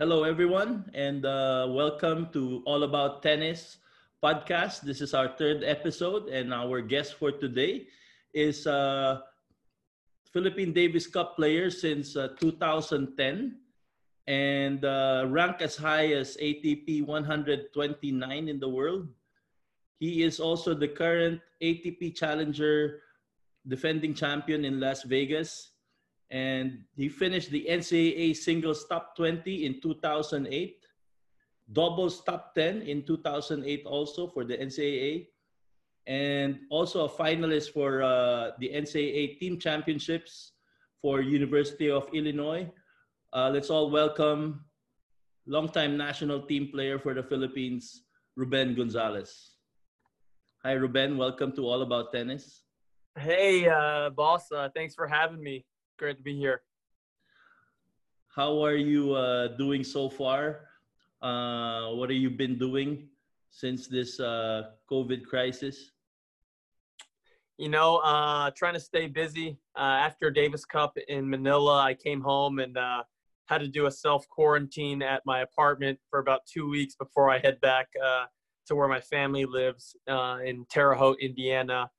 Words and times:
Hello, 0.00 0.24
everyone, 0.24 0.88
and 0.94 1.26
uh, 1.26 1.68
welcome 1.68 2.32
to 2.32 2.62
All 2.64 2.84
About 2.84 3.22
Tennis 3.22 3.76
podcast. 4.24 4.80
This 4.80 5.02
is 5.02 5.12
our 5.12 5.28
third 5.36 5.60
episode, 5.62 6.32
and 6.32 6.54
our 6.54 6.80
guest 6.80 7.20
for 7.20 7.30
today 7.30 7.84
is 8.32 8.66
uh, 8.66 9.20
Philippine 10.32 10.72
Davis 10.72 11.06
Cup 11.06 11.36
player 11.36 11.68
since 11.68 12.16
uh, 12.16 12.28
2010 12.40 13.60
and 14.26 14.84
uh, 14.86 15.26
ranked 15.28 15.60
as 15.60 15.76
high 15.76 16.16
as 16.16 16.38
ATP 16.40 17.04
129 17.04 18.48
in 18.48 18.58
the 18.58 18.70
world. 18.70 19.06
He 19.98 20.22
is 20.22 20.40
also 20.40 20.72
the 20.72 20.88
current 20.88 21.42
ATP 21.60 22.16
Challenger 22.16 23.02
defending 23.68 24.14
champion 24.14 24.64
in 24.64 24.80
Las 24.80 25.02
Vegas. 25.02 25.69
And 26.30 26.84
he 26.94 27.08
finished 27.08 27.50
the 27.50 27.66
NCAA 27.68 28.36
singles 28.36 28.86
top 28.86 29.16
20 29.16 29.66
in 29.66 29.80
2008, 29.80 30.86
doubles 31.72 32.22
top 32.22 32.54
10 32.54 32.82
in 32.82 33.02
2008 33.02 33.84
also 33.86 34.28
for 34.28 34.44
the 34.44 34.56
NCAA, 34.56 35.26
and 36.06 36.60
also 36.70 37.04
a 37.04 37.08
finalist 37.08 37.72
for 37.72 38.02
uh, 38.02 38.52
the 38.60 38.70
NCAA 38.70 39.40
team 39.40 39.58
championships 39.58 40.52
for 41.02 41.20
University 41.20 41.90
of 41.90 42.08
Illinois. 42.12 42.70
Uh, 43.32 43.50
let's 43.52 43.70
all 43.70 43.90
welcome 43.90 44.64
longtime 45.46 45.96
national 45.96 46.42
team 46.42 46.68
player 46.70 46.98
for 46.98 47.14
the 47.14 47.22
Philippines, 47.22 48.04
Ruben 48.36 48.74
Gonzalez. 48.74 49.56
Hi, 50.62 50.72
Ruben. 50.72 51.16
Welcome 51.16 51.52
to 51.56 51.66
All 51.66 51.82
About 51.82 52.12
Tennis. 52.12 52.62
Hey, 53.18 53.66
uh, 53.66 54.10
boss. 54.10 54.52
Uh, 54.52 54.68
thanks 54.74 54.94
for 54.94 55.08
having 55.08 55.42
me. 55.42 55.64
Great 56.00 56.16
to 56.16 56.22
be 56.22 56.34
here. 56.34 56.62
How 58.34 58.64
are 58.64 58.74
you 58.74 59.12
uh, 59.12 59.48
doing 59.58 59.84
so 59.84 60.08
far? 60.08 60.60
Uh, 61.20 61.90
what 61.90 62.08
have 62.08 62.16
you 62.16 62.30
been 62.30 62.56
doing 62.56 63.06
since 63.50 63.86
this 63.86 64.18
uh, 64.18 64.70
COVID 64.90 65.26
crisis? 65.26 65.90
You 67.58 67.68
know, 67.68 67.98
uh, 67.98 68.50
trying 68.56 68.72
to 68.72 68.80
stay 68.80 69.08
busy. 69.08 69.58
after 69.76 70.30
Davis 70.30 70.64
Cup 70.64 70.96
in 71.08 71.28
Manila, 71.28 71.82
I 71.82 71.92
came 71.92 72.22
home 72.22 72.60
and 72.60 72.78
had 73.44 73.58
to 73.58 73.68
do 73.68 73.84
a 73.84 73.90
self 73.90 74.26
quarantine 74.30 75.02
at 75.02 75.20
my 75.26 75.40
apartment 75.40 75.98
for 76.08 76.20
about 76.20 76.46
two 76.46 76.70
weeks 76.70 76.94
before 76.94 77.28
I 77.28 77.40
head 77.40 77.60
back 77.60 77.88
to 78.68 78.74
where 78.74 78.88
my 78.88 79.00
family 79.00 79.44
lives 79.44 79.96
uh, 80.08 80.38
in 80.42 80.64
Terre 80.70 80.94
Haute, 80.94 81.20
Indiana. 81.20 81.90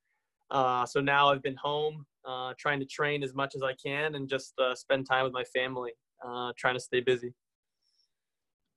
Uh, 0.51 0.85
so 0.85 0.99
now 0.99 1.29
I've 1.29 1.41
been 1.41 1.55
home, 1.55 2.05
uh, 2.25 2.53
trying 2.59 2.79
to 2.81 2.85
train 2.85 3.23
as 3.23 3.33
much 3.33 3.55
as 3.55 3.63
I 3.63 3.73
can 3.73 4.15
and 4.15 4.27
just 4.27 4.53
uh, 4.59 4.75
spend 4.75 5.07
time 5.07 5.23
with 5.23 5.33
my 5.33 5.45
family, 5.45 5.91
uh, 6.23 6.51
trying 6.57 6.75
to 6.75 6.79
stay 6.79 6.99
busy. 6.99 7.33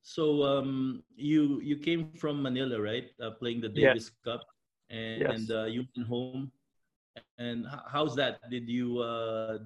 So 0.02 0.44
um, 0.44 1.02
you 1.16 1.60
you 1.60 1.76
came 1.76 2.12
from 2.16 2.42
Manila, 2.42 2.80
right? 2.80 3.10
Uh, 3.20 3.30
playing 3.30 3.60
the 3.60 3.68
Davis 3.68 4.12
yes. 4.12 4.22
Cup, 4.24 4.46
and, 4.90 5.20
yes. 5.22 5.48
and 5.50 5.72
you've 5.72 5.92
been 5.94 6.04
home. 6.04 6.52
And 7.38 7.66
how's 7.88 8.14
that? 8.16 8.38
Did 8.50 8.68
you 8.68 9.02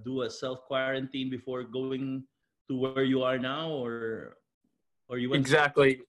do 0.05 0.23
a 0.23 0.31
self 0.31 0.65
quarantine 0.67 1.29
before 1.29 1.65
going 1.65 2.25
to 2.69 2.77
where 2.77 3.05
you 3.05 3.23
are 3.23 3.39
now, 3.39 3.71
or 3.71 4.37
or 5.09 5.19
you 5.19 5.29
went 5.31 5.41
exactly? 5.41 6.01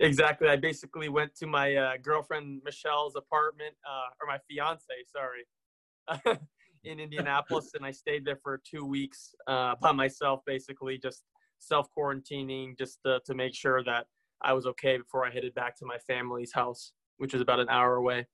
exactly. 0.00 0.48
I 0.48 0.56
basically 0.56 1.08
went 1.08 1.34
to 1.36 1.46
my 1.46 1.74
uh, 1.74 1.92
girlfriend 2.02 2.62
Michelle's 2.64 3.16
apartment, 3.16 3.74
uh, 3.86 4.08
or 4.20 4.26
my 4.26 4.38
fiance, 4.48 4.86
sorry, 5.06 6.38
in 6.84 7.00
Indianapolis, 7.00 7.70
and 7.74 7.84
I 7.84 7.90
stayed 7.90 8.24
there 8.24 8.38
for 8.42 8.60
two 8.68 8.84
weeks 8.84 9.34
uh, 9.46 9.74
by 9.80 9.92
myself, 9.92 10.40
basically 10.46 10.98
just 10.98 11.24
self 11.58 11.88
quarantining, 11.96 12.78
just 12.78 13.00
to, 13.04 13.20
to 13.26 13.34
make 13.34 13.54
sure 13.54 13.82
that 13.84 14.06
I 14.42 14.52
was 14.52 14.66
okay 14.66 14.98
before 14.98 15.26
I 15.26 15.30
headed 15.30 15.54
back 15.54 15.76
to 15.78 15.86
my 15.86 15.98
family's 15.98 16.52
house, 16.52 16.92
which 17.16 17.34
is 17.34 17.40
about 17.40 17.60
an 17.60 17.68
hour 17.68 17.96
away. 17.96 18.26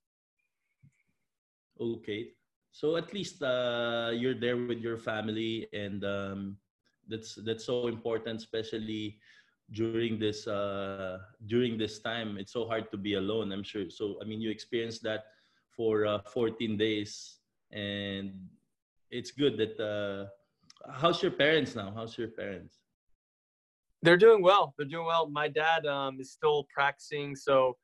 Okay, 1.80 2.28
so 2.70 2.96
at 2.96 3.12
least 3.12 3.42
uh, 3.42 4.10
you're 4.12 4.38
there 4.38 4.56
with 4.56 4.78
your 4.78 4.98
family, 4.98 5.66
and 5.72 6.04
um, 6.04 6.56
that's 7.08 7.34
that's 7.36 7.64
so 7.64 7.88
important, 7.88 8.38
especially 8.38 9.18
during 9.72 10.18
this 10.18 10.46
uh, 10.46 11.18
during 11.46 11.78
this 11.78 11.98
time 12.00 12.36
it's 12.38 12.52
so 12.52 12.66
hard 12.66 12.90
to 12.90 12.96
be 12.96 13.14
alone 13.14 13.52
i'm 13.52 13.62
sure. 13.62 13.88
So 13.90 14.18
i 14.20 14.24
mean 14.24 14.40
you 14.40 14.50
experienced 14.50 15.02
that 15.04 15.24
for 15.76 16.06
uh, 16.06 16.18
14 16.26 16.76
days 16.76 17.38
and 17.72 18.32
it's 19.10 19.30
good 19.30 19.56
that 19.56 19.80
uh, 19.80 20.26
how's 20.92 21.22
your 21.22 21.32
parents 21.32 21.74
now? 21.74 21.92
How's 21.94 22.16
your 22.16 22.28
parents? 22.28 22.78
They're 24.02 24.16
doing 24.16 24.42
well. 24.42 24.74
They're 24.76 24.86
doing 24.86 25.06
well. 25.06 25.28
My 25.28 25.48
dad 25.48 25.86
um, 25.86 26.20
is 26.20 26.30
still 26.30 26.66
practicing 26.72 27.34
so 27.34 27.76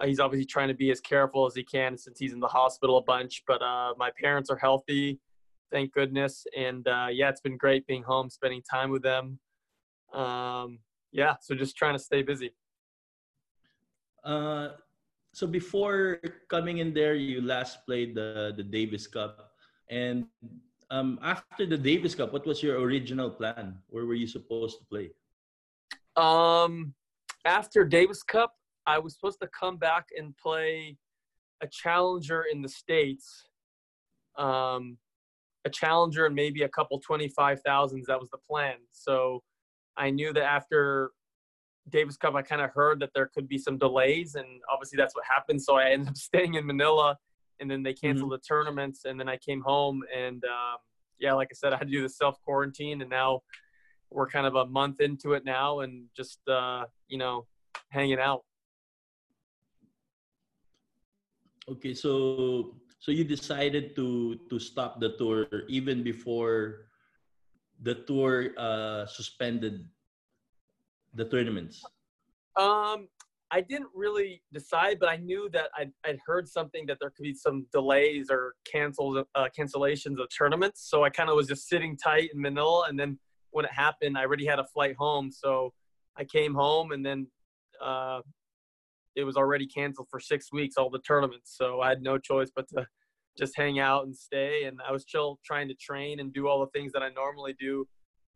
uh, 0.00 0.06
he's 0.06 0.20
obviously 0.20 0.46
trying 0.46 0.68
to 0.68 0.74
be 0.74 0.90
as 0.90 1.00
careful 1.00 1.46
as 1.46 1.54
he 1.54 1.62
can 1.62 1.96
since 1.96 2.18
he's 2.18 2.32
in 2.32 2.40
the 2.40 2.48
hospital 2.48 2.98
a 2.98 3.02
bunch 3.02 3.42
but 3.46 3.62
uh, 3.62 3.94
my 3.96 4.10
parents 4.20 4.50
are 4.50 4.56
healthy 4.56 5.20
thank 5.70 5.92
goodness 5.92 6.46
and 6.56 6.86
uh, 6.88 7.08
yeah 7.10 7.28
it's 7.28 7.40
been 7.40 7.56
great 7.56 7.86
being 7.86 8.02
home 8.02 8.30
spending 8.30 8.62
time 8.62 8.90
with 8.90 9.02
them. 9.02 9.38
Um, 10.12 10.78
yeah, 11.14 11.36
so 11.40 11.54
just 11.54 11.76
trying 11.76 11.94
to 11.94 12.02
stay 12.02 12.22
busy. 12.22 12.50
Uh, 14.24 14.70
so 15.32 15.46
before 15.46 16.18
coming 16.48 16.78
in 16.78 16.92
there, 16.92 17.14
you 17.14 17.40
last 17.40 17.86
played 17.86 18.14
the 18.16 18.52
the 18.56 18.64
Davis 18.64 19.06
Cup, 19.06 19.54
and 19.88 20.26
um, 20.90 21.18
after 21.22 21.66
the 21.66 21.78
Davis 21.78 22.14
Cup, 22.18 22.32
what 22.32 22.44
was 22.44 22.62
your 22.62 22.80
original 22.80 23.30
plan? 23.30 23.78
Where 23.88 24.06
were 24.06 24.18
you 24.18 24.26
supposed 24.26 24.78
to 24.80 24.84
play? 24.90 25.14
Um, 26.16 26.94
after 27.44 27.84
Davis 27.84 28.22
Cup, 28.22 28.52
I 28.84 28.98
was 28.98 29.14
supposed 29.14 29.40
to 29.40 29.48
come 29.48 29.76
back 29.78 30.06
and 30.18 30.36
play 30.36 30.98
a 31.62 31.68
challenger 31.70 32.44
in 32.52 32.60
the 32.60 32.68
states. 32.68 33.46
Um, 34.36 34.98
a 35.64 35.70
challenger 35.70 36.26
and 36.26 36.34
maybe 36.34 36.62
a 36.64 36.68
couple 36.68 36.98
twenty 36.98 37.28
five 37.28 37.62
thousands. 37.62 38.06
That 38.06 38.18
was 38.18 38.30
the 38.30 38.42
plan. 38.50 38.78
So 38.90 39.42
I 39.96 40.10
knew 40.10 40.32
that 40.32 40.42
after 40.42 41.10
Davis 41.88 42.16
Cup, 42.16 42.34
I 42.34 42.42
kind 42.42 42.62
of 42.62 42.70
heard 42.70 43.00
that 43.00 43.10
there 43.14 43.30
could 43.34 43.48
be 43.48 43.58
some 43.58 43.78
delays, 43.78 44.34
and 44.34 44.46
obviously 44.72 44.96
that's 44.96 45.14
what 45.14 45.24
happened. 45.24 45.62
So 45.62 45.76
I 45.76 45.90
ended 45.90 46.08
up 46.08 46.16
staying 46.30 46.54
in 46.54 46.66
Manila, 46.66 47.16
and 47.60 47.70
then 47.70 47.82
they 47.82 47.92
canceled 47.92 48.30
mm-hmm. 48.30 48.36
the 48.36 48.38
tournaments, 48.38 49.04
and 49.04 49.18
then 49.18 49.28
I 49.28 49.36
came 49.36 49.60
home, 49.60 50.02
and 50.14 50.42
um, 50.44 50.78
yeah, 51.18 51.32
like 51.34 51.48
I 51.50 51.54
said, 51.54 51.72
I 51.72 51.76
had 51.76 51.88
to 51.88 51.92
do 51.92 52.02
the 52.02 52.08
self 52.08 52.40
quarantine, 52.44 53.00
and 53.00 53.10
now 53.10 53.42
we're 54.10 54.28
kind 54.28 54.46
of 54.46 54.54
a 54.54 54.66
month 54.66 55.00
into 55.00 55.32
it 55.32 55.44
now, 55.44 55.80
and 55.80 56.06
just 56.16 56.40
uh, 56.48 56.84
you 57.08 57.18
know, 57.18 57.46
hanging 57.90 58.18
out. 58.18 58.44
Okay, 61.68 61.94
so 61.94 62.74
so 62.98 63.12
you 63.12 63.24
decided 63.24 63.94
to 63.96 64.40
to 64.50 64.58
stop 64.58 65.00
the 65.00 65.16
tour 65.16 65.46
even 65.68 66.02
before 66.02 66.88
the 67.82 67.94
tour 67.94 68.50
uh, 68.58 69.06
suspended 69.06 69.86
the 71.14 71.24
tournaments? 71.26 71.82
Um, 72.56 73.08
I 73.50 73.60
didn't 73.60 73.90
really 73.94 74.42
decide, 74.52 74.98
but 74.98 75.08
I 75.08 75.16
knew 75.16 75.48
that 75.52 75.68
I'd, 75.76 75.92
I'd 76.04 76.18
heard 76.26 76.48
something 76.48 76.86
that 76.86 76.98
there 77.00 77.10
could 77.10 77.22
be 77.22 77.34
some 77.34 77.66
delays 77.72 78.28
or 78.30 78.54
cancels, 78.64 79.24
uh, 79.34 79.48
cancellations 79.56 80.20
of 80.20 80.28
tournaments. 80.36 80.88
So 80.88 81.04
I 81.04 81.10
kind 81.10 81.30
of 81.30 81.36
was 81.36 81.46
just 81.46 81.68
sitting 81.68 81.96
tight 81.96 82.30
in 82.34 82.40
Manila, 82.40 82.86
and 82.88 82.98
then 82.98 83.18
when 83.50 83.64
it 83.64 83.72
happened, 83.72 84.18
I 84.18 84.22
already 84.22 84.46
had 84.46 84.58
a 84.58 84.64
flight 84.64 84.96
home. 84.98 85.30
So 85.30 85.72
I 86.16 86.24
came 86.24 86.54
home, 86.54 86.92
and 86.92 87.04
then 87.04 87.28
uh, 87.80 88.20
it 89.14 89.24
was 89.24 89.36
already 89.36 89.66
canceled 89.66 90.08
for 90.10 90.18
six 90.18 90.52
weeks, 90.52 90.76
all 90.76 90.90
the 90.90 90.98
tournaments. 91.00 91.54
So 91.56 91.80
I 91.80 91.90
had 91.90 92.02
no 92.02 92.18
choice 92.18 92.50
but 92.54 92.68
to 92.70 92.86
just 93.36 93.56
hang 93.56 93.78
out 93.78 94.04
and 94.04 94.16
stay. 94.16 94.64
And 94.64 94.80
I 94.86 94.92
was 94.92 95.02
still 95.02 95.38
trying 95.44 95.68
to 95.68 95.74
train 95.74 96.20
and 96.20 96.32
do 96.32 96.48
all 96.48 96.60
the 96.60 96.78
things 96.78 96.92
that 96.92 97.02
I 97.02 97.10
normally 97.10 97.54
do, 97.58 97.86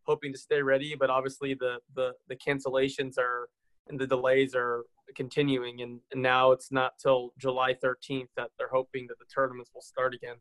hoping 0.03 0.33
to 0.33 0.39
stay 0.39 0.61
ready. 0.61 0.95
But 0.99 1.09
obviously, 1.09 1.53
the 1.53 1.79
the 1.95 2.13
the 2.27 2.35
cancellations 2.35 3.17
are 3.17 3.49
and 3.87 3.99
the 3.99 4.07
delays 4.07 4.53
are 4.55 4.83
continuing, 5.15 5.81
and, 5.81 5.99
and 6.11 6.21
now 6.21 6.51
it's 6.51 6.71
not 6.71 6.93
till 7.01 7.33
July 7.37 7.73
13th 7.73 8.27
that 8.37 8.49
they're 8.57 8.69
hoping 8.71 9.07
that 9.07 9.17
the 9.19 9.25
tournaments 9.33 9.71
will 9.73 9.81
start 9.81 10.13
again. 10.13 10.35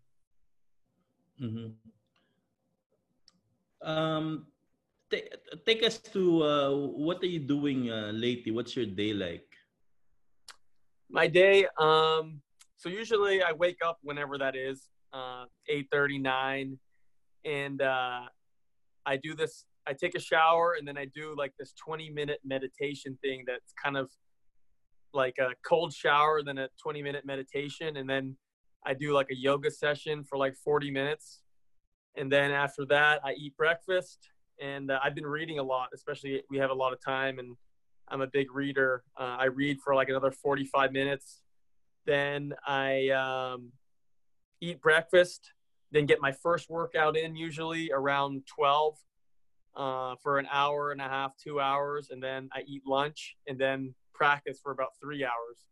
Mm-hmm. 1.42 1.68
Um, 3.88 4.46
take, 5.10 5.32
take 5.66 5.82
us 5.82 5.98
to 6.12 6.42
uh, 6.42 6.70
what 6.74 7.22
are 7.22 7.26
you 7.26 7.38
doing 7.38 7.90
uh, 7.90 8.12
lately? 8.14 8.52
What's 8.52 8.76
your 8.76 8.86
day 8.86 9.12
like? 9.12 9.46
My 11.10 11.26
day, 11.26 11.66
um, 11.78 12.42
so 12.78 12.88
usually 12.88 13.42
I 13.42 13.52
wake 13.52 13.78
up 13.84 13.98
whenever 14.02 14.38
that 14.38 14.54
is, 14.54 14.88
uh, 15.12 15.46
8:39, 15.68 16.78
and 17.44 17.82
uh, 17.82 18.20
I 19.04 19.16
do 19.16 19.34
this. 19.34 19.64
I 19.86 19.94
take 19.94 20.14
a 20.14 20.20
shower 20.20 20.74
and 20.78 20.86
then 20.86 20.96
I 20.98 21.06
do 21.06 21.34
like 21.36 21.54
this 21.58 21.72
20 21.84 22.10
minute 22.10 22.40
meditation 22.44 23.18
thing. 23.22 23.44
That's 23.46 23.72
kind 23.82 23.96
of 23.96 24.10
like 25.12 25.38
a 25.38 25.54
cold 25.66 25.92
shower, 25.92 26.42
then 26.44 26.58
a 26.58 26.68
20 26.80 27.02
minute 27.02 27.24
meditation, 27.26 27.96
and 27.96 28.08
then 28.08 28.36
I 28.86 28.94
do 28.94 29.12
like 29.12 29.30
a 29.32 29.36
yoga 29.36 29.70
session 29.72 30.22
for 30.22 30.38
like 30.38 30.54
40 30.54 30.92
minutes, 30.92 31.42
and 32.16 32.30
then 32.30 32.52
after 32.52 32.86
that 32.86 33.20
I 33.24 33.32
eat 33.32 33.56
breakfast, 33.56 34.30
and 34.60 34.92
uh, 34.92 35.00
I've 35.02 35.16
been 35.16 35.26
reading 35.26 35.58
a 35.58 35.64
lot. 35.64 35.88
Especially 35.92 36.44
we 36.48 36.58
have 36.58 36.70
a 36.70 36.74
lot 36.74 36.92
of 36.92 37.00
time, 37.00 37.40
and 37.40 37.56
I'm 38.06 38.20
a 38.20 38.28
big 38.28 38.54
reader. 38.54 39.02
Uh, 39.18 39.36
I 39.40 39.46
read 39.46 39.80
for 39.80 39.96
like 39.96 40.10
another 40.10 40.30
45 40.30 40.92
minutes, 40.92 41.42
then 42.08 42.54
I 42.66 43.10
um, 43.10 43.70
eat 44.60 44.80
breakfast, 44.80 45.52
then 45.92 46.06
get 46.06 46.20
my 46.20 46.32
first 46.32 46.70
workout 46.70 47.16
in 47.16 47.36
usually 47.36 47.92
around 47.92 48.42
12 48.46 48.96
uh, 49.76 50.14
for 50.22 50.38
an 50.38 50.48
hour 50.50 50.90
and 50.90 51.00
a 51.00 51.04
half, 51.04 51.36
two 51.36 51.60
hours, 51.60 52.08
and 52.10 52.22
then 52.22 52.48
I 52.52 52.62
eat 52.66 52.82
lunch 52.86 53.36
and 53.46 53.58
then 53.58 53.94
practice 54.14 54.58
for 54.60 54.72
about 54.72 54.92
three 55.00 55.22
hours. 55.22 55.66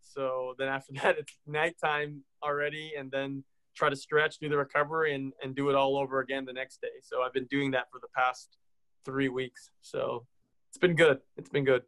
So 0.00 0.54
then 0.58 0.68
after 0.68 0.92
that, 1.02 1.18
it's 1.18 1.32
nighttime 1.46 2.24
already, 2.42 2.92
and 2.98 3.10
then 3.10 3.44
try 3.74 3.88
to 3.88 3.96
stretch, 3.96 4.38
do 4.38 4.48
the 4.48 4.58
recovery, 4.58 5.14
and, 5.14 5.32
and 5.42 5.54
do 5.54 5.70
it 5.70 5.76
all 5.76 5.96
over 5.96 6.18
again 6.18 6.44
the 6.44 6.52
next 6.52 6.80
day. 6.82 6.98
So 7.02 7.22
I've 7.22 7.32
been 7.32 7.46
doing 7.46 7.70
that 7.70 7.90
for 7.90 8.00
the 8.00 8.08
past 8.14 8.58
three 9.04 9.28
weeks. 9.28 9.70
So 9.80 10.26
it's 10.68 10.78
been 10.78 10.96
good. 10.96 11.20
It's 11.36 11.50
been 11.50 11.64
good. 11.64 11.82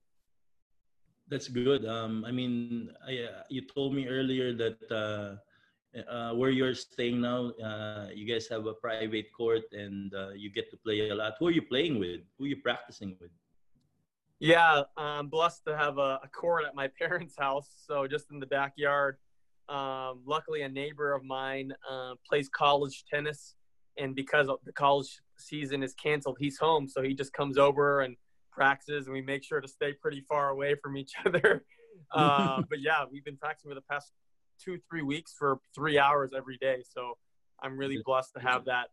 That's 1.29 1.49
good. 1.49 1.87
Um, 1.87 2.25
I 2.26 2.31
mean, 2.31 2.91
I, 3.06 3.19
uh, 3.19 3.43
you 3.49 3.62
told 3.62 3.94
me 3.94 4.06
earlier 4.09 4.53
that 4.53 4.79
uh, 4.91 5.37
uh, 6.11 6.35
where 6.35 6.50
you're 6.50 6.75
staying 6.75 7.21
now, 7.23 7.50
uh, 7.65 8.09
you 8.15 8.26
guys 8.26 8.47
have 8.49 8.67
a 8.67 8.75
private 8.75 9.32
court 9.32 9.62
and 9.73 10.12
uh, 10.15 10.31
you 10.31 10.50
get 10.50 10.71
to 10.71 10.76
play 10.76 11.09
a 11.09 11.15
lot. 11.15 11.35
Who 11.38 11.49
are 11.49 11.50
you 11.50 11.62
playing 11.62 11.99
with? 11.99 12.21
Who 12.38 12.44
are 12.44 12.49
you 12.49 12.61
practicing 12.62 13.17
with? 13.21 13.31
Yeah, 14.38 14.82
I'm 14.99 15.29
blessed 15.29 15.65
to 15.67 15.76
have 15.76 15.97
a, 15.97 16.21
a 16.23 16.29
court 16.29 16.65
at 16.67 16.75
my 16.75 16.88
parents' 16.99 17.37
house, 17.38 17.70
so 17.87 18.06
just 18.06 18.31
in 18.31 18.38
the 18.38 18.47
backyard. 18.47 19.17
Um, 19.70 20.20
luckily, 20.27 20.61
a 20.61 20.69
neighbor 20.69 21.15
of 21.15 21.25
mine 21.25 21.73
plays 22.29 22.50
college 22.50 23.05
tennis, 23.11 23.55
and 23.97 24.15
because 24.15 24.50
the 24.65 24.73
college 24.73 25.23
season 25.38 25.82
is 25.82 25.94
canceled, 25.94 26.37
he's 26.38 26.59
home, 26.59 26.87
so 26.87 27.00
he 27.00 27.15
just 27.15 27.32
comes 27.32 27.56
over 27.56 28.03
and 28.03 28.17
practices, 28.55 29.06
and 29.06 29.15
we 29.15 29.23
make 29.23 29.43
sure 29.43 29.61
to 29.61 29.69
stay 29.69 29.93
pretty 29.93 30.23
far 30.29 30.51
away 30.51 30.75
from 30.83 30.97
each 30.97 31.12
other. 31.27 31.65
Uh, 32.12 32.62
but 32.71 32.81
yeah, 32.81 33.05
we've 33.11 33.25
been 33.25 33.37
practicing 33.37 33.71
for 33.71 33.75
the 33.75 33.83
past 33.83 34.12
two, 34.62 34.79
three 34.89 35.03
weeks 35.03 35.35
for 35.37 35.59
three 35.75 35.99
hours 35.99 36.31
every 36.37 36.56
day. 36.59 36.83
So 36.89 37.19
I'm 37.62 37.77
really 37.77 38.01
blessed 38.05 38.35
to 38.35 38.41
have 38.41 38.65
that 38.67 38.89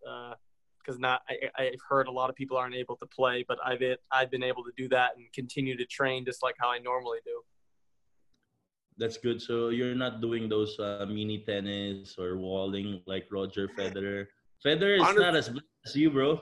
because 0.79 0.95
uh, 0.95 0.99
not 0.99 1.21
I, 1.29 1.63
I've 1.63 1.81
heard 1.87 2.07
a 2.07 2.11
lot 2.11 2.29
of 2.29 2.35
people 2.35 2.57
aren't 2.57 2.75
able 2.75 2.95
to 2.97 3.05
play, 3.05 3.45
but 3.47 3.57
I've 3.63 3.81
it, 3.81 3.99
I've 4.11 4.31
been 4.31 4.43
able 4.43 4.63
to 4.63 4.71
do 4.77 4.87
that 4.89 5.11
and 5.17 5.31
continue 5.33 5.77
to 5.77 5.85
train 5.85 6.25
just 6.25 6.41
like 6.43 6.55
how 6.59 6.69
I 6.69 6.79
normally 6.79 7.19
do. 7.25 7.41
That's 8.97 9.17
good. 9.17 9.41
So 9.41 9.69
you're 9.69 9.95
not 9.95 10.21
doing 10.21 10.49
those 10.49 10.77
uh, 10.79 11.05
mini 11.07 11.39
tennis 11.39 12.15
or 12.19 12.37
walling 12.37 13.01
like 13.07 13.25
Roger 13.31 13.67
Federer. 13.77 14.27
Federer 14.63 14.97
is 14.97 15.01
Honestly, 15.01 15.23
not 15.23 15.35
as 15.35 15.49
blessed 15.49 15.65
as 15.87 15.95
you, 15.95 16.11
bro. 16.11 16.39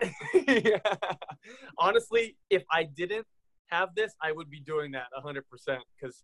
yeah. 0.46 0.78
Honestly, 1.78 2.36
if 2.50 2.62
I 2.70 2.84
didn't 2.84 3.26
have 3.68 3.94
this, 3.94 4.14
I 4.22 4.32
would 4.32 4.50
be 4.50 4.60
doing 4.60 4.92
that 4.92 5.06
100% 5.18 5.42
because 5.98 6.22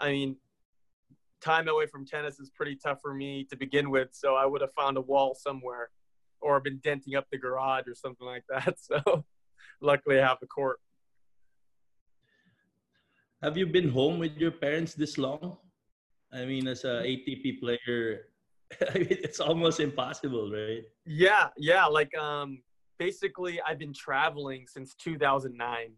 I 0.00 0.10
mean, 0.10 0.36
time 1.40 1.68
away 1.68 1.86
from 1.86 2.06
tennis 2.06 2.40
is 2.40 2.50
pretty 2.50 2.76
tough 2.76 2.98
for 3.00 3.14
me 3.14 3.46
to 3.50 3.56
begin 3.56 3.90
with. 3.90 4.08
So 4.12 4.34
I 4.34 4.46
would 4.46 4.60
have 4.60 4.72
found 4.72 4.96
a 4.96 5.00
wall 5.00 5.34
somewhere 5.34 5.90
or 6.40 6.60
been 6.60 6.78
denting 6.82 7.14
up 7.14 7.26
the 7.30 7.38
garage 7.38 7.86
or 7.86 7.94
something 7.94 8.26
like 8.26 8.44
that. 8.48 8.76
So 8.78 9.24
luckily 9.80 10.20
I 10.20 10.26
have 10.26 10.38
the 10.40 10.46
court. 10.46 10.78
Have 13.42 13.56
you 13.56 13.66
been 13.66 13.90
home 13.90 14.18
with 14.18 14.36
your 14.38 14.50
parents 14.50 14.94
this 14.94 15.18
long? 15.18 15.58
I 16.32 16.44
mean, 16.46 16.66
as 16.66 16.84
a 16.84 17.02
ATP 17.04 17.60
player, 17.60 18.26
I 18.94 18.98
mean, 18.98 19.08
it's 19.10 19.38
almost 19.38 19.80
impossible, 19.80 20.50
right? 20.50 20.82
Yeah, 21.04 21.48
yeah. 21.56 21.84
Like, 21.84 22.16
um, 22.16 22.62
basically, 22.98 23.60
I've 23.60 23.78
been 23.78 23.92
traveling 23.92 24.66
since 24.66 24.94
2009. 24.94 25.92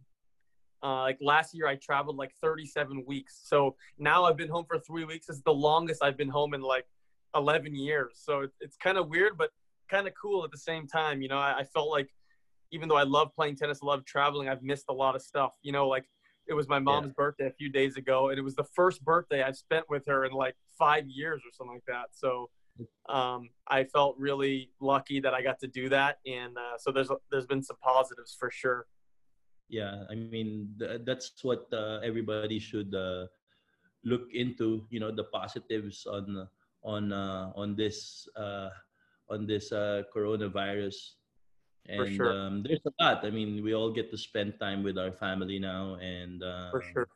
Uh, 0.82 1.00
like 1.02 1.18
last 1.20 1.54
year, 1.54 1.66
I 1.66 1.76
traveled 1.76 2.16
like 2.16 2.32
37 2.40 3.04
weeks. 3.06 3.40
So 3.44 3.76
now 3.98 4.24
I've 4.24 4.36
been 4.36 4.48
home 4.48 4.66
for 4.68 4.78
three 4.78 5.04
weeks. 5.04 5.28
It's 5.28 5.40
the 5.42 5.52
longest 5.52 6.02
I've 6.02 6.16
been 6.16 6.28
home 6.28 6.54
in 6.54 6.60
like 6.60 6.86
11 7.34 7.74
years. 7.74 8.12
So 8.16 8.40
it, 8.40 8.50
it's 8.60 8.76
kind 8.76 8.98
of 8.98 9.08
weird, 9.08 9.38
but 9.38 9.50
kind 9.88 10.06
of 10.06 10.14
cool 10.20 10.44
at 10.44 10.50
the 10.50 10.58
same 10.58 10.86
time. 10.86 11.22
You 11.22 11.28
know, 11.28 11.38
I, 11.38 11.58
I, 11.58 11.64
felt 11.64 11.88
like 11.88 12.08
even 12.72 12.88
though 12.88 12.96
I 12.96 13.04
love 13.04 13.34
playing 13.34 13.56
tennis, 13.56 13.80
I 13.82 13.86
love 13.86 14.04
traveling, 14.04 14.48
I've 14.48 14.62
missed 14.62 14.86
a 14.88 14.92
lot 14.92 15.14
of 15.14 15.22
stuff. 15.22 15.54
You 15.62 15.72
know, 15.72 15.88
like 15.88 16.04
it 16.46 16.54
was 16.54 16.68
my 16.68 16.78
mom's 16.78 17.08
yeah. 17.08 17.12
birthday 17.16 17.46
a 17.46 17.52
few 17.52 17.70
days 17.70 17.96
ago, 17.96 18.28
and 18.28 18.38
it 18.38 18.42
was 18.42 18.54
the 18.54 18.64
first 18.74 19.04
birthday 19.04 19.42
I've 19.42 19.56
spent 19.56 19.86
with 19.88 20.06
her 20.06 20.24
in 20.24 20.32
like 20.32 20.54
five 20.78 21.08
years 21.08 21.42
or 21.44 21.50
something 21.52 21.74
like 21.74 21.84
that. 21.86 22.06
So 22.12 22.50
um, 23.08 23.50
I 23.68 23.84
felt 23.84 24.16
really 24.18 24.70
lucky 24.80 25.20
that 25.20 25.34
I 25.34 25.42
got 25.42 25.58
to 25.60 25.68
do 25.68 25.88
that, 25.90 26.18
and 26.26 26.56
uh, 26.56 26.78
so 26.78 26.90
there's 26.92 27.10
there's 27.30 27.46
been 27.46 27.62
some 27.62 27.76
positives 27.82 28.36
for 28.38 28.50
sure 28.50 28.86
yeah 29.68 30.04
i 30.10 30.14
mean 30.14 30.70
th- 30.78 31.02
that's 31.04 31.32
what 31.42 31.66
uh, 31.72 31.98
everybody 32.02 32.58
should 32.58 32.94
uh, 32.94 33.26
look 34.04 34.30
into 34.32 34.86
you 34.90 35.00
know 35.00 35.10
the 35.10 35.24
positives 35.24 36.06
on 36.06 36.48
on 36.82 37.12
uh, 37.12 37.50
on 37.56 37.74
this 37.74 38.28
uh, 38.36 38.70
on 39.28 39.46
this 39.46 39.72
uh, 39.72 40.02
coronavirus 40.14 41.18
and 41.88 42.14
sure. 42.14 42.32
um, 42.32 42.62
there's 42.62 42.82
a 42.86 42.94
lot 43.02 43.24
i 43.24 43.30
mean 43.30 43.62
we 43.62 43.74
all 43.74 43.90
get 43.90 44.10
to 44.10 44.18
spend 44.18 44.54
time 44.60 44.82
with 44.82 44.98
our 44.98 45.12
family 45.12 45.58
now 45.58 45.94
and 45.96 46.42
uh, 46.42 46.70
for 46.70 46.82
sure 46.82 47.08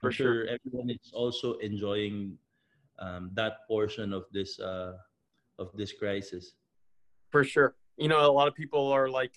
for 0.00 0.08
I'm 0.08 0.12
sure. 0.12 0.46
sure 0.46 0.56
everyone 0.56 0.88
is 0.88 1.12
also 1.12 1.60
enjoying 1.60 2.38
um, 3.00 3.30
that 3.34 3.58
portion 3.68 4.12
of 4.12 4.24
this 4.32 4.58
uh, 4.60 4.92
of 5.58 5.70
this 5.74 5.92
crisis 5.92 6.54
for 7.30 7.44
sure 7.44 7.74
you 7.96 8.08
know 8.08 8.24
a 8.30 8.32
lot 8.32 8.48
of 8.48 8.54
people 8.54 8.88
are 8.88 9.08
like 9.08 9.32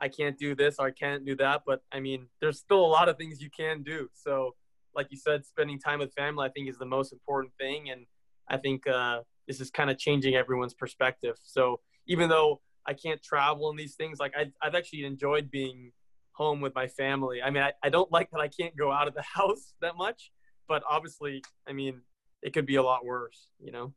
I 0.00 0.08
can't 0.08 0.38
do 0.38 0.54
this 0.54 0.76
or 0.78 0.86
I 0.86 0.90
can't 0.90 1.24
do 1.24 1.36
that. 1.36 1.62
But 1.66 1.82
I 1.92 2.00
mean, 2.00 2.26
there's 2.40 2.58
still 2.58 2.84
a 2.84 2.86
lot 2.86 3.08
of 3.08 3.18
things 3.18 3.40
you 3.40 3.50
can 3.50 3.82
do. 3.82 4.08
So, 4.14 4.54
like 4.94 5.08
you 5.10 5.18
said, 5.18 5.44
spending 5.44 5.78
time 5.78 5.98
with 6.00 6.12
family, 6.14 6.46
I 6.46 6.50
think, 6.50 6.68
is 6.68 6.78
the 6.78 6.86
most 6.86 7.12
important 7.12 7.52
thing. 7.60 7.90
And 7.90 8.06
I 8.48 8.56
think 8.56 8.86
uh, 8.86 9.20
this 9.46 9.60
is 9.60 9.70
kind 9.70 9.90
of 9.90 9.98
changing 9.98 10.34
everyone's 10.34 10.74
perspective. 10.74 11.36
So, 11.44 11.80
even 12.06 12.28
though 12.28 12.60
I 12.86 12.94
can't 12.94 13.22
travel 13.22 13.68
and 13.70 13.78
these 13.78 13.94
things, 13.94 14.18
like 14.18 14.32
I, 14.36 14.50
I've 14.62 14.74
actually 14.74 15.04
enjoyed 15.04 15.50
being 15.50 15.92
home 16.32 16.60
with 16.60 16.74
my 16.74 16.86
family. 16.86 17.42
I 17.42 17.50
mean, 17.50 17.62
I, 17.62 17.72
I 17.82 17.90
don't 17.90 18.10
like 18.10 18.30
that 18.30 18.40
I 18.40 18.48
can't 18.48 18.74
go 18.76 18.90
out 18.90 19.06
of 19.06 19.14
the 19.14 19.22
house 19.34 19.74
that 19.82 19.96
much, 19.96 20.32
but 20.66 20.82
obviously, 20.88 21.42
I 21.68 21.72
mean, 21.72 22.00
it 22.42 22.52
could 22.52 22.66
be 22.66 22.76
a 22.76 22.82
lot 22.82 23.04
worse, 23.04 23.48
you 23.58 23.72
know? 23.72 23.92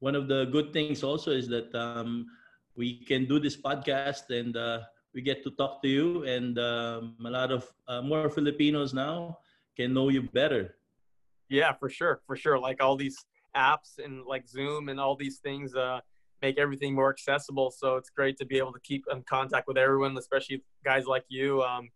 One 0.00 0.14
of 0.14 0.28
the 0.28 0.46
good 0.46 0.72
things 0.72 1.02
also 1.02 1.30
is 1.30 1.48
that 1.48 1.74
um, 1.74 2.26
we 2.76 2.98
can 2.98 3.26
do 3.26 3.40
this 3.40 3.56
podcast 3.56 4.30
and 4.30 4.56
uh, 4.56 4.80
we 5.14 5.22
get 5.22 5.42
to 5.44 5.50
talk 5.50 5.82
to 5.82 5.88
you 5.88 6.24
and 6.24 6.58
um, 6.58 7.16
a 7.24 7.30
lot 7.30 7.50
of 7.50 7.66
uh, 7.88 8.02
more 8.02 8.28
filipinos 8.28 8.92
now 8.92 9.38
can 9.76 9.94
know 9.94 10.10
you 10.10 10.22
better. 10.22 10.76
Yeah 11.48 11.72
for 11.72 11.88
sure 11.88 12.20
for 12.26 12.36
sure. 12.36 12.58
Like 12.58 12.82
all 12.82 12.96
these 12.96 13.16
apps 13.56 13.98
and 14.02 14.24
like 14.26 14.46
zoom 14.46 14.90
and 14.90 15.00
all 15.00 15.16
these 15.16 15.38
things 15.38 15.74
uh, 15.74 16.00
make 16.42 16.58
everything 16.58 16.94
more 16.94 17.08
accessible. 17.08 17.70
So 17.70 17.96
it's 17.96 18.10
great 18.10 18.36
to 18.38 18.44
be 18.44 18.58
able 18.58 18.72
to 18.72 18.80
keep 18.80 19.04
in 19.10 19.22
contact 19.22 19.66
with 19.66 19.78
everyone 19.78 20.16
especially 20.18 20.62
guys 20.84 21.06
like 21.06 21.24
you. 21.28 21.62
Um, 21.62 21.88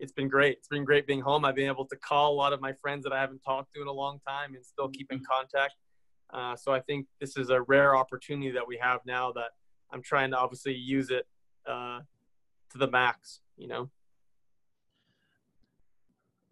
it's 0.00 0.12
been 0.12 0.28
great 0.28 0.56
it's 0.58 0.68
been 0.68 0.84
great 0.84 1.06
being 1.06 1.20
home 1.20 1.44
i've 1.44 1.54
been 1.54 1.68
able 1.68 1.84
to 1.84 1.96
call 1.96 2.32
a 2.32 2.36
lot 2.36 2.52
of 2.52 2.60
my 2.60 2.72
friends 2.72 3.04
that 3.04 3.12
i 3.12 3.20
haven't 3.20 3.40
talked 3.40 3.72
to 3.74 3.80
in 3.80 3.86
a 3.86 3.92
long 3.92 4.18
time 4.26 4.54
and 4.54 4.64
still 4.64 4.88
keep 4.88 5.12
in 5.12 5.18
mm-hmm. 5.18 5.32
contact 5.32 5.74
uh, 6.32 6.56
so 6.56 6.72
i 6.72 6.80
think 6.80 7.06
this 7.20 7.36
is 7.36 7.50
a 7.50 7.62
rare 7.62 7.94
opportunity 7.94 8.50
that 8.50 8.66
we 8.66 8.76
have 8.76 9.00
now 9.06 9.30
that 9.30 9.50
I'm 9.92 10.02
trying 10.02 10.30
to 10.30 10.38
obviously 10.38 10.74
use 10.74 11.10
it 11.10 11.26
uh, 11.66 12.00
to 12.70 12.78
the 12.78 12.88
max, 12.90 13.40
you 13.56 13.68
know. 13.68 13.90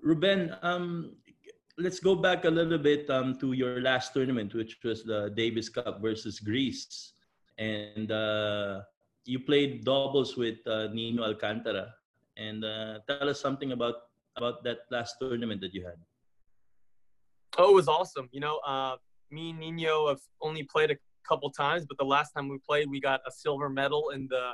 Ruben, 0.03 0.55
um, 0.63 1.17
let's 1.77 2.01
go 2.01 2.15
back 2.15 2.45
a 2.45 2.51
little 2.51 2.79
bit 2.79 3.09
um, 3.11 3.39
to 3.39 3.53
your 3.53 3.81
last 3.81 4.13
tournament, 4.13 4.55
which 4.55 4.79
was 4.85 5.05
the 5.05 5.33
Davis 5.37 5.69
Cup 5.69 6.01
versus 6.01 6.41
Greece, 6.41 7.13
and 7.59 8.11
uh, 8.11 8.81
you 9.25 9.41
played 9.41 9.85
doubles 9.85 10.37
with 10.37 10.59
uh, 10.67 10.89
Nino 10.89 11.25
Alcantara. 11.25 11.95
And 12.39 12.65
uh, 12.65 13.01
tell 13.09 13.29
us 13.29 13.41
something 13.41 13.73
about 13.73 13.95
about 14.37 14.63
that 14.65 14.79
last 14.91 15.17
tournament 15.21 15.61
that 15.61 15.75
you 15.75 15.85
had. 15.85 15.97
Oh, 17.59 17.71
it 17.71 17.75
was 17.75 17.89
awesome. 17.89 18.29
You 18.31 18.41
know, 18.41 18.59
uh, 18.59 18.97
me 19.31 19.51
and 19.51 19.59
Nino 19.59 20.09
have 20.09 20.21
only 20.41 20.63
played 20.63 20.93
a 20.93 20.97
couple 21.29 21.51
times, 21.51 21.85
but 21.87 21.99
the 21.99 22.05
last 22.05 22.31
time 22.33 22.49
we 22.49 22.59
played, 22.59 22.89
we 22.89 23.01
got 23.01 23.21
a 23.27 23.33
silver 23.33 23.69
medal 23.69 24.11
in 24.11 24.29
the 24.31 24.53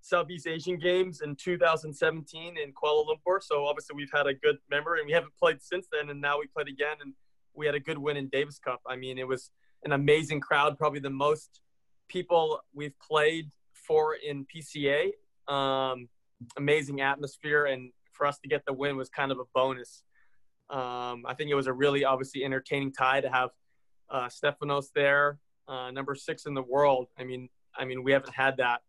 Southeast 0.00 0.46
Asian 0.46 0.76
Games 0.78 1.22
in 1.22 1.36
2017 1.36 2.56
in 2.58 2.72
Kuala 2.72 3.06
Lumpur. 3.06 3.40
So 3.40 3.64
obviously 3.64 3.96
we've 3.96 4.12
had 4.12 4.26
a 4.26 4.34
good 4.34 4.56
memory, 4.68 5.00
and 5.00 5.06
we 5.06 5.12
haven't 5.12 5.36
played 5.36 5.62
since 5.62 5.86
then. 5.90 6.10
And 6.10 6.20
now 6.20 6.38
we 6.38 6.46
played 6.48 6.68
again, 6.68 6.96
and 7.00 7.14
we 7.54 7.66
had 7.66 7.74
a 7.74 7.80
good 7.80 7.98
win 7.98 8.16
in 8.16 8.28
Davis 8.28 8.58
Cup. 8.58 8.80
I 8.86 8.96
mean, 8.96 9.16
it 9.16 9.26
was 9.26 9.50
an 9.84 9.92
amazing 9.92 10.40
crowd, 10.40 10.76
probably 10.76 11.00
the 11.00 11.10
most 11.10 11.60
people 12.08 12.60
we've 12.74 12.98
played 12.98 13.50
for 13.72 14.16
in 14.16 14.44
PCA. 14.44 15.10
Um, 15.52 16.08
amazing 16.56 17.00
atmosphere, 17.00 17.66
and 17.66 17.90
for 18.12 18.26
us 18.26 18.38
to 18.40 18.48
get 18.48 18.64
the 18.66 18.72
win 18.72 18.96
was 18.96 19.08
kind 19.08 19.32
of 19.32 19.38
a 19.38 19.44
bonus. 19.54 20.02
Um, 20.70 21.24
I 21.26 21.34
think 21.36 21.50
it 21.50 21.54
was 21.54 21.66
a 21.66 21.72
really 21.72 22.04
obviously 22.04 22.44
entertaining 22.44 22.92
tie 22.92 23.20
to 23.20 23.30
have 23.30 23.50
uh, 24.10 24.28
Stefanos 24.28 24.86
there 24.94 25.38
uh, 25.68 25.90
number 25.90 26.14
six 26.14 26.46
in 26.46 26.54
the 26.54 26.62
world. 26.62 27.08
I 27.18 27.24
mean, 27.24 27.48
I 27.76 27.84
mean, 27.84 28.02
we 28.02 28.12
haven't 28.12 28.34
had 28.34 28.56
that 28.58 28.80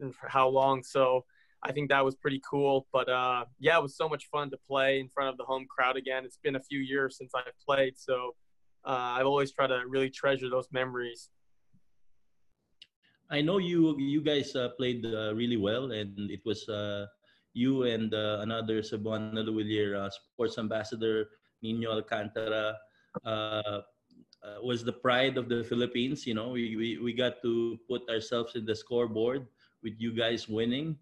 and 0.00 0.14
for 0.14 0.28
how 0.28 0.48
long. 0.48 0.82
So 0.82 1.24
I 1.62 1.72
think 1.72 1.88
that 1.90 2.04
was 2.04 2.14
pretty 2.14 2.40
cool. 2.48 2.86
But 2.92 3.08
uh, 3.08 3.44
yeah, 3.58 3.78
it 3.78 3.82
was 3.82 3.96
so 3.96 4.08
much 4.08 4.28
fun 4.30 4.50
to 4.50 4.56
play 4.56 5.00
in 5.00 5.08
front 5.08 5.30
of 5.30 5.36
the 5.36 5.44
home 5.44 5.66
crowd 5.68 5.96
again. 5.96 6.24
It's 6.24 6.38
been 6.42 6.56
a 6.56 6.62
few 6.62 6.80
years 6.80 7.16
since 7.18 7.32
I've 7.34 7.52
played, 7.66 7.98
so 7.98 8.34
uh, 8.84 9.16
I've 9.18 9.26
always 9.26 9.52
tried 9.52 9.68
to 9.68 9.82
really 9.86 10.10
treasure 10.10 10.48
those 10.48 10.68
memories. 10.72 11.30
I 13.30 13.40
know 13.40 13.58
you 13.58 13.96
you 13.98 14.22
guys 14.24 14.56
uh, 14.56 14.70
played 14.80 15.04
uh, 15.04 15.34
really 15.34 15.56
well, 15.56 15.92
and 15.92 16.30
it 16.30 16.40
was 16.44 16.68
uh, 16.68 17.06
you 17.52 17.84
and 17.84 18.12
uh, 18.14 18.40
another 18.40 18.80
Cebuana 18.80 19.44
Lhuillier 19.44 19.96
uh, 19.96 20.08
sports 20.08 20.56
ambassador 20.56 21.28
Nino 21.60 21.92
Alcantara 21.92 22.76
uh, 23.24 23.80
was 24.62 24.82
the 24.82 24.92
pride 24.92 25.36
of 25.36 25.48
the 25.48 25.62
Philippines. 25.64 26.26
You 26.26 26.34
know, 26.34 26.48
we, 26.56 26.76
we 26.76 26.98
we 26.98 27.12
got 27.12 27.42
to 27.42 27.76
put 27.88 28.08
ourselves 28.08 28.56
in 28.56 28.64
the 28.64 28.74
scoreboard 28.74 29.46
with 29.82 30.00
you 30.00 30.16
guys 30.16 30.48
winning. 30.48 30.96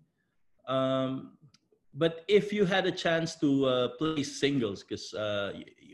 Um, 0.66 1.38
but 1.94 2.24
if 2.26 2.52
you 2.52 2.66
had 2.66 2.86
a 2.86 2.92
chance 2.92 3.36
to 3.36 3.88
play 3.98 4.24
singles, 4.24 4.82
because 4.82 5.14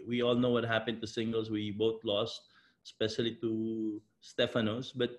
we 0.08 0.22
all 0.22 0.34
know 0.34 0.50
what 0.50 0.64
happened 0.64 1.00
to 1.02 1.06
singles, 1.06 1.50
we 1.50 1.70
both 1.70 2.00
lost, 2.04 2.40
especially 2.86 3.36
to 3.42 4.00
Stefanos, 4.24 4.96
but 4.96 5.18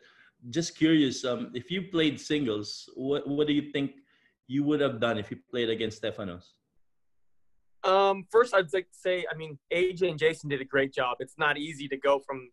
just 0.50 0.76
curious, 0.78 1.26
um, 1.26 1.52
if 1.54 1.72
you 1.72 1.84
played 1.84 2.20
singles, 2.20 2.90
what 2.96 3.28
what 3.28 3.48
do 3.48 3.54
you 3.54 3.72
think 3.72 3.92
you 4.48 4.64
would 4.64 4.82
have 4.82 5.00
done 5.00 5.18
if 5.18 5.32
you 5.32 5.38
played 5.50 5.70
against 5.70 6.02
Stefanos? 6.02 6.46
Um, 7.84 8.26
first, 8.32 8.54
I'd 8.54 8.72
like 8.74 8.90
to 8.90 8.98
say, 8.98 9.26
I 9.30 9.36
mean, 9.36 9.58
AJ 9.74 10.10
and 10.10 10.20
Jason 10.20 10.50
did 10.50 10.62
a 10.62 10.66
great 10.66 10.94
job. 10.94 11.18
It's 11.20 11.38
not 11.38 11.58
easy 11.58 11.88
to 11.90 11.98
go 11.98 12.20
from, 12.20 12.50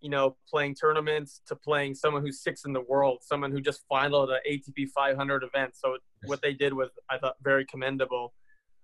you 0.00 0.10
know, 0.10 0.36
playing 0.48 0.74
tournaments 0.74 1.40
to 1.46 1.56
playing 1.56 1.94
someone 1.94 2.22
who's 2.22 2.42
sixth 2.42 2.66
in 2.66 2.74
the 2.74 2.82
world, 2.82 3.18
someone 3.22 3.52
who 3.52 3.60
just 3.60 3.84
finaled 3.90 4.30
an 4.30 4.40
ATP 4.50 4.88
500 4.90 5.44
event. 5.44 5.76
So 5.76 5.96
what 6.26 6.42
they 6.42 6.52
did 6.52 6.74
was, 6.74 6.90
I 7.08 7.16
thought, 7.16 7.36
very 7.42 7.64
commendable. 7.64 8.34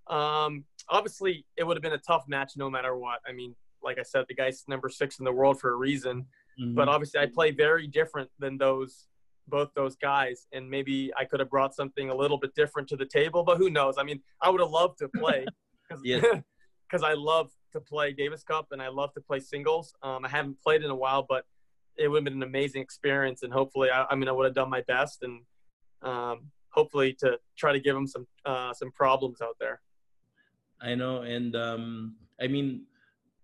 Um, 0.06 0.64
obviously, 0.88 1.44
it 1.59 1.64
would 1.64 1.76
have 1.76 1.82
been 1.82 1.92
a 1.92 1.99
tough 1.99 2.25
match 2.26 2.52
no 2.56 2.71
matter 2.71 2.97
what. 2.97 3.21
I 3.26 3.32
mean, 3.32 3.54
like 3.82 3.99
I 3.99 4.02
said, 4.02 4.25
the 4.28 4.35
guy's 4.35 4.64
number 4.68 4.88
six 4.88 5.18
in 5.18 5.25
the 5.25 5.32
world 5.32 5.61
for 5.61 5.73
a 5.73 5.76
reason. 5.76 6.26
Mm-hmm. 6.61 6.75
But 6.75 6.88
obviously, 6.88 7.21
I 7.21 7.26
play 7.26 7.50
very 7.50 7.87
different 7.87 8.30
than 8.38 8.59
those 8.59 9.09
both 9.49 9.71
those 9.75 9.97
guys, 9.97 10.47
and 10.52 10.68
maybe 10.68 11.12
I 11.18 11.25
could 11.25 11.40
have 11.40 11.50
brought 11.50 11.75
something 11.75 12.11
a 12.11 12.14
little 12.14 12.38
bit 12.38 12.54
different 12.54 12.88
to 12.90 12.97
the 12.97 13.06
table. 13.06 13.42
But 13.42 13.59
who 13.59 13.71
knows? 13.71 13.97
I 13.99 14.04
mean, 14.04 14.21
I 14.40 14.50
would 14.50 14.61
have 14.61 14.71
loved 14.71 14.99
to 14.99 15.09
play 15.09 15.47
because 15.88 16.02
because 16.02 17.02
I 17.02 17.14
love 17.14 17.50
to 17.73 17.80
play 17.80 18.12
Davis 18.12 18.42
Cup 18.42 18.68
and 18.71 18.82
I 18.82 18.88
love 18.88 19.12
to 19.14 19.21
play 19.21 19.40
singles. 19.40 19.94
Um, 20.02 20.25
I 20.25 20.28
haven't 20.28 20.61
played 20.62 20.82
in 20.82 20.90
a 20.90 20.94
while, 20.94 21.25
but 21.28 21.44
it 21.97 22.09
would 22.09 22.18
have 22.18 22.25
been 22.25 22.35
an 22.35 22.42
amazing 22.42 22.82
experience, 22.82 23.42
and 23.42 23.52
hopefully, 23.52 23.90
I, 23.90 24.06
I 24.11 24.14
mean, 24.14 24.28
I 24.28 24.32
would 24.32 24.44
have 24.44 24.54
done 24.54 24.71
my 24.71 24.82
best, 24.82 25.23
and 25.23 25.40
um, 26.02 26.50
hopefully, 26.71 27.14
to 27.21 27.38
try 27.56 27.73
to 27.73 27.80
give 27.80 27.94
them 27.94 28.06
some 28.06 28.26
uh, 28.44 28.73
some 28.73 28.90
problems 28.92 29.40
out 29.40 29.56
there. 29.61 29.80
I 30.80 30.94
know, 30.94 31.23
and 31.23 31.54
um, 31.54 32.16
I 32.40 32.47
mean, 32.49 32.87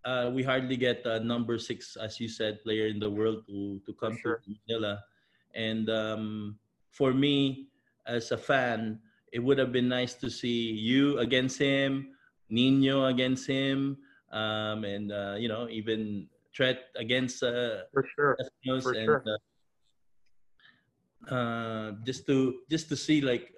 uh, 0.09 0.31
we 0.33 0.43
hardly 0.43 0.77
get 0.77 1.05
a 1.05 1.21
number 1.21 1.59
six, 1.59 1.97
as 2.00 2.19
you 2.19 2.29
said, 2.29 2.65
player 2.65 2.88
in 2.88 2.97
the 2.99 3.11
world 3.11 3.45
to 3.45 3.77
to 3.85 3.93
come 3.93 4.17
sure. 4.17 4.41
to 4.41 4.49
Manila. 4.65 5.05
And 5.53 5.93
um, 5.93 6.57
for 6.88 7.12
me, 7.12 7.69
as 8.09 8.33
a 8.33 8.41
fan, 8.41 9.05
it 9.37 9.45
would 9.45 9.61
have 9.61 9.69
been 9.69 9.88
nice 9.88 10.17
to 10.25 10.33
see 10.33 10.73
you 10.73 11.21
against 11.21 11.61
him, 11.61 12.17
Nino 12.49 13.12
against 13.12 13.45
him, 13.45 14.00
um, 14.33 14.88
and 14.88 15.12
uh, 15.12 15.37
you 15.37 15.53
know 15.53 15.69
even 15.69 16.25
Treat 16.57 16.81
against 16.97 17.45
uh, 17.45 17.85
for 17.93 18.03
sure, 18.17 18.35
for 18.81 18.97
and, 18.97 19.05
sure. 19.05 19.23
Uh, 19.29 19.38
uh, 21.29 21.87
just 22.03 22.25
to 22.27 22.65
just 22.73 22.88
to 22.88 22.97
see 22.97 23.21
like 23.21 23.53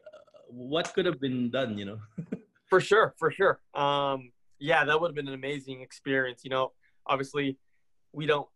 what 0.50 0.92
could 0.92 1.06
have 1.06 1.22
been 1.22 1.48
done, 1.48 1.78
you 1.78 1.86
know. 1.86 2.00
for 2.68 2.82
sure, 2.82 3.14
for 3.16 3.30
sure. 3.30 3.62
Um, 3.72 4.34
yeah, 4.60 4.84
that 4.84 5.00
would 5.00 5.08
have 5.08 5.14
been 5.14 5.28
an 5.28 5.34
amazing 5.34 5.80
experience. 5.80 6.42
You 6.44 6.50
know, 6.50 6.72
obviously, 7.06 7.58
we 8.12 8.26
don't 8.26 8.48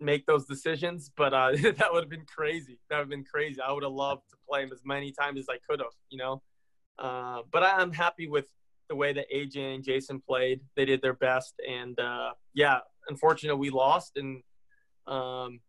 make 0.00 0.26
those 0.26 0.46
decisions, 0.46 1.10
but 1.16 1.32
uh, 1.32 1.52
that 1.54 1.88
would 1.92 2.02
have 2.02 2.10
been 2.10 2.26
crazy. 2.26 2.78
That 2.88 2.96
would 2.96 3.02
have 3.02 3.10
been 3.10 3.24
crazy. 3.24 3.60
I 3.60 3.70
would 3.70 3.82
have 3.82 3.92
loved 3.92 4.22
to 4.30 4.36
play 4.48 4.62
him 4.62 4.70
as 4.72 4.80
many 4.84 5.12
times 5.12 5.38
as 5.38 5.46
I 5.48 5.58
could 5.68 5.80
have. 5.80 5.92
You 6.08 6.18
know, 6.18 6.42
uh, 6.98 7.42
but 7.52 7.62
I'm 7.62 7.92
happy 7.92 8.26
with 8.26 8.48
the 8.88 8.96
way 8.96 9.12
that 9.12 9.26
AJ 9.32 9.74
and 9.74 9.84
Jason 9.84 10.20
played. 10.20 10.60
They 10.76 10.84
did 10.84 11.02
their 11.02 11.14
best, 11.14 11.54
and 11.66 11.98
uh, 12.00 12.32
yeah, 12.54 12.78
unfortunately, 13.08 13.60
we 13.60 13.70
lost, 13.70 14.16
and 14.16 14.42
um, 15.06 15.60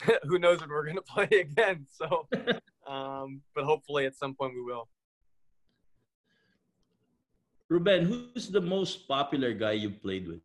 who 0.24 0.38
knows 0.38 0.60
when 0.60 0.70
we're 0.70 0.84
going 0.84 0.96
to 0.96 1.02
play 1.02 1.28
again. 1.40 1.86
So, 1.92 2.26
um, 2.86 3.42
but 3.54 3.64
hopefully, 3.64 4.06
at 4.06 4.16
some 4.16 4.34
point, 4.34 4.54
we 4.54 4.62
will. 4.62 4.88
Ruben, 7.70 8.04
who's 8.04 8.48
the 8.48 8.60
most 8.60 9.08
popular 9.08 9.52
guy 9.52 9.72
you 9.72 9.90
played 9.90 10.28
with? 10.28 10.40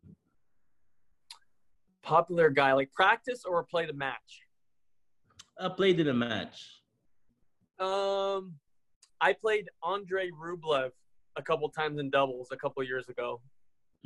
Popular 2.02 2.50
guy, 2.50 2.72
like 2.72 2.92
practice 2.92 3.44
or 3.44 3.62
played 3.62 3.90
a 3.90 3.92
match? 3.92 4.40
I 5.58 5.68
played 5.68 6.00
in 6.00 6.08
a 6.08 6.14
match. 6.14 6.80
Um, 7.78 8.54
I 9.20 9.34
played 9.34 9.68
Andre 9.82 10.30
Rublev 10.30 10.90
a 11.36 11.42
couple 11.42 11.68
times 11.68 11.98
in 12.00 12.10
doubles 12.10 12.48
a 12.50 12.56
couple 12.56 12.82
years 12.82 13.08
ago. 13.08 13.40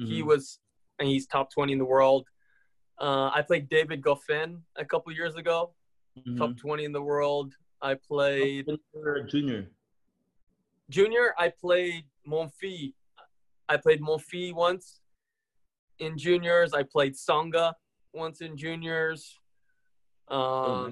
Mm-hmm. 0.01 0.11
He 0.11 0.23
was, 0.23 0.59
and 0.99 1.09
he's 1.09 1.27
top 1.27 1.53
twenty 1.53 1.73
in 1.73 1.79
the 1.79 1.85
world. 1.85 2.27
Uh, 2.99 3.31
I 3.33 3.43
played 3.43 3.69
David 3.69 4.03
Goffin 4.03 4.61
a 4.77 4.85
couple 4.85 5.13
years 5.13 5.37
ago, 5.37 5.73
mm-hmm. 6.19 6.37
top 6.37 6.57
twenty 6.57 6.85
in 6.85 6.93
the 6.93 7.03
world. 7.03 7.55
I 7.81 7.95
played 7.95 8.67
junior. 9.29 9.69
Junior, 10.91 11.35
I 11.39 11.49
played 11.49 12.05
Monfils 12.29 12.93
I 13.69 13.77
played 13.77 14.01
Monfils 14.01 14.55
once 14.55 15.01
in 15.99 16.19
juniors. 16.19 16.73
I 16.73 16.83
played 16.83 17.15
Tsonga 17.15 17.73
once 18.13 18.41
in 18.41 18.57
juniors. 18.57 19.39
Um, 20.29 20.39
oh, 20.39 20.91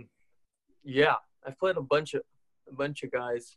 yeah, 0.85 1.15
I've 1.47 1.59
played 1.59 1.77
a 1.77 1.83
bunch 1.83 2.15
of 2.15 2.23
a 2.69 2.75
bunch 2.75 3.03
of 3.03 3.11
guys. 3.11 3.57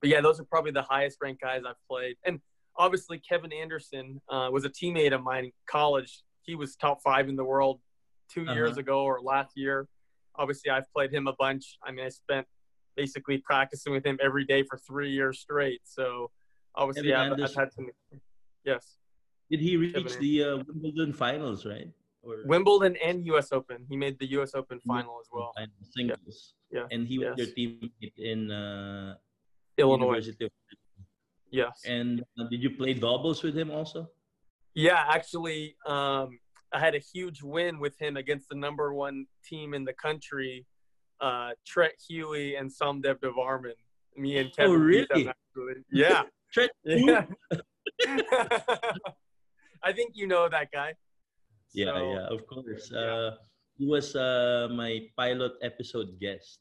But 0.00 0.10
yeah, 0.10 0.20
those 0.20 0.40
are 0.40 0.44
probably 0.44 0.70
the 0.70 0.82
highest 0.82 1.18
ranked 1.20 1.42
guys 1.42 1.62
I've 1.66 1.74
played. 1.88 2.16
And 2.24 2.40
obviously, 2.76 3.18
Kevin 3.18 3.52
Anderson 3.52 4.20
uh, 4.28 4.48
was 4.50 4.64
a 4.64 4.70
teammate 4.70 5.12
of 5.12 5.22
mine 5.22 5.46
in 5.46 5.52
college. 5.66 6.22
He 6.42 6.54
was 6.54 6.76
top 6.76 7.02
five 7.02 7.28
in 7.28 7.36
the 7.36 7.44
world 7.44 7.80
2 8.32 8.42
uh-huh. 8.42 8.52
years 8.54 8.76
ago 8.78 9.04
or 9.04 9.20
last 9.20 9.52
year. 9.56 9.86
Obviously, 10.36 10.70
I've 10.70 10.90
played 10.94 11.12
him 11.12 11.26
a 11.26 11.34
bunch. 11.38 11.78
I 11.84 11.92
mean, 11.92 12.06
I 12.06 12.08
spent 12.08 12.46
basically 12.96 13.38
practicing 13.38 13.92
with 13.92 14.04
him 14.04 14.18
every 14.22 14.44
day 14.44 14.62
for 14.62 14.78
three 14.78 15.10
years 15.10 15.40
straight. 15.40 15.80
So 15.84 16.30
obviously, 16.74 17.12
I've, 17.12 17.32
I've, 17.32 17.54
had 17.54 17.72
some. 17.72 17.88
Yes. 18.64 18.96
Did 19.50 19.60
he 19.60 19.76
reach 19.76 20.16
the 20.18 20.44
uh, 20.44 20.56
Wimbledon 20.66 21.12
finals, 21.12 21.66
right? 21.66 21.88
Or... 22.22 22.36
Wimbledon 22.44 22.96
and 23.02 23.24
U.S. 23.26 23.52
Open. 23.52 23.84
He 23.88 23.96
made 23.96 24.18
the 24.18 24.30
U.S. 24.32 24.54
Open 24.54 24.78
final 24.86 25.18
as 25.20 25.28
well. 25.32 25.52
And 25.56 25.70
Singles. 25.96 26.54
Yeah. 26.70 26.86
And 26.90 27.06
he 27.06 27.18
was 27.18 27.34
yes. 27.36 27.48
your 27.56 27.68
teammate 27.68 28.12
in 28.16 28.50
uh, 28.50 29.14
Illinois. 29.78 30.28
Yes. 31.50 31.82
And 31.84 32.22
uh, 32.38 32.44
did 32.48 32.62
you 32.62 32.70
play 32.70 32.94
doubles 32.94 33.42
with 33.42 33.56
him 33.56 33.70
also? 33.70 34.08
Yeah, 34.74 35.04
actually, 35.08 35.76
um, 35.84 36.38
I 36.72 36.78
had 36.78 36.94
a 36.94 36.98
huge 36.98 37.42
win 37.42 37.80
with 37.80 37.98
him 37.98 38.16
against 38.16 38.48
the 38.48 38.54
number 38.54 38.94
one 38.94 39.26
team 39.44 39.74
in 39.74 39.84
the 39.84 39.92
country, 39.92 40.64
uh, 41.20 41.50
Treat 41.66 41.92
Huey 42.08 42.54
and 42.54 42.70
Somdev 42.70 43.18
Devvarman. 43.18 43.72
Me 44.16 44.38
and 44.38 44.50
oh, 44.50 44.56
Kevin. 44.56 44.72
Oh, 44.72 44.76
really? 44.76 45.32
Yeah. 45.90 46.22
Treat 46.52 46.70
yeah. 46.84 47.26
I 49.82 49.92
think 49.92 50.12
you 50.14 50.26
know 50.26 50.48
that 50.48 50.70
guy. 50.72 50.94
Yeah, 51.72 51.94
so, 51.94 52.12
yeah, 52.12 52.26
of 52.34 52.46
course. 52.46 52.90
Yeah. 52.92 53.00
Uh, 53.00 53.30
he 53.76 53.86
was 53.86 54.14
uh, 54.14 54.68
my 54.72 55.00
pilot 55.16 55.52
episode 55.62 56.18
guest. 56.20 56.58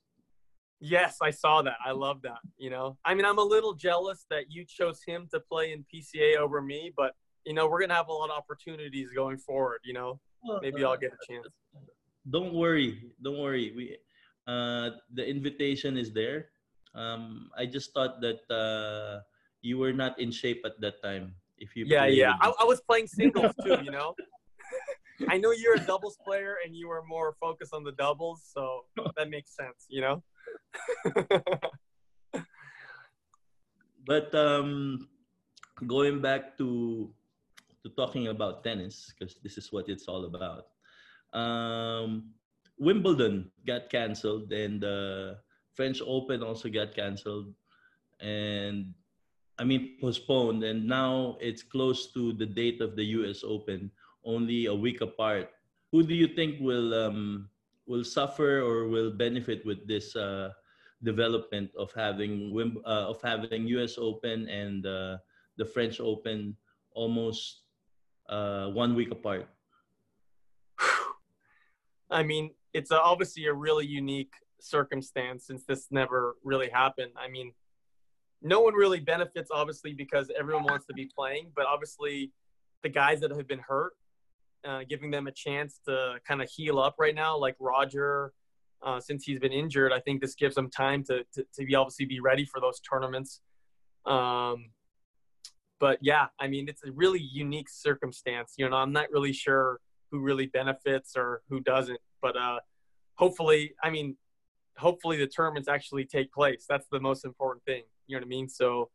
Yes, 0.80 1.18
I 1.22 1.32
saw 1.32 1.62
that. 1.64 1.76
I 1.86 1.92
love 1.92 2.22
that. 2.22 2.40
You 2.58 2.70
know, 2.70 2.98
I 3.04 3.14
mean, 3.14 3.26
I'm 3.26 3.38
a 3.40 3.44
little 3.44 3.74
jealous 3.74 4.26
that 4.30 4.46
you 4.50 4.64
chose 4.66 5.02
him 5.06 5.28
to 5.34 5.40
play 5.42 5.74
in 5.74 5.86
PCA 5.94 6.38
over 6.38 6.62
me, 6.62 6.94
but 6.96 7.14
you 7.46 7.54
know, 7.54 7.68
we're 7.68 7.82
gonna 7.82 7.96
have 7.96 8.08
a 8.08 8.14
lot 8.14 8.30
of 8.30 8.38
opportunities 8.38 9.10
going 9.12 9.38
forward. 9.38 9.80
You 9.84 9.94
know, 9.94 10.20
maybe 10.62 10.84
I'll 10.86 10.98
get 10.98 11.12
a 11.12 11.32
chance. 11.32 11.48
Don't 12.30 12.54
worry, 12.54 13.12
don't 13.22 13.40
worry. 13.40 13.74
We, 13.76 13.98
uh, 14.48 14.92
the 15.14 15.28
invitation 15.28 15.98
is 15.98 16.14
there. 16.14 16.50
Um, 16.96 17.50
I 17.58 17.66
just 17.66 17.94
thought 17.94 18.22
that 18.22 18.40
uh, 18.50 19.22
you 19.62 19.78
were 19.78 19.94
not 19.94 20.20
in 20.20 20.32
shape 20.32 20.62
at 20.66 20.80
that 20.82 21.02
time. 21.04 21.36
If 21.58 21.76
you 21.76 21.86
yeah 21.88 22.06
yeah, 22.06 22.34
I, 22.40 22.54
I, 22.62 22.64
was 22.64 22.82
playing 22.82 23.08
singles 23.20 23.54
too. 23.64 23.78
You 23.84 23.92
know, 23.92 24.16
I 25.28 25.38
know 25.38 25.52
you're 25.52 25.76
a 25.76 25.80
doubles 25.80 26.18
player 26.24 26.58
and 26.64 26.76
you 26.76 26.88
were 26.88 27.04
more 27.04 27.36
focused 27.40 27.74
on 27.74 27.84
the 27.84 27.92
doubles, 27.92 28.42
so 28.46 28.86
that 29.18 29.30
makes 29.30 29.56
sense. 29.56 29.86
You 29.90 30.02
know. 30.02 30.24
but 34.06 34.34
um, 34.34 35.10
going 35.86 36.22
back 36.22 36.58
to 36.58 37.12
to 37.84 37.90
talking 37.96 38.28
about 38.28 38.64
tennis 38.64 39.14
because 39.14 39.36
this 39.44 39.58
is 39.58 39.72
what 39.72 39.90
it's 39.90 40.08
all 40.08 40.26
about. 40.26 40.68
Um, 41.34 42.32
Wimbledon 42.80 43.52
got 43.68 43.90
canceled 43.90 44.52
and 44.52 44.84
uh, 44.84 45.36
French 45.76 46.02
Open 46.06 46.44
also 46.44 46.70
got 46.70 46.96
canceled, 46.96 47.54
and 48.20 48.94
I 49.60 49.66
mean 49.66 50.00
postponed, 50.00 50.64
and 50.64 50.88
now 50.88 51.36
it's 51.42 51.62
close 51.62 52.08
to 52.16 52.32
the 52.32 52.46
date 52.46 52.80
of 52.80 52.96
the 52.96 53.04
U.S. 53.20 53.44
Open, 53.44 53.92
only 54.24 54.66
a 54.68 54.74
week 54.74 55.02
apart. 55.02 55.52
Who 55.92 56.02
do 56.02 56.16
you 56.16 56.28
think 56.32 56.64
will 56.64 56.96
um, 56.96 57.50
will 57.86 58.06
suffer 58.06 58.64
or 58.64 58.88
will 58.88 59.12
benefit 59.12 59.66
with 59.66 59.86
this 59.86 60.16
uh, 60.16 60.56
development 61.04 61.72
of 61.76 61.92
having 61.92 62.56
uh, 62.88 63.12
of 63.12 63.20
having 63.22 63.68
U.S. 63.76 64.00
Open 64.00 64.48
and 64.48 64.86
uh, 64.86 65.18
the 65.58 65.66
French 65.66 66.00
Open 66.00 66.56
almost 66.96 67.68
uh, 68.30 68.72
one 68.72 68.96
week 68.96 69.12
apart? 69.12 69.50
I 72.10 72.24
mean, 72.24 72.56
it's 72.74 72.92
obviously 72.92 73.46
a 73.48 73.54
really 73.54 73.86
unique 73.86 74.34
circumstance 74.62 75.48
since 75.48 75.64
this 75.66 75.88
never 75.92 76.36
really 76.44 76.70
happened. 76.70 77.12
I 77.20 77.28
mean, 77.28 77.52
no 78.42 78.62
one 78.62 78.74
really 78.74 79.00
benefits 79.00 79.50
obviously 79.54 79.94
because 79.94 80.32
everyone 80.38 80.64
wants 80.64 80.86
to 80.88 80.94
be 80.94 81.10
playing, 81.14 81.52
but 81.56 81.66
obviously 81.66 82.32
the 82.84 82.90
guys 82.90 83.20
that 83.22 83.32
have 83.32 83.48
been 83.48 83.60
hurt, 83.60 83.94
uh, 84.66 84.82
giving 84.88 85.12
them 85.12 85.28
a 85.28 85.32
chance 85.32 85.80
to 85.86 86.16
kind 86.28 86.42
of 86.42 86.50
heal 86.50 86.80
up 86.80 86.96
right 87.00 87.16
now, 87.16 87.38
like 87.38 87.56
Roger, 87.60 88.34
uh, 88.82 89.00
since 89.00 89.26
he's 89.26 89.40
been 89.40 89.52
injured, 89.52 89.92
I 89.92 90.00
think 90.00 90.22
this 90.22 90.36
gives 90.36 90.56
them 90.56 90.70
time 90.70 91.04
to, 91.06 91.24
to, 91.34 91.46
to 91.56 91.66
be 91.66 91.76
obviously 91.76 92.06
be 92.06 92.20
ready 92.20 92.46
for 92.46 92.62
those 92.62 92.80
tournaments. 92.80 93.42
Um, 94.06 94.72
but 95.80 95.98
yeah, 96.02 96.28
I 96.40 96.48
mean, 96.48 96.68
it's 96.68 96.84
a 96.84 96.92
really 96.92 97.20
unique 97.20 97.70
circumstance. 97.70 98.54
You 98.58 98.70
know, 98.70 98.76
I'm 98.78 98.94
not 98.94 99.12
really 99.12 99.34
sure 99.34 99.80
who 100.12 100.20
really 100.20 100.48
benefits 100.48 101.14
or 101.16 101.42
who 101.50 101.60
doesn't, 101.60 102.00
but 102.22 102.36
uh, 102.38 102.60
hopefully, 103.16 103.74
I 103.84 103.90
mean, 103.90 104.16
hopefully 104.78 105.18
the 105.18 105.28
tournaments 105.28 105.68
actually 105.68 106.06
take 106.06 106.32
place. 106.32 106.66
That's 106.68 106.88
the 106.92 107.00
most 107.00 107.26
important 107.26 107.64
thing. 107.66 107.84
You 108.10 108.16
know 108.16 108.22
what 108.22 108.26
I 108.26 108.30
mean? 108.30 108.50
So 108.50 108.90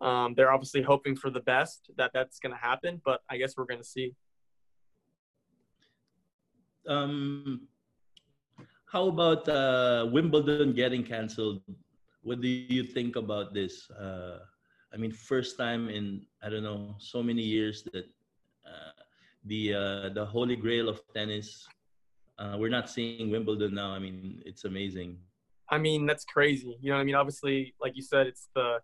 um, 0.00 0.34
they're 0.36 0.52
obviously 0.52 0.82
hoping 0.82 1.14
for 1.14 1.30
the 1.30 1.40
best 1.40 1.90
that 1.96 2.10
that's 2.12 2.40
going 2.40 2.52
to 2.52 2.58
happen, 2.58 3.00
but 3.04 3.20
I 3.30 3.36
guess 3.38 3.54
we're 3.56 3.66
going 3.66 3.80
to 3.80 3.86
see. 3.86 4.14
Um, 6.88 7.68
how 8.90 9.06
about 9.06 9.48
uh, 9.48 10.08
Wimbledon 10.10 10.72
getting 10.72 11.04
canceled? 11.04 11.62
What 12.22 12.40
do 12.40 12.48
you 12.48 12.82
think 12.82 13.14
about 13.14 13.54
this? 13.54 13.88
Uh, 13.90 14.40
I 14.92 14.96
mean, 14.96 15.12
first 15.12 15.56
time 15.56 15.88
in 15.88 16.26
I 16.42 16.48
don't 16.48 16.64
know 16.64 16.96
so 16.98 17.22
many 17.22 17.42
years 17.42 17.84
that 17.92 18.06
uh, 18.66 18.92
the 19.44 19.74
uh, 19.74 20.08
the 20.10 20.24
holy 20.24 20.56
grail 20.56 20.88
of 20.88 21.00
tennis. 21.14 21.68
Uh, 22.38 22.56
we're 22.58 22.70
not 22.70 22.90
seeing 22.90 23.30
Wimbledon 23.30 23.74
now. 23.74 23.90
I 23.90 23.98
mean, 23.98 24.42
it's 24.44 24.64
amazing. 24.64 25.18
I 25.70 25.78
mean, 25.78 26.06
that's 26.06 26.24
crazy. 26.24 26.78
You 26.80 26.92
know, 26.92 26.98
I 26.98 27.04
mean, 27.04 27.14
obviously, 27.14 27.74
like 27.80 27.92
you 27.94 28.02
said, 28.02 28.26
it's 28.26 28.48
the 28.54 28.78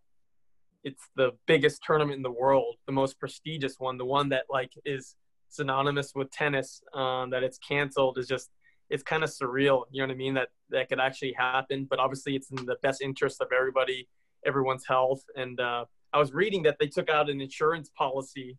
it's 0.82 1.08
the 1.16 1.30
biggest 1.46 1.82
tournament 1.82 2.16
in 2.16 2.22
the 2.22 2.30
world, 2.30 2.76
the 2.86 2.92
most 2.92 3.18
prestigious 3.18 3.76
one, 3.78 3.96
the 3.96 4.04
one 4.04 4.28
that 4.28 4.44
like 4.50 4.72
is 4.84 5.16
synonymous 5.48 6.12
with 6.14 6.30
tennis. 6.30 6.82
Um, 6.92 7.30
that 7.30 7.42
it's 7.42 7.58
canceled 7.58 8.18
is 8.18 8.28
just 8.28 8.50
it's 8.90 9.02
kind 9.02 9.24
of 9.24 9.30
surreal. 9.30 9.84
You 9.90 10.02
know 10.02 10.08
what 10.08 10.14
I 10.14 10.16
mean? 10.16 10.34
That 10.34 10.48
that 10.70 10.88
could 10.88 11.00
actually 11.00 11.32
happen, 11.32 11.86
but 11.88 11.98
obviously, 11.98 12.36
it's 12.36 12.50
in 12.50 12.64
the 12.66 12.76
best 12.82 13.00
interest 13.00 13.40
of 13.40 13.48
everybody, 13.56 14.08
everyone's 14.44 14.86
health. 14.86 15.24
And 15.36 15.58
uh, 15.60 15.86
I 16.12 16.18
was 16.18 16.32
reading 16.32 16.62
that 16.64 16.76
they 16.78 16.86
took 16.86 17.08
out 17.08 17.30
an 17.30 17.40
insurance 17.40 17.90
policy, 17.96 18.58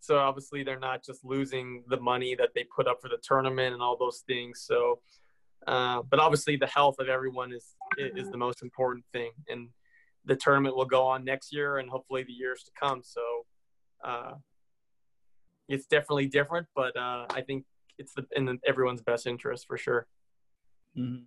so 0.00 0.18
obviously 0.18 0.62
they're 0.62 0.78
not 0.78 1.04
just 1.04 1.24
losing 1.24 1.84
the 1.88 2.00
money 2.00 2.34
that 2.36 2.50
they 2.54 2.64
put 2.64 2.86
up 2.86 3.00
for 3.02 3.08
the 3.08 3.18
tournament 3.22 3.74
and 3.74 3.82
all 3.82 3.96
those 3.96 4.22
things. 4.26 4.62
So, 4.66 5.00
uh, 5.66 6.02
but 6.08 6.18
obviously, 6.20 6.56
the 6.56 6.66
health 6.66 6.96
of 6.98 7.08
everyone 7.08 7.52
is 7.52 7.74
is 7.98 8.30
the 8.30 8.38
most 8.38 8.62
important 8.62 9.04
thing, 9.12 9.32
and 9.48 9.68
the 10.24 10.36
tournament 10.36 10.76
will 10.76 10.86
go 10.86 11.06
on 11.06 11.24
next 11.24 11.52
year 11.52 11.78
and 11.78 11.88
hopefully 11.88 12.22
the 12.24 12.32
years 12.32 12.62
to 12.64 12.70
come. 12.78 13.02
So. 13.04 13.22
Uh, 14.04 14.34
it's 15.68 15.86
definitely 15.86 16.26
different, 16.26 16.66
but 16.74 16.96
uh, 16.96 17.26
I 17.30 17.40
think 17.40 17.64
it's 17.98 18.12
the, 18.14 18.26
in 18.36 18.58
everyone's 18.66 19.02
best 19.02 19.26
interest 19.26 19.66
for 19.66 19.76
sure. 19.76 20.06
Mm-hmm. 20.96 21.24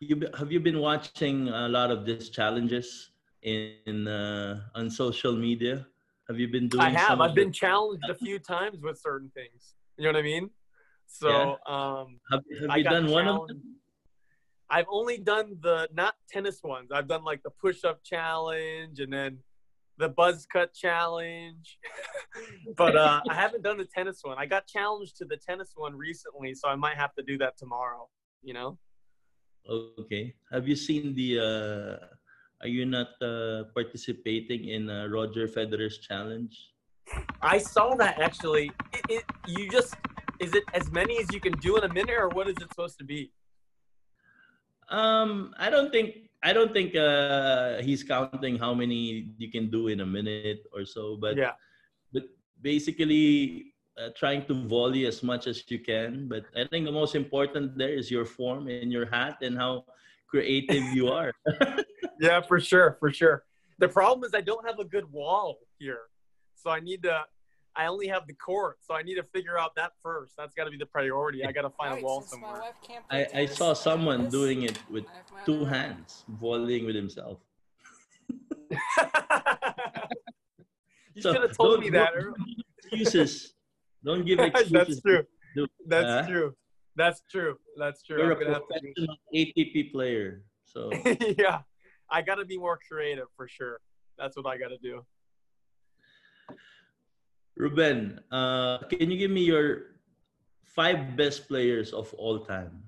You, 0.00 0.28
have 0.36 0.52
you 0.52 0.60
been 0.60 0.80
watching 0.80 1.48
a 1.48 1.68
lot 1.68 1.90
of 1.90 2.04
these 2.04 2.28
challenges 2.28 3.10
in 3.42 4.06
uh, 4.06 4.60
on 4.74 4.90
social 4.90 5.34
media? 5.34 5.86
Have 6.28 6.38
you 6.38 6.48
been 6.48 6.68
doing? 6.68 6.82
I 6.82 6.90
have. 6.90 7.20
I've 7.20 7.34
been 7.34 7.52
challenged 7.52 8.08
a 8.10 8.14
few 8.14 8.38
times 8.38 8.82
with 8.82 8.98
certain 8.98 9.30
things. 9.34 9.74
You 9.96 10.04
know 10.04 10.10
what 10.10 10.18
I 10.18 10.22
mean? 10.22 10.50
So, 11.06 11.28
yeah. 11.28 11.54
um, 11.66 12.18
have, 12.30 12.40
have 12.68 12.78
you 12.78 12.84
done 12.84 13.10
one 13.10 13.28
of 13.28 13.48
them? 13.48 13.62
I've 14.70 14.86
only 14.90 15.18
done 15.18 15.56
the 15.62 15.88
not 15.94 16.14
tennis 16.28 16.62
ones. 16.62 16.90
I've 16.92 17.06
done 17.06 17.22
like 17.22 17.42
the 17.42 17.50
push-up 17.50 18.02
challenge 18.02 18.98
and 18.98 19.12
then 19.12 19.38
the 19.98 20.08
buzz 20.08 20.46
cut 20.46 20.74
challenge. 20.74 21.78
but 22.76 22.96
uh, 22.96 23.20
I 23.28 23.34
haven't 23.34 23.62
done 23.62 23.78
the 23.78 23.84
tennis 23.84 24.20
one. 24.22 24.36
I 24.38 24.46
got 24.46 24.66
challenged 24.66 25.16
to 25.18 25.24
the 25.24 25.36
tennis 25.36 25.72
one 25.76 25.96
recently, 25.96 26.54
so 26.54 26.68
I 26.68 26.74
might 26.74 26.96
have 26.96 27.14
to 27.14 27.22
do 27.22 27.38
that 27.38 27.56
tomorrow. 27.56 28.08
You 28.42 28.54
know. 28.54 28.78
Okay. 29.68 30.34
Have 30.52 30.68
you 30.68 30.76
seen 30.76 31.14
the? 31.14 31.38
Uh, 31.38 32.06
are 32.60 32.68
you 32.68 32.86
not 32.86 33.08
uh, 33.22 33.64
participating 33.74 34.68
in 34.68 34.88
uh, 34.88 35.06
Roger 35.06 35.46
Federer's 35.46 35.98
challenge? 35.98 36.72
I 37.42 37.58
saw 37.58 37.94
that 37.96 38.20
actually. 38.20 38.72
It, 38.92 39.04
it, 39.08 39.24
you 39.46 39.70
just 39.70 39.94
is 40.40 40.54
it 40.54 40.64
as 40.72 40.90
many 40.90 41.18
as 41.18 41.32
you 41.32 41.40
can 41.40 41.52
do 41.58 41.76
in 41.76 41.84
a 41.84 41.92
minute, 41.92 42.16
or 42.16 42.28
what 42.28 42.48
is 42.48 42.56
it 42.56 42.68
supposed 42.68 42.98
to 42.98 43.04
be? 43.04 43.32
Um, 44.88 45.54
I 45.58 45.70
don't 45.70 45.90
think 45.90 46.30
I 46.42 46.52
don't 46.52 46.72
think 46.72 46.94
uh, 46.94 47.80
he's 47.80 48.02
counting 48.02 48.58
how 48.58 48.74
many 48.74 49.32
you 49.38 49.50
can 49.50 49.70
do 49.70 49.88
in 49.88 50.00
a 50.00 50.06
minute 50.06 50.66
or 50.72 50.84
so, 50.84 51.16
but 51.16 51.36
yeah, 51.36 51.52
but 52.12 52.24
basically 52.60 53.74
uh, 53.96 54.10
trying 54.16 54.44
to 54.46 54.54
volley 54.66 55.06
as 55.06 55.22
much 55.22 55.46
as 55.46 55.64
you 55.68 55.78
can. 55.78 56.28
But 56.28 56.44
I 56.56 56.66
think 56.66 56.84
the 56.84 56.92
most 56.92 57.14
important 57.14 57.78
there 57.78 57.94
is 57.94 58.10
your 58.10 58.26
form 58.26 58.68
and 58.68 58.92
your 58.92 59.06
hat 59.06 59.38
and 59.40 59.56
how 59.56 59.84
creative 60.28 60.84
you 60.92 61.08
are. 61.08 61.32
yeah, 62.20 62.40
for 62.42 62.60
sure, 62.60 62.96
for 63.00 63.10
sure. 63.12 63.44
The 63.78 63.88
problem 63.88 64.24
is 64.24 64.34
I 64.34 64.40
don't 64.40 64.66
have 64.66 64.78
a 64.78 64.84
good 64.84 65.10
wall 65.10 65.58
here, 65.78 66.02
so 66.54 66.70
I 66.70 66.80
need 66.80 67.02
to 67.04 67.24
I 67.76 67.86
only 67.86 68.06
have 68.06 68.26
the 68.26 68.34
court, 68.34 68.78
so 68.80 68.94
I 68.94 69.02
need 69.02 69.16
to 69.16 69.22
figure 69.22 69.58
out 69.58 69.74
that 69.74 69.92
first. 70.02 70.34
That's 70.36 70.54
got 70.54 70.64
to 70.64 70.70
be 70.70 70.76
the 70.76 70.86
priority. 70.86 71.44
I 71.44 71.50
got 71.50 71.62
to 71.62 71.70
find 71.70 71.92
right, 71.92 72.02
a 72.02 72.04
wall 72.04 72.22
somewhere. 72.22 72.62
I, 73.10 73.26
I 73.34 73.46
saw 73.46 73.72
someone 73.72 74.28
doing 74.28 74.62
it 74.62 74.78
with 74.88 75.04
two 75.44 75.64
hands, 75.64 76.24
volleying 76.28 76.86
with 76.86 76.94
himself. 76.94 77.38
you 81.14 81.22
so 81.22 81.32
should 81.32 81.42
have 81.42 81.56
told 81.56 81.80
me 81.80 81.90
that. 81.90 82.12
Excuses. 82.84 83.54
Don't 84.04 84.24
give 84.24 84.38
excuses. 84.40 84.70
That's 84.72 85.00
true. 85.00 85.22
That's 85.86 86.06
uh, 86.06 86.26
true. 86.28 86.54
That's 86.96 87.22
true. 87.30 87.56
That's 87.76 88.02
true. 88.02 88.18
You're 88.18 88.32
I'm 88.32 88.54
a 88.54 88.60
professional 88.60 89.16
ATP 89.34 89.90
player, 89.92 90.42
so 90.64 90.90
yeah, 91.38 91.60
I 92.10 92.22
got 92.22 92.36
to 92.36 92.44
be 92.44 92.58
more 92.58 92.78
creative 92.88 93.26
for 93.36 93.48
sure. 93.48 93.80
That's 94.18 94.36
what 94.36 94.46
I 94.46 94.58
got 94.58 94.68
to 94.68 94.78
do. 94.78 95.04
Ruben, 97.56 98.20
uh, 98.32 98.78
can 98.88 99.10
you 99.10 99.16
give 99.16 99.30
me 99.30 99.42
your 99.42 99.94
five 100.64 101.16
best 101.16 101.48
players 101.48 101.92
of 101.92 102.12
all 102.14 102.40
time? 102.40 102.82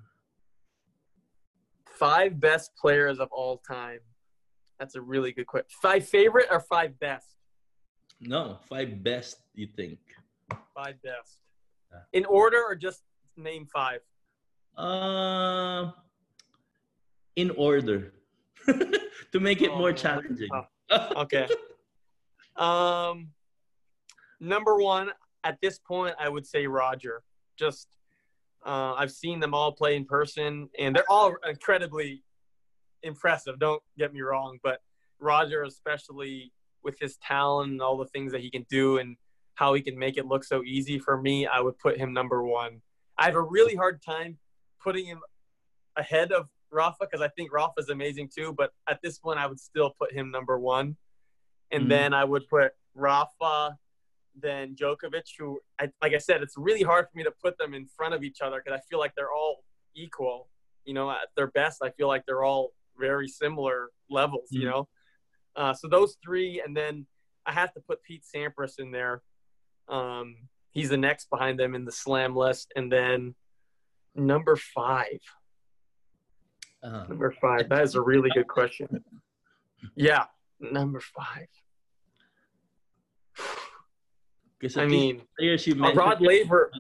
Five 1.87 2.41
best 2.41 2.73
players 2.77 3.21
of 3.21 3.29
all 3.31 3.59
time. 3.59 4.01
That's 4.79 4.97
a 4.97 5.01
really 5.01 5.33
good 5.33 5.47
question. 5.47 5.69
Five 5.81 6.07
favorite 6.07 6.47
or 6.51 6.61
five 6.61 6.99
best? 6.99 7.37
No, 8.21 8.59
five 8.69 9.03
best. 9.03 9.39
You 9.55 9.69
think? 9.77 9.99
Five 10.75 11.01
best. 11.03 11.39
In 12.13 12.25
order 12.27 12.63
or 12.63 12.75
just 12.75 13.03
name 13.37 13.67
five? 13.73 14.01
Uh, 14.77 15.93
in 17.37 17.51
order 17.53 18.13
to 18.67 19.41
make 19.41 19.63
it 19.63 19.71
oh, 19.71 19.79
more 19.79 19.93
challenging. 19.93 20.51
Oh. 20.53 21.23
Okay. 21.23 21.49
um, 22.57 23.29
number 24.41 24.77
one 24.77 25.11
at 25.45 25.61
this 25.61 25.79
point, 25.79 26.15
I 26.19 26.29
would 26.29 26.47
say 26.47 26.67
Roger. 26.67 27.23
Just 27.57 27.89
uh, 28.65 28.95
I've 28.95 29.13
seen 29.13 29.41
them 29.41 29.55
all 29.55 29.73
play 29.73 29.97
in 29.97 30.05
person, 30.05 30.69
and 30.79 30.95
they're 30.95 31.11
all 31.11 31.35
incredibly 31.49 32.23
impressive. 33.03 33.59
Don't 33.59 33.83
get 33.97 34.13
me 34.13 34.21
wrong, 34.21 34.59
but 34.63 34.81
Roger, 35.21 35.63
especially 35.63 36.53
with 36.83 36.99
his 36.99 37.17
talent 37.19 37.73
and 37.73 37.81
all 37.81 37.97
the 37.97 38.07
things 38.07 38.33
that 38.33 38.41
he 38.41 38.51
can 38.51 38.67
do, 38.69 38.99
and 38.99 39.17
how 39.55 39.73
he 39.75 39.83
can 39.83 39.99
make 39.99 40.19
it 40.19 40.27
look 40.27 40.45
so 40.45 40.63
easy 40.65 40.99
for 40.99 41.21
me, 41.21 41.47
I 41.47 41.61
would 41.61 41.79
put 41.79 41.97
him 41.97 42.13
number 42.13 42.43
one. 42.43 42.83
I 43.19 43.25
have 43.25 43.35
a 43.35 43.43
really 43.43 43.75
hard 43.75 44.03
time 44.03 44.39
putting 44.83 45.07
him 45.07 45.21
ahead 45.97 46.33
of 46.33 46.49
Rafa 46.71 46.99
because 47.01 47.23
I 47.23 47.29
think 47.29 47.53
Rafa 47.53 47.75
is 47.79 47.89
amazing 47.89 48.31
too. 48.35 48.53
But 48.57 48.73
at 48.89 49.01
this 49.01 49.19
point, 49.19 49.39
I 49.39 49.47
would 49.47 49.61
still 49.61 49.95
put 49.99 50.13
him 50.13 50.31
number 50.31 50.59
one, 50.59 50.97
and 51.71 51.83
mm-hmm. 51.83 51.89
then 51.89 52.15
I 52.15 52.25
would 52.25 52.49
put 52.49 52.73
Rafa, 52.95 53.79
than 54.41 54.75
Djokovic, 54.75 55.25
who, 55.39 55.59
I, 55.81 55.89
like 56.03 56.13
I 56.15 56.19
said, 56.19 56.43
it's 56.43 56.55
really 56.57 56.83
hard 56.83 57.07
for 57.11 57.17
me 57.17 57.25
to 57.25 57.33
put 57.43 57.57
them 57.59 57.75
in 57.75 57.87
front 57.97 58.15
of 58.15 58.23
each 58.23 58.41
other 58.43 58.63
because 58.63 58.79
I 58.79 58.83
feel 58.89 58.99
like 58.99 59.15
they're 59.17 59.33
all 59.33 59.65
equal. 59.95 60.49
you 60.85 60.95
know, 60.95 61.11
at 61.11 61.29
their 61.35 61.49
best, 61.49 61.83
I 61.83 61.91
feel 61.91 62.07
like 62.07 62.23
they're 62.27 62.45
all 62.45 62.73
very 62.97 63.27
similar 63.27 63.91
levels. 64.09 64.47
You 64.53 64.61
Mhm. 64.61 64.71
know, 64.71 64.89
uh, 65.57 65.75
so 65.75 65.89
those 65.89 66.17
three, 66.23 66.61
and 66.65 66.77
then 66.77 67.09
I 67.45 67.51
have 67.53 67.73
to 67.75 67.81
put 67.81 68.05
Pete 68.05 68.23
Sampras 68.23 68.79
in 68.79 68.93
there. 68.93 69.25
Um, 69.89 70.49
he's 70.71 70.89
the 70.91 70.97
next 70.97 71.29
behind 71.29 71.59
them 71.59 71.75
in 71.75 71.85
the 71.85 71.91
slam 71.91 72.37
list, 72.37 72.73
and 72.77 72.93
then 72.93 73.35
number 74.15 74.55
five. 74.55 75.19
Uh, 76.85 77.07
Number 77.09 77.33
five. 77.41 77.69
That 77.69 77.83
is 77.83 77.97
a 77.97 78.01
really 78.01 78.31
good 78.31 78.47
question. 78.47 79.05
Yeah, 79.97 80.27
number 80.61 81.01
five. 81.01 81.49
I 84.77 84.87
mean, 84.87 85.23
players 85.39 85.67
you 85.67 85.83
uh, 85.85 85.93
Rod 85.93 86.21
Laver. 86.21 86.71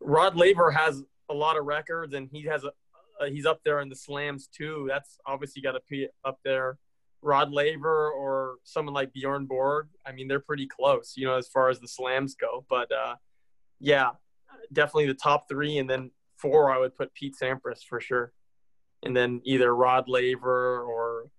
Rod 0.00 0.36
Laver 0.36 0.70
has 0.70 1.02
a 1.30 1.34
lot 1.34 1.56
of 1.56 1.64
records, 1.64 2.14
and 2.14 2.28
he 2.30 2.42
has 2.42 2.64
a. 2.64 2.72
Uh, 3.18 3.26
he's 3.26 3.46
up 3.46 3.60
there 3.64 3.80
in 3.80 3.88
the 3.88 3.96
slams 3.96 4.46
too. 4.46 4.84
That's 4.88 5.18
obviously 5.26 5.62
got 5.62 5.72
to 5.72 5.80
be 5.88 6.06
up 6.24 6.38
there. 6.44 6.78
Rod 7.22 7.50
Laver 7.50 8.10
or 8.10 8.56
someone 8.62 8.94
like 8.94 9.12
Bjorn 9.14 9.46
Borg. 9.46 9.88
I 10.04 10.12
mean, 10.12 10.28
they're 10.28 10.38
pretty 10.38 10.66
close, 10.66 11.14
you 11.16 11.26
know, 11.26 11.36
as 11.36 11.48
far 11.48 11.70
as 11.70 11.80
the 11.80 11.88
slams 11.88 12.34
go. 12.34 12.66
But 12.68 12.92
uh, 12.92 13.16
yeah, 13.80 14.10
definitely 14.72 15.06
the 15.06 15.14
top 15.14 15.48
three, 15.48 15.78
and 15.78 15.88
then 15.88 16.10
four 16.36 16.70
I 16.70 16.78
would 16.78 16.94
put 16.94 17.14
Pete 17.14 17.34
Sampras 17.40 17.82
for 17.88 18.00
sure, 18.00 18.32
and 19.02 19.16
then 19.16 19.40
either 19.44 19.74
Rod 19.74 20.08
Laver 20.08 20.82
or 20.82 21.30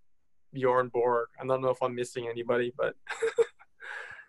Bjorn 0.53 0.89
Borg. 0.89 1.27
I 1.39 1.45
don't 1.45 1.61
know 1.61 1.69
if 1.69 1.81
I'm 1.81 1.95
missing 1.95 2.27
anybody, 2.27 2.73
but 2.75 2.95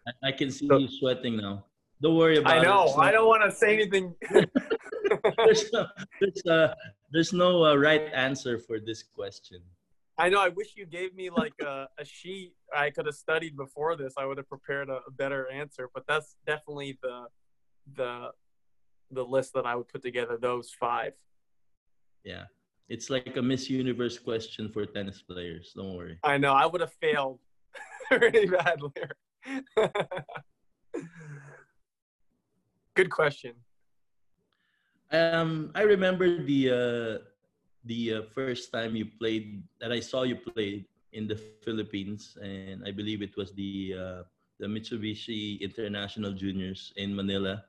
I, 0.09 0.29
I 0.29 0.33
can 0.33 0.51
see 0.51 0.66
So- 0.66 0.79
you 0.79 0.88
sweating 0.88 1.37
now. 1.37 1.64
Don't 2.01 2.16
worry 2.16 2.38
about 2.38 2.59
it. 2.59 2.61
I 2.61 2.62
know 2.62 2.85
it. 2.85 2.97
Not- 2.97 3.05
I 3.07 3.11
don't 3.11 3.27
want 3.27 3.42
to 3.42 3.51
say 3.51 3.75
anything. 3.75 4.14
there's 4.31 5.73
no, 5.73 5.87
there's, 6.21 6.47
uh, 6.47 6.75
there's 7.11 7.33
no 7.33 7.64
uh, 7.64 7.75
right 7.75 8.09
answer 8.14 8.57
for 8.59 8.79
this 8.79 9.03
question. 9.03 9.61
I 10.16 10.29
know. 10.29 10.40
I 10.40 10.49
wish 10.49 10.75
you 10.77 10.87
gave 10.87 11.14
me 11.16 11.29
like 11.31 11.55
a, 11.61 11.88
a 11.99 12.05
sheet 12.05 12.53
I 12.77 12.90
could 12.90 13.07
have 13.07 13.16
studied 13.16 13.57
before 13.57 13.97
this. 13.97 14.14
I 14.16 14.27
would 14.27 14.37
have 14.37 14.49
prepared 14.49 14.88
a, 14.88 15.01
a 15.07 15.11
better 15.11 15.49
answer. 15.51 15.88
But 15.92 16.05
that's 16.07 16.37
definitely 16.47 16.99
the 17.03 17.27
the 17.97 18.31
the 19.11 19.25
list 19.25 19.55
that 19.55 19.66
I 19.66 19.75
would 19.75 19.88
put 19.88 20.03
together. 20.03 20.37
Those 20.40 20.73
five. 20.79 21.14
Yeah. 22.25 22.44
It's 22.88 23.11
like 23.11 23.37
a 23.37 23.42
Miss 23.42 23.68
Universe 23.68 24.18
question 24.18 24.71
for 24.71 24.87
tennis 24.87 25.23
players. 25.23 25.73
Don't 25.75 25.94
worry. 25.94 26.18
I 26.25 26.38
know. 26.38 26.53
I 26.53 26.66
would 26.66 26.81
have 26.81 26.92
failed 27.01 27.38
really 28.11 28.47
badly. 28.47 28.90
Good 32.94 33.11
question. 33.11 33.55
Um, 35.11 35.70
I 35.74 35.83
remember 35.83 36.42
the 36.42 36.70
uh, 36.70 37.18
the 37.85 38.14
uh, 38.14 38.22
first 38.35 38.72
time 38.72 38.96
you 38.96 39.07
played 39.07 39.62
that 39.81 39.92
I 39.92 40.01
saw 40.01 40.22
you 40.22 40.37
play 40.37 40.85
in 41.12 41.27
the 41.27 41.37
Philippines, 41.64 42.37
and 42.42 42.85
I 42.85 42.90
believe 42.90 43.22
it 43.22 43.37
was 43.37 43.53
the 43.55 43.94
uh, 43.96 44.22
the 44.59 44.66
Mitsubishi 44.66 45.61
International 45.61 46.33
Juniors 46.33 46.92
in 46.96 47.14
Manila. 47.14 47.64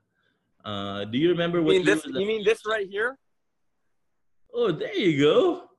Uh, 0.65 1.05
do 1.05 1.17
you 1.17 1.29
remember 1.29 1.61
what 1.61 1.75
You 1.75 1.79
mean 1.79 1.85
this? 1.85 2.03
You 2.05 2.27
mean 2.27 2.43
this 2.43 2.65
right 2.65 2.87
here? 2.89 3.17
Oh, 4.53 4.71
there 4.71 4.95
you 4.97 5.21
go. 5.21 5.69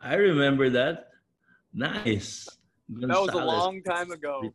I 0.00 0.14
remember 0.14 0.70
that. 0.70 1.10
Nice. 1.74 2.48
That 2.88 3.20
was 3.20 3.34
a 3.34 3.44
long 3.44 3.82
time 3.82 4.10
ago. 4.10 4.54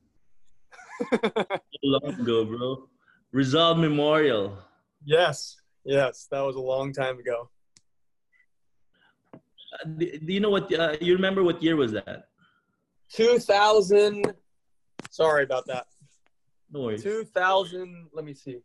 So 1.78 1.80
long 1.84 2.20
ago, 2.20 2.46
bro. 2.46 2.90
Resolve 3.32 3.78
Memorial. 3.78 4.58
yes. 5.06 5.58
Yes, 5.84 6.28
that 6.32 6.42
was 6.42 6.58
a 6.58 6.60
long 6.60 6.92
time 6.92 7.18
ago. 7.18 7.50
Uh, 9.34 9.88
do, 9.98 10.20
do 10.20 10.34
you 10.34 10.42
know 10.42 10.50
what? 10.50 10.74
Uh, 10.74 10.98
you 11.00 11.14
remember 11.14 11.44
what 11.46 11.64
year 11.64 11.78
was 11.78 11.94
that? 11.94 12.28
2000. 13.14 14.34
Sorry 15.10 15.46
about 15.46 15.66
that. 15.68 15.86
No 16.70 16.82
worries. 16.82 17.04
2000. 17.04 18.08
Let 18.12 18.26
me 18.26 18.34
see. 18.34 18.58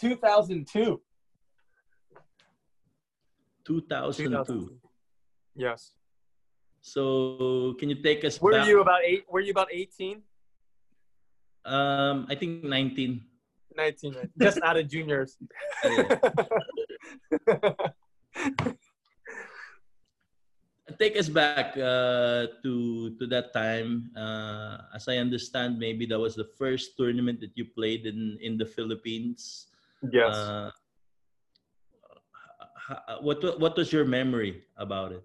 2002. 0.00 1.00
2002. 3.64 4.76
Yes. 5.54 5.92
So 6.82 7.74
can 7.78 7.88
you 7.88 8.02
take 8.02 8.26
us 8.26 8.42
Were 8.42 8.50
back? 8.58 8.66
you 8.66 8.82
about 8.82 9.06
eight? 9.06 9.22
Were 9.30 9.40
you 9.40 9.54
about 9.54 9.68
18? 9.70 10.20
Um, 11.64 12.26
I 12.28 12.34
think 12.34 12.64
19. 12.66 13.22
19. 13.76 14.16
Just 14.36 14.58
out 14.66 14.76
of 14.76 14.90
juniors. 14.90 15.38
Take 20.98 21.16
us 21.16 21.30
back 21.30 21.72
uh, 21.78 22.52
to 22.62 23.14
to 23.16 23.24
that 23.30 23.54
time. 23.54 24.10
Uh, 24.12 24.82
as 24.92 25.08
I 25.08 25.16
understand, 25.22 25.78
maybe 25.78 26.04
that 26.10 26.18
was 26.18 26.34
the 26.36 26.50
first 26.58 26.98
tournament 26.98 27.40
that 27.40 27.56
you 27.56 27.64
played 27.64 28.04
in 28.04 28.36
in 28.42 28.58
the 28.58 28.66
Philippines. 28.66 29.72
yes. 30.04 30.34
Uh, 30.36 30.70
what 33.22 33.40
what 33.56 33.72
was 33.78 33.88
your 33.94 34.04
memory 34.04 34.66
about 34.76 35.16
it? 35.16 35.24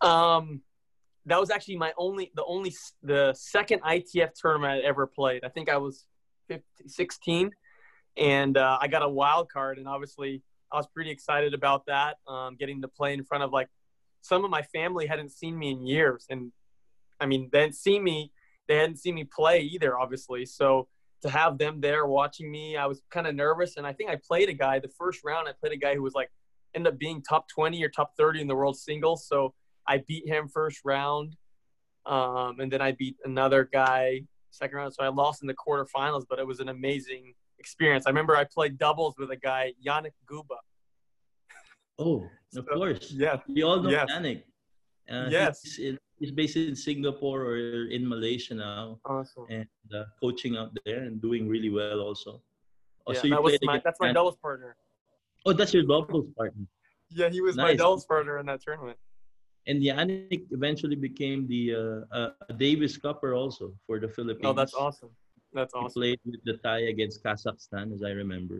Um, 0.00 0.62
that 1.26 1.38
was 1.38 1.50
actually 1.50 1.76
my 1.76 1.92
only, 1.98 2.30
the 2.34 2.44
only, 2.44 2.74
the 3.02 3.34
second 3.34 3.82
ITF 3.82 4.30
tournament 4.34 4.72
I 4.72 4.86
ever 4.86 5.06
played. 5.06 5.44
I 5.44 5.48
think 5.48 5.68
I 5.68 5.76
was 5.76 6.06
15, 6.48 6.88
16, 6.88 7.50
and 8.16 8.56
uh, 8.56 8.78
I 8.80 8.88
got 8.88 9.02
a 9.02 9.08
wild 9.08 9.50
card, 9.50 9.78
and 9.78 9.86
obviously 9.86 10.42
I 10.72 10.76
was 10.76 10.86
pretty 10.86 11.10
excited 11.10 11.54
about 11.54 11.86
that. 11.86 12.16
Um, 12.26 12.56
getting 12.58 12.82
to 12.82 12.88
play 12.88 13.14
in 13.14 13.24
front 13.24 13.44
of 13.44 13.52
like 13.52 13.68
some 14.22 14.44
of 14.44 14.50
my 14.50 14.62
family 14.62 15.06
hadn't 15.06 15.30
seen 15.30 15.58
me 15.58 15.70
in 15.70 15.86
years, 15.86 16.26
and 16.30 16.52
I 17.20 17.26
mean 17.26 17.48
they 17.52 17.60
hadn't 17.60 17.74
seen 17.74 18.02
me, 18.02 18.32
they 18.68 18.76
hadn't 18.76 18.98
seen 18.98 19.14
me 19.14 19.24
play 19.24 19.60
either, 19.60 19.98
obviously. 19.98 20.46
So 20.46 20.88
to 21.22 21.30
have 21.30 21.58
them 21.58 21.80
there 21.80 22.06
watching 22.06 22.50
me, 22.50 22.76
I 22.76 22.86
was 22.86 23.02
kind 23.10 23.26
of 23.26 23.34
nervous, 23.34 23.76
and 23.76 23.86
I 23.86 23.92
think 23.92 24.10
I 24.10 24.16
played 24.16 24.48
a 24.48 24.54
guy 24.54 24.78
the 24.78 24.88
first 24.88 25.22
round. 25.24 25.48
I 25.48 25.52
played 25.52 25.72
a 25.72 25.76
guy 25.76 25.94
who 25.94 26.02
was 26.02 26.14
like 26.14 26.30
ended 26.74 26.92
up 26.92 26.98
being 26.98 27.22
top 27.22 27.48
20 27.48 27.82
or 27.82 27.88
top 27.88 28.12
30 28.16 28.40
in 28.40 28.46
the 28.46 28.54
world 28.54 28.78
singles. 28.78 29.26
So 29.26 29.54
I 29.90 29.98
beat 30.06 30.26
him 30.26 30.46
first 30.48 30.80
round. 30.84 31.36
Um, 32.06 32.60
and 32.60 32.70
then 32.72 32.80
I 32.80 32.92
beat 32.92 33.16
another 33.24 33.68
guy 33.70 34.22
second 34.50 34.76
round. 34.76 34.94
So 34.94 35.02
I 35.02 35.08
lost 35.08 35.42
in 35.42 35.48
the 35.48 35.54
quarterfinals, 35.54 36.24
but 36.30 36.38
it 36.38 36.46
was 36.46 36.60
an 36.60 36.68
amazing 36.68 37.34
experience. 37.58 38.06
I 38.06 38.10
remember 38.10 38.36
I 38.36 38.44
played 38.44 38.78
doubles 38.78 39.16
with 39.18 39.30
a 39.32 39.36
guy, 39.36 39.72
Yannick 39.84 40.14
Guba. 40.30 40.58
Oh, 41.98 42.24
of 42.56 42.66
course. 42.68 43.10
Yeah. 43.10 43.38
We 43.48 43.62
all 43.64 43.82
know 43.82 43.90
Yes. 43.90 44.08
Yannick. 44.10 44.42
Uh, 45.10 45.26
Yes. 45.28 45.60
He's, 45.62 45.78
in, 45.78 45.98
he's 46.20 46.30
based 46.30 46.56
in 46.56 46.76
Singapore 46.76 47.42
or 47.42 47.86
in 47.96 48.08
Malaysia 48.08 48.54
now, 48.54 49.00
Awesome. 49.04 49.46
and 49.50 49.66
uh, 49.94 50.04
coaching 50.22 50.56
out 50.56 50.70
there 50.86 51.00
and 51.02 51.20
doing 51.20 51.48
really 51.48 51.68
well 51.70 52.00
also. 52.00 52.40
Oh, 53.06 53.12
yeah, 53.12 53.20
so 53.22 53.28
that 53.28 53.42
was 53.42 53.58
my, 53.62 53.80
that's 53.84 53.98
my 53.98 54.12
doubles 54.12 54.36
partner. 54.36 54.76
Oh, 55.44 55.52
that's 55.52 55.74
your 55.74 55.82
doubles 55.82 56.28
partner. 56.36 56.64
Yeah, 57.10 57.28
he 57.28 57.40
was 57.40 57.56
my 57.56 57.74
doubles 57.74 58.06
partner 58.06 58.38
in 58.38 58.46
that 58.46 58.62
tournament. 58.62 58.98
And 59.70 59.80
Yannick 59.80 60.46
eventually 60.50 60.96
became 60.96 61.46
the 61.46 61.62
uh, 62.12 62.16
uh, 62.18 62.30
Davis 62.56 62.98
Cupper 62.98 63.36
also 63.40 63.72
for 63.86 64.00
the 64.00 64.08
Philippines. 64.08 64.44
Oh, 64.50 64.52
that's 64.52 64.74
awesome. 64.74 65.10
That's 65.52 65.72
He 65.72 65.78
awesome. 65.78 66.00
played 66.00 66.20
with 66.24 66.42
the 66.44 66.54
tie 66.54 66.86
against 66.94 67.22
Kazakhstan, 67.22 67.94
as 67.94 68.02
I 68.02 68.10
remember. 68.10 68.56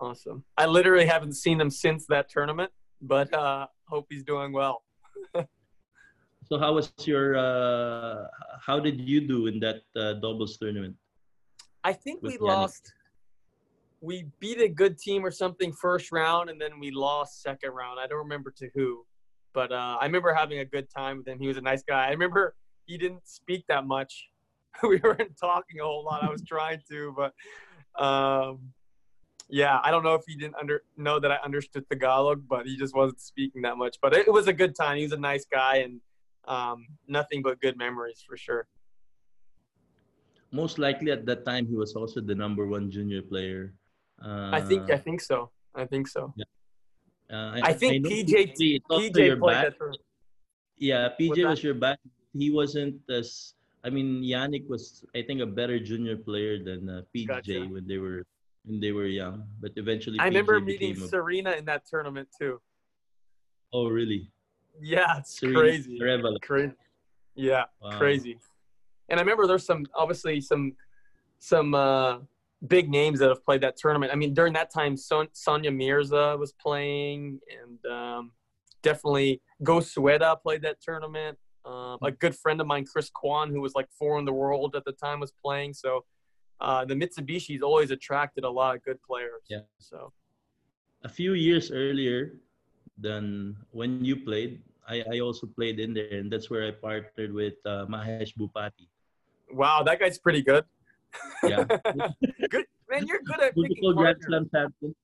Awesome. 0.00 0.42
I 0.56 0.64
literally 0.64 1.04
haven't 1.04 1.34
seen 1.34 1.60
him 1.60 1.68
since 1.68 2.06
that 2.06 2.30
tournament, 2.30 2.72
but 3.02 3.28
uh, 3.34 3.66
hope 3.88 4.06
he's 4.08 4.24
doing 4.24 4.52
well. 4.52 4.82
So 6.46 6.58
how 6.58 6.74
was 6.74 6.92
your? 7.00 7.36
Uh, 7.38 8.26
how 8.60 8.78
did 8.78 9.00
you 9.00 9.20
do 9.26 9.46
in 9.46 9.56
that 9.60 9.80
uh, 9.96 10.12
doubles 10.24 10.58
tournament? 10.58 10.94
I 11.82 11.94
think 11.94 12.22
we 12.22 12.36
Yannick. 12.36 12.40
lost. 12.52 12.92
We 14.02 14.26
beat 14.40 14.60
a 14.60 14.68
good 14.68 14.98
team 14.98 15.24
or 15.24 15.30
something 15.30 15.72
first 15.72 16.12
round, 16.12 16.50
and 16.50 16.60
then 16.60 16.78
we 16.78 16.90
lost 16.90 17.40
second 17.40 17.70
round. 17.70 17.98
I 17.98 18.06
don't 18.06 18.18
remember 18.18 18.50
to 18.60 18.68
who, 18.74 19.06
but 19.54 19.72
uh, 19.72 19.96
I 20.00 20.04
remember 20.04 20.34
having 20.34 20.58
a 20.58 20.64
good 20.64 20.88
time 20.90 21.18
with 21.18 21.28
him. 21.28 21.38
He 21.38 21.46
was 21.46 21.56
a 21.56 21.62
nice 21.62 21.82
guy. 21.82 22.08
I 22.08 22.10
remember 22.10 22.54
he 22.84 22.98
didn't 22.98 23.26
speak 23.26 23.64
that 23.68 23.86
much. 23.86 24.28
we 24.82 24.98
weren't 25.02 25.38
talking 25.38 25.80
a 25.80 25.84
whole 25.84 26.04
lot. 26.04 26.22
I 26.22 26.28
was 26.28 26.42
trying 26.42 26.80
to, 26.90 27.14
but 27.16 27.32
um, 28.02 28.72
yeah, 29.48 29.78
I 29.82 29.92
don't 29.92 30.02
know 30.02 30.14
if 30.14 30.22
he 30.26 30.34
didn't 30.34 30.56
under 30.60 30.82
know 30.96 31.20
that 31.20 31.30
I 31.30 31.36
understood 31.44 31.88
Tagalog, 31.88 32.42
but 32.48 32.66
he 32.66 32.76
just 32.76 32.94
wasn't 32.94 33.20
speaking 33.20 33.62
that 33.62 33.78
much. 33.78 33.96
But 34.02 34.14
it, 34.14 34.26
it 34.26 34.32
was 34.32 34.48
a 34.48 34.52
good 34.52 34.74
time. 34.74 34.96
He 34.96 35.04
was 35.04 35.12
a 35.12 35.16
nice 35.16 35.46
guy, 35.46 35.76
and 35.76 36.00
um, 36.46 36.86
nothing 37.06 37.40
but 37.40 37.60
good 37.60 37.78
memories 37.78 38.22
for 38.26 38.36
sure. 38.36 38.66
Most 40.50 40.78
likely 40.78 41.10
at 41.10 41.24
that 41.26 41.44
time 41.44 41.66
he 41.66 41.74
was 41.74 41.94
also 41.94 42.20
the 42.20 42.34
number 42.34 42.66
one 42.66 42.90
junior 42.90 43.22
player. 43.22 43.74
Uh, 44.22 44.50
I 44.52 44.60
think 44.60 44.90
I 44.90 44.98
think 44.98 45.20
so. 45.20 45.50
I 45.74 45.84
think 45.84 46.08
so. 46.08 46.34
Uh, 47.34 47.60
I 47.62 47.72
think 47.72 48.04
know 48.04 48.10
PJ 48.10 48.54
PJ 48.90 49.16
your 49.26 49.36
played 49.36 49.52
back. 49.52 49.78
that. 49.78 49.98
Yeah, 50.78 51.08
PJ 51.20 51.46
was 51.48 51.62
your 51.62 51.74
back. 51.74 51.98
He 52.32 52.50
wasn't 52.50 52.96
as. 53.10 53.54
I 53.86 53.90
mean, 53.90 54.22
Yannick 54.22 54.66
was, 54.66 55.04
I 55.14 55.20
think, 55.20 55.42
a 55.42 55.46
better 55.46 55.78
junior 55.78 56.16
player 56.16 56.56
than 56.62 56.88
uh, 56.88 57.02
PJ 57.14 57.26
Gotcha. 57.28 57.60
when 57.68 57.86
they 57.86 57.98
were 57.98 58.24
when 58.64 58.80
they 58.80 58.92
were 58.92 59.06
young, 59.06 59.44
but 59.60 59.72
eventually. 59.76 60.16
I 60.20 60.24
remember 60.26 60.58
meeting 60.60 60.96
a- 60.96 61.08
Serena 61.08 61.52
in 61.52 61.64
that 61.66 61.84
tournament 61.86 62.28
too. 62.40 62.60
oh, 63.72 63.88
really? 63.88 64.30
Yeah, 64.80 65.18
it's 65.18 65.38
Serena 65.38 65.58
crazy. 65.58 65.98
Crazy. 66.42 66.72
Yeah, 67.36 67.64
Wow. 67.80 67.98
crazy. 67.98 68.38
And 69.08 69.20
I 69.20 69.22
remember 69.22 69.46
there's 69.46 69.66
some 69.66 69.84
obviously 69.94 70.40
some 70.40 70.72
some 71.38 71.74
uh, 71.74 72.18
big 72.66 72.88
names 72.90 73.18
that 73.20 73.28
have 73.28 73.44
played 73.44 73.60
that 73.62 73.76
tournament. 73.76 74.12
I 74.12 74.16
mean, 74.16 74.34
during 74.34 74.52
that 74.54 74.70
time, 74.72 74.96
Son- 74.96 75.28
Sania 75.34 75.74
Mirza 75.74 76.36
was 76.38 76.52
playing, 76.52 77.40
and 77.62 77.92
um, 77.92 78.32
definitely 78.82 79.42
Go 79.62 79.80
Soeda 79.80 80.36
played 80.42 80.62
that 80.62 80.80
tournament. 80.80 81.38
Um, 81.64 81.98
a 82.02 82.10
good 82.10 82.36
friend 82.36 82.60
of 82.60 82.66
mine, 82.66 82.84
Chris 82.90 83.10
Kwan, 83.10 83.50
who 83.50 83.60
was 83.60 83.74
like 83.74 83.88
four 83.98 84.18
in 84.18 84.24
the 84.24 84.32
world 84.32 84.76
at 84.76 84.84
the 84.84 84.92
time, 84.92 85.20
was 85.20 85.32
playing. 85.42 85.72
So 85.72 86.04
uh, 86.60 86.84
the 86.84 86.94
Mitsubishi's 86.94 87.62
always 87.62 87.90
attracted 87.90 88.44
a 88.44 88.50
lot 88.50 88.76
of 88.76 88.84
good 88.84 88.98
players. 89.02 89.42
Yeah. 89.48 89.60
So 89.78 90.12
A 91.04 91.08
few 91.08 91.32
years 91.32 91.70
earlier 91.70 92.34
than 92.98 93.56
when 93.70 94.04
you 94.04 94.16
played, 94.16 94.62
I, 94.86 95.02
I 95.10 95.20
also 95.20 95.46
played 95.46 95.80
in 95.80 95.94
there, 95.94 96.12
and 96.12 96.30
that's 96.30 96.50
where 96.50 96.66
I 96.66 96.70
partnered 96.70 97.32
with 97.32 97.54
uh, 97.64 97.86
Mahesh 97.88 98.36
Bhupathi. 98.36 98.86
wow, 99.50 99.82
that 99.82 99.98
guy's 99.98 100.18
pretty 100.18 100.42
good. 100.42 100.64
Yeah. 101.48 101.64
good 102.50 102.66
man, 102.90 103.06
you're 103.06 103.20
good 103.24 103.40
at 103.40 103.54
picking 103.54 103.94
partners. 103.94 104.94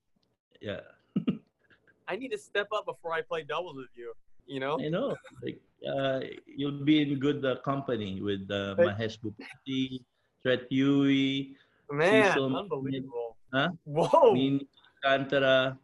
Yeah. 0.61 0.81
I 2.07 2.15
need 2.15 2.31
to 2.31 2.37
step 2.37 2.67
up 2.73 2.85
before 2.85 3.13
I 3.13 3.21
play 3.21 3.43
doubles 3.43 3.77
with 3.77 3.93
you. 3.95 4.13
You 4.45 4.59
know? 4.59 4.79
I 4.79 4.89
know. 4.89 5.15
Like 5.43 5.61
uh, 5.87 6.19
you'll 6.45 6.83
be 6.83 7.01
in 7.01 7.19
good 7.19 7.45
uh, 7.45 7.57
company 7.63 8.21
with 8.21 8.49
uh. 8.51 8.75
Mahesh 8.77 9.17
Bhupathi, 9.19 10.03
Treat 10.43 10.67
Huey, 10.69 11.55
Man, 11.89 12.31
Cecil- 12.31 12.55
unbelievable. 12.55 13.37
Huh? 13.53 13.69
Whoa, 13.83 14.33
Nini 14.33 14.67
Alcantara. 15.03 15.77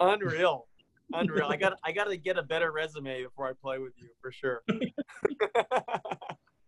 unreal. 0.00 0.66
Unreal. 1.12 1.48
I 1.48 1.56
got 1.64 1.78
I 1.84 1.92
got 1.92 2.04
to 2.04 2.16
get 2.16 2.38
a 2.38 2.42
better 2.42 2.72
resume 2.72 3.22
before 3.22 3.48
I 3.48 3.52
play 3.52 3.78
with 3.78 3.92
you 3.96 4.08
for 4.20 4.32
sure. 4.32 4.62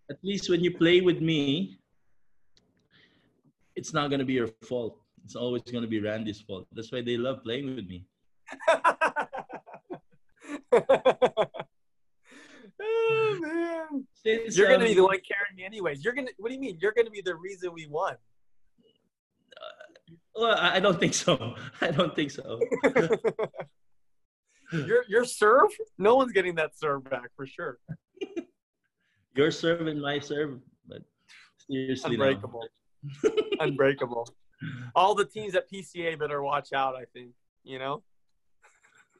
At 0.08 0.18
least 0.22 0.48
when 0.50 0.62
you 0.62 0.76
play 0.76 1.00
with 1.00 1.20
me, 1.20 1.78
it's 3.76 3.92
not 3.92 4.10
gonna 4.10 4.24
be 4.24 4.32
your 4.32 4.48
fault. 4.64 4.98
It's 5.24 5.36
always 5.36 5.62
gonna 5.62 5.86
be 5.86 6.00
Randy's 6.00 6.40
fault. 6.40 6.66
That's 6.72 6.90
why 6.90 7.02
they 7.02 7.16
love 7.16 7.42
playing 7.44 7.76
with 7.76 7.86
me. 7.86 8.06
oh 12.82 13.38
man. 13.40 14.06
Since, 14.14 14.56
You're 14.56 14.68
gonna 14.68 14.84
be 14.84 14.90
um, 14.90 14.96
the 14.96 15.04
one 15.04 15.18
carrying 15.26 15.56
me 15.56 15.64
anyways. 15.64 16.04
You're 16.04 16.14
gonna 16.14 16.30
what 16.38 16.48
do 16.48 16.54
you 16.54 16.60
mean? 16.60 16.78
You're 16.80 16.94
gonna 16.96 17.10
be 17.10 17.22
the 17.22 17.36
reason 17.36 17.72
we 17.72 17.86
won. 17.86 18.16
Well, 20.36 20.56
I 20.58 20.80
don't 20.80 21.00
think 21.00 21.14
so. 21.14 21.54
I 21.80 21.90
don't 21.90 22.14
think 22.14 22.30
so. 22.30 22.60
your 24.72 25.04
your 25.08 25.24
serve? 25.24 25.70
No 25.98 26.14
one's 26.16 26.32
getting 26.32 26.56
that 26.56 26.78
serve 26.78 27.04
back 27.04 27.30
for 27.34 27.46
sure. 27.46 27.78
Your 29.34 29.50
serve 29.50 29.86
and 29.86 30.00
my 30.00 30.18
serve, 30.18 30.60
but 30.86 31.02
seriously, 31.70 32.16
no. 32.16 32.38
Unbreakable. 33.02 33.56
Unbreakable. 33.60 34.28
All 34.94 35.14
the 35.14 35.24
teams 35.24 35.54
at 35.54 35.70
PCA 35.70 36.18
better 36.18 36.42
watch 36.42 36.72
out, 36.72 36.96
I 36.96 37.04
think. 37.12 37.30
You 37.64 37.78
know? 37.78 38.02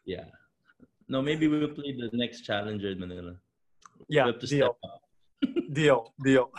Yeah. 0.04 0.24
No, 1.08 1.22
maybe 1.22 1.46
we'll 1.48 1.68
play 1.68 1.92
the 1.96 2.10
next 2.12 2.40
challenger 2.42 2.90
in 2.90 2.98
Manila. 2.98 3.34
Yeah, 4.08 4.24
we 4.26 4.32
have 4.32 4.40
to 4.40 4.46
deal. 4.46 4.78
Deal. 5.72 6.14
Deal. 6.24 6.50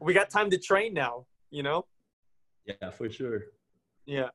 we 0.00 0.12
got 0.12 0.28
time 0.28 0.50
to 0.50 0.58
train 0.58 0.92
now, 0.92 1.26
you 1.50 1.62
know? 1.62 1.86
Yeah, 2.66 2.90
for 2.90 3.08
sure. 3.10 3.44
Yeah. 4.06 4.28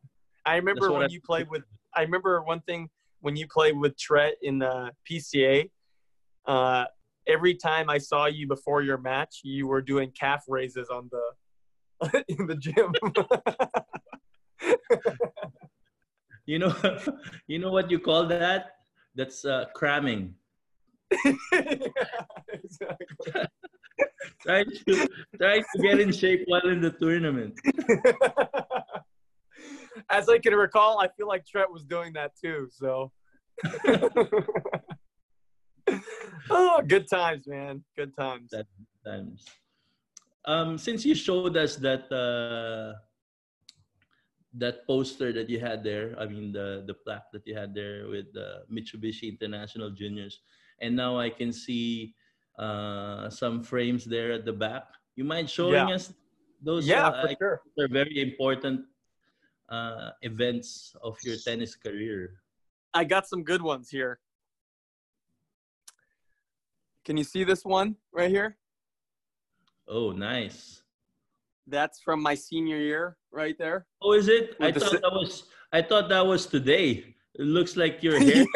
I 0.45 0.56
remember 0.56 0.91
when 0.91 1.04
I- 1.04 1.08
you 1.10 1.21
played 1.21 1.49
with 1.49 1.63
I 1.95 2.01
remember 2.01 2.41
one 2.41 2.60
thing 2.62 2.89
when 3.21 3.36
you 3.36 3.47
played 3.47 3.78
with 3.78 3.97
Treat 3.97 4.36
in 4.41 4.60
the 4.60 4.91
PCA, 5.10 5.69
uh, 6.45 6.86
every 7.27 7.55
time 7.55 7.89
I 7.89 7.97
saw 7.97 8.25
you 8.25 8.47
before 8.47 8.81
your 8.81 8.97
match, 8.97 9.41
you 9.43 9.67
were 9.67 9.81
doing 9.81 10.11
calf 10.11 10.43
raises 10.47 10.89
on 10.89 11.09
the 11.11 12.23
in 12.27 12.47
the 12.47 12.55
gym. 12.55 12.93
You 16.45 16.59
know, 16.59 16.75
you 17.47 17.59
know 17.59 17.71
what 17.71 17.89
you 17.89 17.99
call 17.99 18.27
that? 18.27 18.71
That's 19.15 19.45
uh, 19.45 19.65
cramming. 19.73 20.35
exactly. 21.11 23.07
Try 24.41 24.63
to 24.63 25.07
try 25.38 25.59
to 25.59 25.79
get 25.81 25.99
in 25.99 26.11
shape 26.11 26.43
while 26.47 26.67
in 26.67 26.81
the 26.81 26.91
tournament. 26.91 27.53
As 30.09 30.29
I 30.29 30.39
can 30.39 30.53
recall, 30.53 30.99
I 30.99 31.07
feel 31.07 31.27
like 31.27 31.45
Treat 31.45 31.71
was 31.71 31.83
doing 31.83 32.13
that 32.13 32.31
too. 32.39 32.67
So, 32.71 33.11
oh, 36.49 36.81
good 36.85 37.07
times, 37.09 37.47
man. 37.47 37.83
Good 37.95 38.15
times. 38.17 38.49
That- 38.51 38.67
Times. 39.05 39.45
Um, 40.45 40.77
since 40.79 41.05
you 41.05 41.13
showed 41.13 41.55
us 41.57 41.75
that 41.77 42.09
uh, 42.09 42.97
that 44.57 44.85
poster 44.87 45.31
that 45.33 45.47
you 45.49 45.59
had 45.59 45.83
there, 45.83 46.15
I 46.17 46.25
mean 46.25 46.51
the 46.51 46.83
the 46.87 46.93
plaque 46.93 47.29
that 47.33 47.45
you 47.45 47.53
had 47.53 47.73
there 47.77 48.07
with 48.09 48.33
the 48.33 48.65
Mitsubishi 48.65 49.29
International 49.29 49.91
Juniors, 49.91 50.41
and 50.81 50.95
now 50.95 51.19
I 51.19 51.29
can 51.29 51.53
see 51.53 52.15
uh, 52.57 53.29
some 53.29 53.61
frames 53.61 54.05
there 54.05 54.31
at 54.33 54.45
the 54.45 54.53
back. 54.53 54.89
You 55.15 55.23
mind 55.23 55.49
showing 55.49 55.89
Yeah. 55.89 55.95
us 56.01 56.13
those? 56.61 56.87
yeah, 56.87 57.07
uh, 57.09 57.27
for 57.29 57.35
sure. 57.37 57.61
they're 57.77 57.87
very 57.89 58.21
important 58.25 58.85
uh, 59.69 60.11
events 60.21 60.95
of 61.03 61.17
your 61.21 61.37
tennis 61.37 61.75
career. 61.75 62.41
I 62.93 63.03
got 63.03 63.27
some 63.27 63.43
good 63.43 63.61
ones 63.61 63.89
here. 63.89 64.17
Can 67.05 67.17
you 67.17 67.23
see 67.23 67.43
this 67.43 67.63
one 67.63 67.95
right 68.11 68.31
here? 68.31 68.57
Oh, 69.87 70.11
nice. 70.11 70.81
That's 71.67 72.01
from 72.01 72.21
my 72.21 72.33
senior 72.33 72.77
year, 72.77 73.17
right 73.31 73.55
there. 73.57 73.85
Oh, 74.01 74.13
is 74.13 74.27
it? 74.27 74.55
I 74.59 74.67
With 74.67 74.81
thought 74.81 74.91
si- 74.91 74.97
that 74.97 75.11
was. 75.11 75.43
I 75.71 75.81
thought 75.83 76.09
that 76.09 76.25
was 76.25 76.47
today. 76.47 77.15
It 77.35 77.43
looks 77.43 77.75
like 77.77 78.01
your 78.01 78.19
hair. 78.19 78.45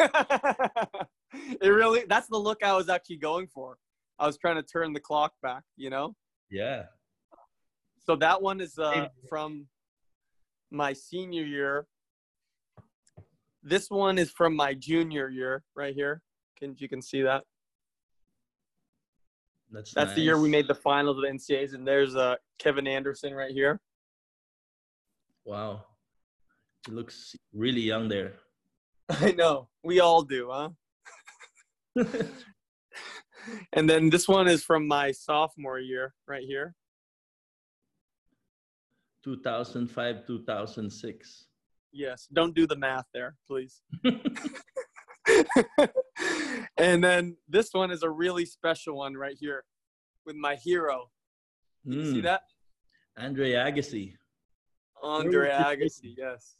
it 1.60 1.68
really, 1.68 2.04
that's 2.08 2.28
the 2.28 2.36
look 2.36 2.64
I 2.64 2.74
was 2.74 2.88
actually 2.88 3.18
going 3.18 3.46
for. 3.46 3.78
I 4.18 4.26
was 4.26 4.36
trying 4.36 4.56
to 4.56 4.62
turn 4.62 4.92
the 4.92 5.00
clock 5.00 5.32
back, 5.42 5.62
you 5.76 5.90
know? 5.90 6.14
yeah. 6.50 6.84
So 8.06 8.16
that 8.16 8.42
one 8.42 8.60
is 8.60 8.78
uh, 8.78 9.08
from 9.28 9.66
my 10.70 10.92
senior 10.92 11.44
year. 11.44 11.86
This 13.62 13.90
one 13.90 14.18
is 14.18 14.30
from 14.30 14.56
my 14.56 14.74
junior 14.74 15.28
year, 15.28 15.62
right 15.76 15.94
here. 15.94 16.22
Can 16.58 16.74
you 16.78 16.88
can 16.88 17.02
see 17.02 17.22
that? 17.22 17.44
That's 19.72 19.94
That's 19.94 20.14
the 20.14 20.20
year 20.20 20.40
we 20.40 20.48
made 20.48 20.66
the 20.68 20.74
finals 20.74 21.16
of 21.16 21.22
the 21.22 21.28
NCAAs, 21.28 21.74
and 21.74 21.86
there's 21.86 22.16
uh, 22.16 22.36
Kevin 22.58 22.86
Anderson 22.86 23.34
right 23.34 23.52
here. 23.52 23.80
Wow. 25.44 25.84
he 26.86 26.92
looks 26.92 27.34
really 27.52 27.80
young 27.80 28.08
there. 28.08 28.34
I 29.08 29.32
know. 29.32 29.68
We 29.82 30.00
all 30.00 30.22
do, 30.22 30.50
huh? 30.50 30.70
And 33.72 33.88
then 33.88 34.10
this 34.10 34.28
one 34.28 34.48
is 34.48 34.62
from 34.62 34.86
my 34.86 35.12
sophomore 35.12 35.78
year, 35.78 36.14
right 36.26 36.44
here. 36.46 36.74
2005, 39.24 40.26
2006. 40.26 41.46
Yes. 41.92 42.28
Don't 42.32 42.54
do 42.54 42.66
the 42.66 42.76
math 42.76 43.06
there, 43.12 43.36
please. 43.46 43.82
and 46.78 47.02
then 47.02 47.36
this 47.48 47.70
one 47.72 47.90
is 47.90 48.02
a 48.02 48.10
really 48.10 48.44
special 48.44 48.96
one 48.96 49.14
right 49.14 49.36
here 49.38 49.64
with 50.26 50.36
my 50.36 50.54
hero. 50.56 51.10
You 51.84 52.04
see 52.04 52.14
Hmm. 52.18 52.22
that? 52.22 52.42
Andre 53.18 53.52
Agassi. 53.52 54.14
Andre 55.02 55.50
Agassi, 55.50 56.14
yes. 56.16 56.56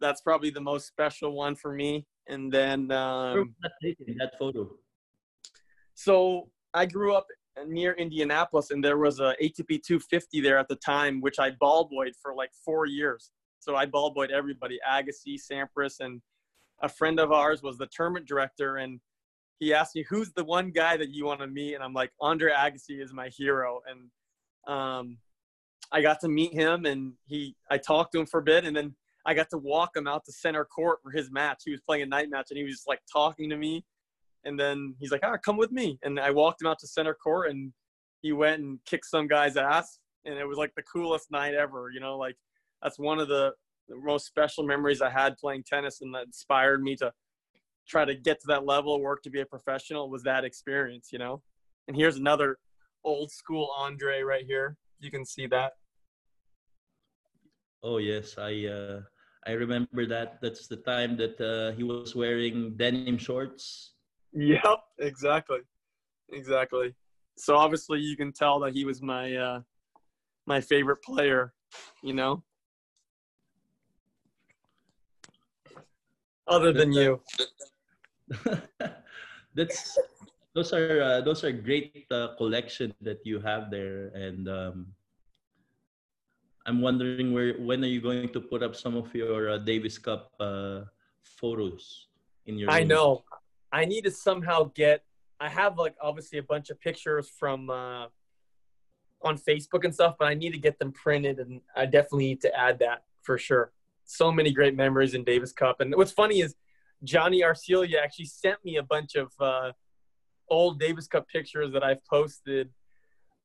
That's 0.00 0.20
probably 0.20 0.50
the 0.50 0.60
most 0.60 0.86
special 0.86 1.32
one 1.32 1.54
for 1.54 1.72
me. 1.72 2.06
And 2.26 2.50
then, 2.52 2.90
um, 2.90 3.54
that 3.62 4.32
photo? 4.38 4.70
so 5.94 6.50
I 6.72 6.86
grew 6.86 7.14
up 7.14 7.26
near 7.66 7.92
Indianapolis, 7.92 8.70
and 8.70 8.82
there 8.82 8.98
was 8.98 9.20
a 9.20 9.34
ATP 9.40 9.82
250 9.82 10.40
there 10.40 10.58
at 10.58 10.68
the 10.68 10.76
time, 10.76 11.20
which 11.20 11.38
I 11.38 11.50
ball 11.52 11.84
boyed 11.84 12.14
for 12.20 12.34
like 12.34 12.50
four 12.64 12.86
years. 12.86 13.30
So 13.60 13.76
I 13.76 13.86
ball 13.86 14.10
boyed 14.12 14.30
everybody, 14.30 14.78
Agassi, 14.88 15.36
Sampras, 15.38 16.00
and 16.00 16.20
a 16.82 16.88
friend 16.88 17.18
of 17.20 17.32
ours 17.32 17.62
was 17.62 17.78
the 17.78 17.86
tournament 17.86 18.26
director, 18.26 18.76
and 18.76 19.00
he 19.58 19.72
asked 19.72 19.94
me, 19.94 20.04
"Who's 20.08 20.32
the 20.32 20.44
one 20.44 20.70
guy 20.70 20.96
that 20.96 21.10
you 21.10 21.24
want 21.24 21.40
to 21.40 21.46
meet?" 21.46 21.74
And 21.74 21.82
I'm 21.82 21.94
like, 21.94 22.12
"Andre 22.20 22.52
Agassi 22.52 23.02
is 23.02 23.12
my 23.12 23.28
hero." 23.28 23.80
And 23.88 24.74
um, 24.74 25.18
I 25.92 26.02
got 26.02 26.20
to 26.20 26.28
meet 26.28 26.52
him, 26.52 26.86
and 26.86 27.14
he, 27.26 27.56
I 27.70 27.78
talked 27.78 28.12
to 28.12 28.20
him 28.20 28.26
for 28.26 28.40
a 28.40 28.42
bit, 28.42 28.64
and 28.64 28.76
then 28.76 28.94
I 29.26 29.34
got 29.34 29.50
to 29.50 29.58
walk 29.58 29.96
him 29.96 30.06
out 30.06 30.24
to 30.26 30.32
center 30.32 30.64
court 30.64 31.00
for 31.02 31.10
his 31.10 31.30
match. 31.30 31.62
He 31.64 31.70
was 31.70 31.80
playing 31.80 32.02
a 32.02 32.06
night 32.06 32.30
match, 32.30 32.48
and 32.50 32.58
he 32.58 32.64
was 32.64 32.84
like 32.86 33.00
talking 33.10 33.48
to 33.50 33.56
me. 33.56 33.84
And 34.44 34.60
then 34.60 34.94
he's 35.00 35.10
like, 35.10 35.22
"Ah, 35.24 35.36
come 35.38 35.56
with 35.56 35.72
me." 35.72 35.98
And 36.02 36.20
I 36.20 36.30
walked 36.30 36.60
him 36.62 36.68
out 36.68 36.78
to 36.80 36.86
center 36.86 37.14
court, 37.14 37.50
and 37.50 37.72
he 38.22 38.32
went 38.32 38.62
and 38.62 38.78
kicked 38.86 39.06
some 39.06 39.26
guy's 39.26 39.56
ass. 39.56 39.98
and 40.26 40.38
it 40.38 40.48
was 40.48 40.56
like 40.56 40.74
the 40.74 40.82
coolest 40.82 41.30
night 41.30 41.54
ever. 41.54 41.90
You 41.92 42.00
know, 42.00 42.16
like 42.16 42.36
that's 42.82 42.98
one 42.98 43.18
of 43.18 43.28
the, 43.28 43.52
the 43.88 43.96
most 43.96 44.26
special 44.26 44.64
memories 44.64 45.02
I 45.02 45.10
had 45.10 45.36
playing 45.36 45.64
tennis, 45.66 46.00
and 46.00 46.14
that 46.14 46.26
inspired 46.26 46.82
me 46.82 46.96
to 46.96 47.12
try 47.88 48.04
to 48.04 48.14
get 48.14 48.40
to 48.40 48.46
that 48.48 48.64
level, 48.64 48.94
of 48.96 49.02
work 49.02 49.22
to 49.22 49.30
be 49.30 49.40
a 49.40 49.46
professional. 49.46 50.10
Was 50.10 50.22
that 50.22 50.44
experience, 50.44 51.10
you 51.12 51.18
know? 51.18 51.42
And 51.88 51.96
here's 51.96 52.16
another 52.16 52.58
old 53.04 53.30
school 53.30 53.70
Andre 53.76 54.22
right 54.22 54.44
here. 54.46 54.76
You 55.00 55.10
can 55.10 55.24
see 55.24 55.46
that. 55.48 55.72
Oh 57.82 57.98
yes, 57.98 58.36
I 58.38 58.64
uh, 58.66 59.00
I 59.46 59.52
remember 59.52 60.06
that. 60.06 60.38
That's 60.40 60.66
the 60.66 60.76
time 60.76 61.18
that 61.18 61.38
uh, 61.38 61.76
he 61.76 61.82
was 61.82 62.16
wearing 62.16 62.76
denim 62.76 63.18
shorts. 63.18 63.92
Yep, 64.32 64.80
exactly, 64.98 65.58
exactly. 66.32 66.94
So 67.36 67.56
obviously, 67.56 68.00
you 68.00 68.16
can 68.16 68.32
tell 68.32 68.58
that 68.60 68.72
he 68.72 68.86
was 68.86 69.02
my 69.02 69.36
uh, 69.36 69.60
my 70.46 70.62
favorite 70.62 71.02
player. 71.02 71.52
You 72.02 72.14
know, 72.14 72.42
other 76.54 76.72
than 76.72 76.92
you. 76.92 77.20
That's 79.54 79.98
those 80.54 80.72
are 80.72 81.02
uh, 81.02 81.20
those 81.20 81.42
are 81.42 81.52
great 81.52 82.06
uh, 82.10 82.34
collection 82.38 82.94
that 83.02 83.20
you 83.26 83.40
have 83.40 83.70
there, 83.70 84.14
and 84.14 84.48
um, 84.48 84.86
I'm 86.66 86.80
wondering 86.80 87.34
where 87.34 87.54
when 87.58 87.82
are 87.82 87.90
you 87.90 88.00
going 88.00 88.30
to 88.30 88.40
put 88.40 88.62
up 88.62 88.74
some 88.74 88.96
of 88.96 89.14
your 89.14 89.50
uh, 89.50 89.58
Davis 89.58 89.98
Cup 89.98 90.32
uh, 90.38 90.82
photos 91.22 92.06
in 92.46 92.58
your? 92.58 92.70
I 92.70 92.80
room? 92.80 92.88
know. 92.88 93.24
I 93.72 93.84
need 93.84 94.04
to 94.04 94.10
somehow 94.10 94.70
get. 94.74 95.02
I 95.40 95.48
have 95.48 95.76
like 95.76 95.96
obviously 96.00 96.38
a 96.38 96.46
bunch 96.46 96.70
of 96.70 96.80
pictures 96.80 97.28
from 97.28 97.68
uh, 97.68 98.06
on 99.22 99.36
Facebook 99.36 99.84
and 99.84 99.92
stuff, 99.92 100.14
but 100.18 100.28
I 100.28 100.34
need 100.34 100.52
to 100.52 100.58
get 100.58 100.78
them 100.78 100.92
printed, 100.92 101.40
and 101.40 101.60
I 101.74 101.86
definitely 101.86 102.26
need 102.26 102.40
to 102.42 102.54
add 102.56 102.78
that 102.78 103.02
for 103.22 103.38
sure. 103.38 103.72
So 104.04 104.30
many 104.30 104.52
great 104.52 104.76
memories 104.76 105.14
in 105.14 105.24
Davis 105.24 105.52
Cup, 105.52 105.80
and 105.80 105.94
what's 105.96 106.12
funny 106.12 106.40
is 106.40 106.54
Johnny 107.02 107.42
Arcilla 107.42 107.88
actually 108.02 108.26
sent 108.26 108.64
me 108.64 108.76
a 108.76 108.82
bunch 108.82 109.14
of 109.14 109.32
uh, 109.40 109.72
old 110.48 110.78
Davis 110.78 111.06
Cup 111.06 111.26
pictures 111.28 111.72
that 111.72 111.82
I've 111.82 112.04
posted 112.06 112.70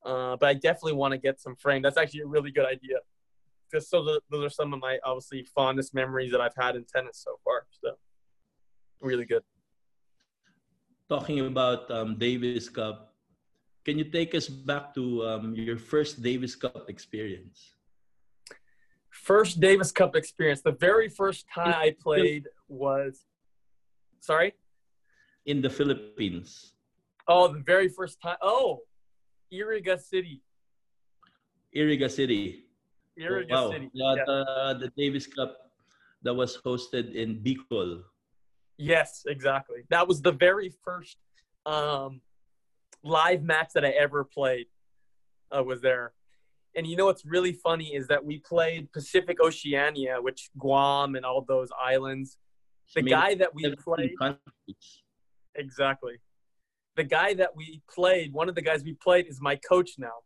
uh, 0.05 0.37
but 0.37 0.47
I 0.47 0.53
definitely 0.53 0.93
want 0.93 1.11
to 1.11 1.17
get 1.17 1.41
some 1.41 1.55
framed. 1.55 1.85
That's 1.85 1.97
actually 1.97 2.21
a 2.21 2.27
really 2.27 2.51
good 2.51 2.65
idea. 2.65 2.99
Because 3.69 3.89
so 3.89 4.03
the, 4.03 4.21
those 4.31 4.45
are 4.45 4.49
some 4.49 4.73
of 4.73 4.79
my 4.79 4.97
obviously 5.03 5.45
fondest 5.55 5.93
memories 5.93 6.31
that 6.31 6.41
I've 6.41 6.55
had 6.57 6.75
in 6.75 6.85
tennis 6.85 7.21
so 7.23 7.35
far. 7.43 7.67
So 7.83 7.95
really 9.01 9.25
good. 9.25 9.43
Talking 11.09 11.41
about 11.41 11.89
um, 11.91 12.17
Davis 12.17 12.69
Cup, 12.69 13.13
can 13.83 13.97
you 13.97 14.05
take 14.05 14.35
us 14.35 14.47
back 14.47 14.93
to 14.95 15.25
um, 15.25 15.55
your 15.55 15.77
first 15.77 16.21
Davis 16.21 16.55
Cup 16.55 16.89
experience? 16.89 17.75
First 19.19 19.59
Davis 19.59 19.91
Cup 19.91 20.15
experience. 20.15 20.61
The 20.61 20.71
very 20.71 21.09
first 21.09 21.45
time 21.53 21.75
I 21.75 21.95
played 21.99 22.47
was, 22.67 23.25
sorry, 24.19 24.53
in 25.45 25.61
the 25.61 25.69
Philippines. 25.69 26.73
Oh, 27.27 27.51
the 27.53 27.59
very 27.59 27.89
first 27.89 28.19
time. 28.21 28.37
Oh, 28.41 28.79
Iriga 29.53 29.99
City. 29.99 30.41
Iriga 31.75 32.09
City. 32.09 32.63
Iriga 33.19 33.51
wow. 33.51 33.71
City. 33.71 33.89
Yeah, 33.93 34.15
yeah. 34.15 34.23
The, 34.25 34.77
the 34.79 34.91
Davis 34.97 35.27
Cup 35.27 35.71
that 36.23 36.33
was 36.33 36.57
hosted 36.57 37.13
in 37.13 37.39
Bicol. 37.43 38.01
Yes, 38.77 39.23
exactly. 39.27 39.83
That 39.89 40.07
was 40.07 40.21
the 40.21 40.31
very 40.31 40.73
first 40.83 41.17
um, 41.65 42.21
live 43.03 43.43
match 43.43 43.71
that 43.75 43.85
I 43.85 43.89
ever 43.89 44.23
played. 44.23 44.67
Uh, 45.55 45.63
was 45.63 45.81
there, 45.81 46.13
and 46.75 46.85
you 46.87 46.95
know 46.95 47.05
what's 47.05 47.25
really 47.25 47.53
funny 47.53 47.95
is 47.95 48.07
that 48.07 48.23
we 48.23 48.39
played 48.39 48.91
Pacific 48.91 49.37
Oceania, 49.41 50.17
which 50.21 50.49
Guam 50.57 51.15
and 51.15 51.25
all 51.25 51.43
those 51.47 51.69
islands. 51.81 52.37
The 52.95 53.03
guy 53.03 53.35
that 53.35 53.53
we 53.53 53.75
played. 53.75 54.11
Countries. 54.19 55.01
Exactly 55.55 56.19
the 56.99 57.03
guy 57.05 57.33
that 57.33 57.55
we 57.55 57.81
played, 57.89 58.33
one 58.33 58.49
of 58.49 58.55
the 58.55 58.61
guys 58.61 58.83
we 58.83 58.93
played, 58.93 59.25
is 59.27 59.39
my 59.39 59.55
coach 59.55 59.91
now. 59.97 60.17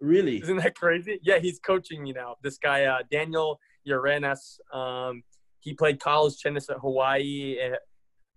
Really? 0.00 0.38
Isn't 0.42 0.56
that 0.56 0.74
crazy? 0.74 1.20
Yeah, 1.22 1.38
he's 1.38 1.60
coaching 1.60 2.02
me 2.02 2.12
now. 2.12 2.34
This 2.42 2.58
guy, 2.58 2.86
uh, 2.86 2.98
Daniel 3.12 3.60
Urenas, 3.88 4.58
um, 4.72 5.22
he 5.60 5.72
played 5.72 6.00
college 6.00 6.36
tennis 6.40 6.68
at 6.68 6.78
Hawaii, 6.78 7.58
and, 7.62 7.76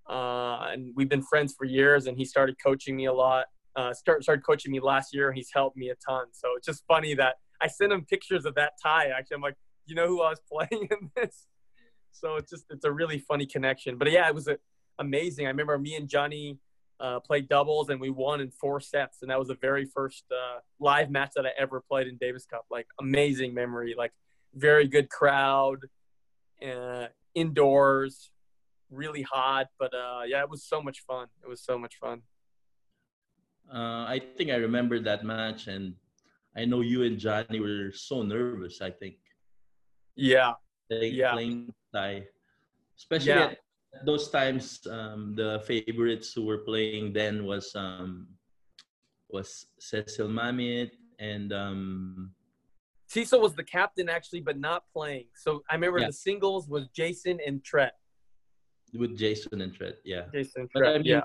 uh, 0.07 0.67
and 0.71 0.93
we've 0.95 1.09
been 1.09 1.23
friends 1.23 1.55
for 1.57 1.65
years. 1.65 2.05
And 2.05 2.15
he 2.15 2.25
started 2.25 2.57
coaching 2.63 2.95
me 2.95 3.05
a 3.05 3.13
lot. 3.13 3.45
Uh, 3.77 3.93
start, 3.93 4.23
started 4.23 4.43
coaching 4.43 4.71
me 4.71 4.79
last 4.79 5.13
year, 5.13 5.29
and 5.29 5.37
he's 5.37 5.51
helped 5.53 5.77
me 5.77 5.89
a 5.89 5.95
ton. 5.95 6.25
So 6.31 6.49
it's 6.57 6.65
just 6.65 6.83
funny 6.87 7.13
that 7.13 7.35
I 7.61 7.67
sent 7.67 7.93
him 7.93 8.03
pictures 8.03 8.45
of 8.45 8.55
that 8.55 8.73
tie. 8.81 9.11
Actually, 9.15 9.35
I'm 9.35 9.41
like, 9.41 9.55
you 9.85 9.95
know 9.95 10.07
who 10.07 10.21
I 10.21 10.31
was 10.31 10.41
playing 10.51 10.89
in 10.91 11.11
this? 11.15 11.45
So 12.11 12.35
it's 12.35 12.49
just 12.49 12.65
it's 12.69 12.85
a 12.85 12.91
really 12.91 13.19
funny 13.19 13.45
connection. 13.45 13.97
But 13.97 14.11
yeah, 14.11 14.27
it 14.27 14.35
was 14.35 14.47
a, 14.47 14.57
amazing. 14.99 15.45
I 15.45 15.49
remember 15.49 15.77
me 15.77 15.95
and 15.95 16.09
Johnny 16.09 16.57
uh, 16.99 17.19
played 17.19 17.47
doubles 17.47 17.89
and 17.89 18.01
we 18.01 18.09
won 18.09 18.41
in 18.41 18.49
four 18.49 18.79
sets 18.79 19.19
and 19.21 19.29
that 19.29 19.37
was 19.37 19.49
the 19.49 19.57
very 19.61 19.85
first 19.85 20.23
uh, 20.31 20.59
live 20.79 21.09
match 21.11 21.31
that 21.35 21.45
i 21.45 21.49
ever 21.57 21.79
played 21.79 22.07
in 22.07 22.17
davis 22.17 22.45
cup 22.45 22.65
like 22.71 22.87
amazing 22.99 23.53
memory 23.53 23.93
like 23.95 24.11
very 24.55 24.87
good 24.87 25.09
crowd 25.09 25.77
uh, 26.67 27.05
indoors 27.35 28.31
really 28.89 29.21
hot 29.21 29.67
but 29.77 29.93
uh, 29.93 30.21
yeah 30.25 30.41
it 30.41 30.49
was 30.49 30.63
so 30.63 30.81
much 30.81 31.01
fun 31.01 31.27
it 31.43 31.47
was 31.47 31.61
so 31.61 31.77
much 31.77 31.97
fun 31.97 32.21
uh, 33.73 34.05
i 34.07 34.21
think 34.37 34.49
i 34.49 34.55
remember 34.55 34.99
that 34.99 35.23
match 35.23 35.67
and 35.67 35.93
i 36.55 36.65
know 36.65 36.81
you 36.81 37.03
and 37.03 37.17
johnny 37.17 37.59
were 37.59 37.91
so 37.93 38.21
nervous 38.21 38.81
i 38.81 38.89
think 38.89 39.15
yeah 40.15 40.53
they 40.89 41.07
yeah. 41.09 41.33
playing 41.33 41.73
tie 41.93 42.23
especially 42.97 43.29
yeah. 43.29 43.45
at 43.45 43.57
those 44.05 44.29
times 44.29 44.85
um, 44.91 45.33
the 45.35 45.63
favorites 45.65 46.33
who 46.33 46.45
were 46.45 46.59
playing 46.59 47.13
then 47.13 47.45
was 47.45 47.75
um, 47.75 48.27
was 49.29 49.67
Cecil 49.79 50.27
Mamit 50.27 50.91
and 51.19 51.51
um, 51.51 52.31
Cecil 53.07 53.39
was 53.39 53.53
the 53.55 53.63
captain 53.63 54.09
actually, 54.09 54.41
but 54.41 54.59
not 54.59 54.83
playing. 54.93 55.25
So 55.35 55.63
I 55.69 55.75
remember 55.75 55.99
yeah. 55.99 56.07
the 56.07 56.13
singles 56.13 56.67
was 56.67 56.87
Jason 56.89 57.39
and 57.45 57.63
Treat. 57.63 57.91
With 58.93 59.17
Jason 59.17 59.61
and 59.61 59.73
Treat, 59.73 59.95
yeah. 60.03 60.23
Jason 60.33 60.61
and 60.61 60.71
Treat, 60.71 60.89
I 60.89 60.97
mean, 60.97 61.05
yeah. 61.05 61.21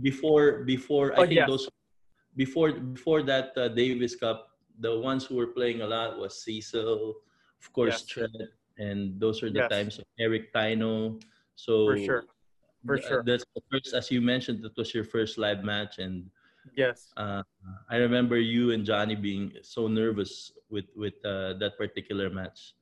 Before 0.00 0.64
before 0.64 1.12
oh, 1.16 1.22
I 1.22 1.26
think 1.26 1.38
yeah. 1.38 1.46
those 1.46 1.68
before 2.36 2.72
before 2.72 3.22
that 3.22 3.50
uh, 3.56 3.68
Davis 3.68 4.14
Cup, 4.14 4.54
the 4.78 4.98
ones 4.98 5.26
who 5.26 5.34
were 5.34 5.48
playing 5.48 5.82
a 5.82 5.86
lot 5.86 6.18
was 6.18 6.40
Cecil, 6.42 7.14
of 7.60 7.72
course, 7.72 8.06
yes. 8.06 8.06
Treat, 8.06 8.30
and 8.78 9.18
those 9.18 9.42
are 9.42 9.50
the 9.50 9.66
yes. 9.66 9.70
times 9.70 9.98
of 9.98 10.04
Eric 10.18 10.54
Taino. 10.54 11.20
So 11.56 11.90
for 11.90 11.98
sure, 11.98 12.24
for 12.86 12.98
sure. 12.98 13.22
That's 13.26 13.44
the 13.54 13.62
first, 13.70 13.92
as 13.92 14.10
you 14.10 14.20
mentioned, 14.20 14.62
that 14.62 14.76
was 14.76 14.94
your 14.94 15.04
first 15.04 15.36
live 15.36 15.64
match, 15.64 15.98
and 15.98 16.30
yes, 16.76 17.10
uh, 17.16 17.42
I 17.90 17.96
remember 17.96 18.38
you 18.38 18.70
and 18.70 18.86
Johnny 18.86 19.16
being 19.16 19.52
so 19.62 19.88
nervous 19.88 20.52
with 20.70 20.86
with 20.94 21.14
uh, 21.24 21.58
that 21.58 21.74
particular 21.76 22.30
match. 22.30 22.74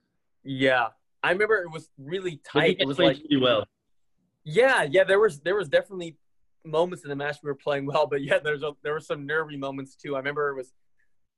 Yeah, 0.45 0.89
I 1.23 1.31
remember 1.33 1.57
it 1.63 1.73
was 1.73 1.89
really 1.97 2.41
tight. 2.45 2.77
It 2.79 2.87
was 2.87 2.99
like 2.99 3.17
really 3.31 3.43
well. 3.43 3.65
Yeah, 4.45 4.83
yeah. 4.85 5.05
There 5.05 5.19
was 5.19 5.41
there 5.41 5.57
was 5.57 5.69
definitely 5.69 6.17
moments 6.67 7.05
in 7.05 7.11
the 7.11 7.17
match 7.17 7.39
we 7.43 7.49
were 7.49 7.55
playing 7.55 7.87
well, 7.87 8.07
but 8.07 8.23
yeah, 8.23 8.39
there's 8.39 8.63
a, 8.63 8.73
there 8.83 8.93
were 8.93 9.01
some 9.01 9.27
nervy 9.27 9.57
moments 9.57 9.95
too. 9.95 10.15
I 10.15 10.19
remember 10.19 10.51
it 10.51 10.57
was 10.57 10.73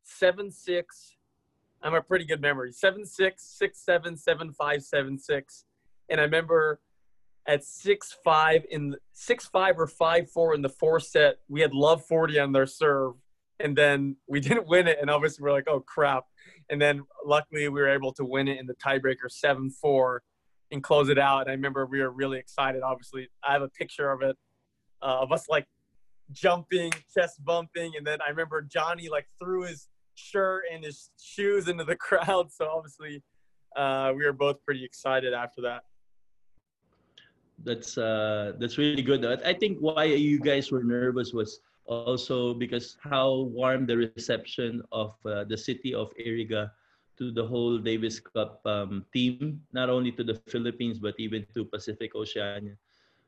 seven 0.04 0.50
six. 0.50 1.14
I'm 1.82 1.94
a 1.94 2.02
pretty 2.02 2.24
good 2.24 2.40
memory. 2.40 2.72
Seven 2.72 3.04
six 3.04 3.44
six 3.44 3.84
seven 3.84 4.16
seven 4.16 4.52
five 4.52 4.82
seven 4.82 5.18
six, 5.18 5.64
and 6.08 6.20
I 6.20 6.24
remember 6.24 6.80
at 7.46 7.64
six 7.64 8.16
five 8.24 8.62
in 8.70 8.96
six 9.12 9.46
five 9.46 9.78
or 9.78 9.86
five 9.86 10.30
four 10.30 10.54
in 10.54 10.62
the 10.62 10.68
four 10.68 11.00
set. 11.00 11.36
We 11.48 11.60
had 11.60 11.72
love 11.72 12.04
forty 12.04 12.38
on 12.38 12.52
their 12.52 12.66
serve, 12.66 13.14
and 13.60 13.76
then 13.76 14.16
we 14.26 14.40
didn't 14.48 14.66
win 14.66 14.88
it. 14.88 14.98
And 15.00 15.10
obviously 15.10 15.42
we're 15.42 15.52
like, 15.52 15.68
oh 15.68 15.80
crap! 15.80 16.24
And 16.68 16.80
then 16.80 17.02
luckily 17.24 17.68
we 17.68 17.80
were 17.80 17.88
able 17.88 18.12
to 18.14 18.24
win 18.24 18.48
it 18.48 18.58
in 18.58 18.66
the 18.66 18.74
tiebreaker 18.74 19.30
seven 19.30 19.70
four, 19.70 20.22
and 20.70 20.82
close 20.82 21.08
it 21.08 21.18
out. 21.18 21.42
And 21.42 21.50
I 21.50 21.52
remember 21.52 21.86
we 21.86 22.00
were 22.00 22.10
really 22.10 22.38
excited. 22.38 22.82
Obviously, 22.82 23.28
I 23.46 23.52
have 23.52 23.62
a 23.62 23.68
picture 23.68 24.10
of 24.10 24.22
it 24.22 24.36
uh, 25.02 25.20
of 25.20 25.32
us 25.32 25.48
like 25.48 25.66
jumping, 26.32 26.92
chest 27.14 27.44
bumping, 27.44 27.92
and 27.96 28.06
then 28.06 28.18
I 28.24 28.30
remember 28.30 28.62
Johnny 28.62 29.08
like 29.08 29.26
threw 29.38 29.62
his 29.62 29.88
shirt 30.14 30.64
and 30.72 30.84
his 30.84 31.10
shoes 31.20 31.68
into 31.68 31.84
the 31.84 31.96
crowd. 32.06 32.52
So 32.52 32.68
obviously, 32.68 33.22
uh, 33.76 34.12
we 34.16 34.24
were 34.24 34.32
both 34.32 34.64
pretty 34.64 34.84
excited 34.84 35.32
after 35.32 35.62
that 35.62 35.84
that's 37.64 37.98
uh 37.98 38.52
that's 38.58 38.78
really 38.78 39.02
good. 39.02 39.24
I 39.24 39.52
think 39.52 39.78
why 39.78 40.04
you 40.04 40.38
guys 40.38 40.70
were 40.70 40.84
nervous 40.84 41.32
was 41.32 41.60
also 41.86 42.54
because 42.54 42.96
how 43.00 43.48
warm 43.50 43.86
the 43.86 43.96
reception 43.96 44.82
of 44.92 45.14
uh, 45.24 45.44
the 45.44 45.56
city 45.56 45.94
of 45.94 46.12
Iriga 46.20 46.70
to 47.16 47.32
the 47.32 47.44
whole 47.44 47.78
Davis 47.78 48.20
Cup 48.20 48.60
um, 48.66 49.04
team, 49.12 49.60
not 49.72 49.90
only 49.90 50.12
to 50.12 50.22
the 50.22 50.34
Philippines 50.46 50.98
but 50.98 51.14
even 51.18 51.46
to 51.54 51.64
Pacific 51.64 52.14
Oceania. 52.14 52.76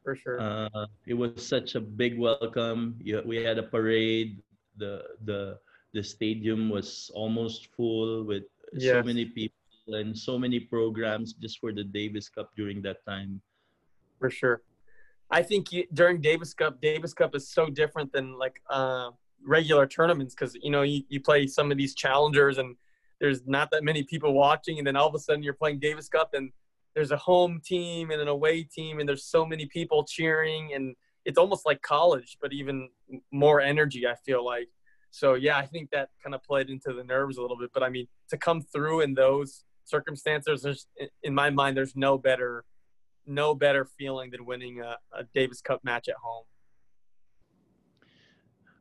For 0.03 0.16
sure. 0.16 0.40
Uh, 0.40 0.86
it 1.07 1.14
was 1.14 1.46
such 1.46 1.74
a 1.74 1.80
big 1.80 2.18
welcome. 2.18 2.98
We 3.24 3.36
had 3.36 3.59
a 3.59 3.62
parade. 3.62 4.42
The 4.76 5.03
the 5.24 5.59
the 5.92 6.03
stadium 6.03 6.70
was 6.70 7.11
almost 7.14 7.68
full 7.76 8.24
with 8.24 8.44
Yes. 8.72 8.92
so 8.94 9.03
many 9.03 9.24
people 9.26 9.59
and 9.88 10.16
so 10.16 10.38
many 10.38 10.61
programs 10.61 11.32
just 11.34 11.59
for 11.59 11.72
the 11.72 11.82
Davis 11.82 12.28
Cup 12.28 12.55
during 12.57 12.80
that 12.82 13.05
time. 13.05 13.40
for 14.20 14.30
sure. 14.30 14.62
I 15.32 15.42
think 15.42 15.72
you, 15.72 15.86
during 15.94 16.20
Davis 16.20 16.55
Cup, 16.55 16.80
Davis 16.80 17.12
Cup 17.14 17.34
is 17.34 17.48
so 17.48 17.66
different 17.70 18.12
than 18.12 18.38
like 18.38 18.61
uh, 18.70 19.11
regular 19.44 19.86
tournaments 19.86 20.34
because 20.34 20.55
you 20.62 20.70
know 20.70 20.82
you, 20.82 21.03
you 21.09 21.20
play 21.20 21.46
some 21.46 21.70
of 21.72 21.76
these 21.78 21.94
challengers 21.94 22.59
and 22.59 22.76
there's 23.20 23.40
not 23.46 23.70
that 23.72 23.82
many 23.84 24.03
people 24.03 24.32
watching, 24.32 24.78
and 24.78 24.86
then 24.86 24.96
all 24.96 25.09
of 25.09 25.14
a 25.14 25.18
sudden 25.18 25.42
you're 25.42 25.53
playing 25.62 25.78
Davis 25.78 26.09
Cup 26.09 26.30
and 26.34 26.53
there's 26.95 27.11
a 27.11 27.16
home 27.16 27.61
team 27.64 28.11
and 28.11 28.20
an 28.20 28.28
away 28.28 28.62
team, 28.62 28.99
and 29.01 29.09
there's 29.09 29.24
so 29.24 29.45
many 29.47 29.66
people 29.66 30.05
cheering, 30.05 30.72
and 30.74 30.95
it's 31.24 31.38
almost 31.38 31.66
like 31.66 31.82
college, 31.82 32.38
but 32.41 32.53
even 32.53 32.88
more 33.32 33.61
energy. 33.61 34.07
I 34.07 34.14
feel 34.26 34.45
like. 34.45 34.68
So 35.11 35.34
yeah, 35.34 35.59
I 35.59 35.66
think 35.66 35.91
that 35.91 36.11
kind 36.22 36.34
of 36.34 36.43
played 36.43 36.70
into 36.70 36.93
the 36.93 37.05
nerves 37.05 37.36
a 37.36 37.43
little 37.43 37.59
bit. 37.59 37.70
But 37.74 37.82
I 37.82 37.88
mean, 37.88 38.07
to 38.28 38.36
come 38.36 38.62
through 38.62 39.01
in 39.01 39.14
those 39.14 39.64
circumstances, 39.84 40.62
there's, 40.62 40.86
in 41.24 41.34
my 41.34 41.51
mind, 41.51 41.76
there's 41.76 41.97
no 41.97 42.16
better 42.16 42.64
no 43.26 43.55
better 43.55 43.84
feeling 43.84 44.30
than 44.30 44.45
winning 44.45 44.80
a, 44.80 44.97
a 45.12 45.24
Davis 45.34 45.61
Cup 45.61 45.80
match 45.84 46.09
at 46.09 46.16
home. 46.16 46.45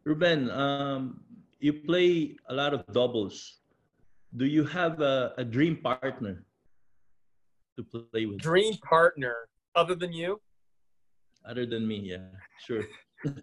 Ruben, 0.03 0.49
um, 0.49 1.21
you 1.59 1.73
play 1.73 2.35
a 2.47 2.53
lot 2.53 2.73
of 2.73 2.85
doubles. 2.93 3.59
Do 4.37 4.45
you 4.45 4.63
have 4.65 5.01
a, 5.01 5.33
a 5.37 5.43
dream 5.43 5.77
partner 5.77 6.45
to 7.79 8.07
play 8.11 8.25
with? 8.25 8.39
Dream 8.39 8.75
partner, 8.77 9.35
other 9.75 9.95
than 9.95 10.13
you? 10.13 10.41
Other 11.45 11.65
than 11.65 11.87
me, 11.87 11.99
yeah, 12.03 12.27
sure. 12.65 12.83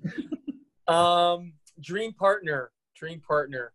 Um, 0.89 1.55
dream 1.81 2.13
partner, 2.13 2.71
dream 2.95 3.21
partner. 3.21 3.73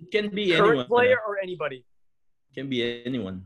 It 0.00 0.10
can 0.10 0.34
be 0.34 0.52
Current 0.52 0.66
anyone. 0.66 0.86
player 0.86 1.18
or 1.28 1.36
anybody? 1.38 1.84
It 2.50 2.58
can 2.58 2.70
be 2.70 3.04
anyone. 3.04 3.44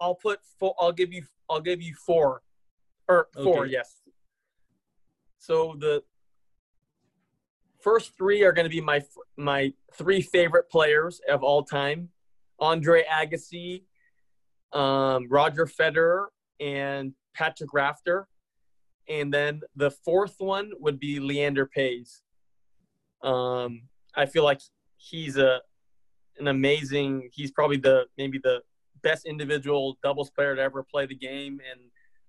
I'll 0.00 0.14
put 0.14 0.38
four. 0.58 0.74
I'll 0.80 0.90
give 0.90 1.12
you. 1.12 1.24
I'll 1.50 1.60
give 1.60 1.82
you 1.82 1.94
four, 1.94 2.40
or 3.08 3.28
four. 3.34 3.64
Okay. 3.64 3.72
Yes. 3.72 4.00
So 5.36 5.76
the 5.78 6.02
first 7.82 8.16
three 8.16 8.42
are 8.42 8.52
going 8.52 8.64
to 8.64 8.70
be 8.70 8.80
my 8.80 9.02
my 9.36 9.74
three 9.92 10.22
favorite 10.22 10.70
players 10.70 11.20
of 11.28 11.42
all 11.42 11.62
time: 11.62 12.08
Andre 12.58 13.04
Agassi, 13.04 13.82
um, 14.72 15.26
Roger 15.28 15.66
Federer, 15.66 16.26
and 16.60 17.12
Patrick 17.34 17.72
Rafter. 17.72 18.28
And 19.08 19.32
then 19.32 19.60
the 19.76 19.90
fourth 19.90 20.36
one 20.38 20.72
would 20.80 20.98
be 20.98 21.20
Leander 21.20 21.66
Paes. 21.66 22.22
Um, 23.22 23.82
I 24.14 24.26
feel 24.26 24.44
like 24.44 24.60
he's 24.96 25.36
a 25.36 25.60
an 26.38 26.48
amazing. 26.48 27.30
He's 27.32 27.50
probably 27.50 27.76
the 27.76 28.06
maybe 28.18 28.38
the 28.42 28.60
best 29.02 29.26
individual 29.26 29.96
doubles 30.02 30.30
player 30.30 30.54
to 30.56 30.60
ever 30.60 30.82
play 30.82 31.06
the 31.06 31.14
game, 31.14 31.60
and 31.70 31.80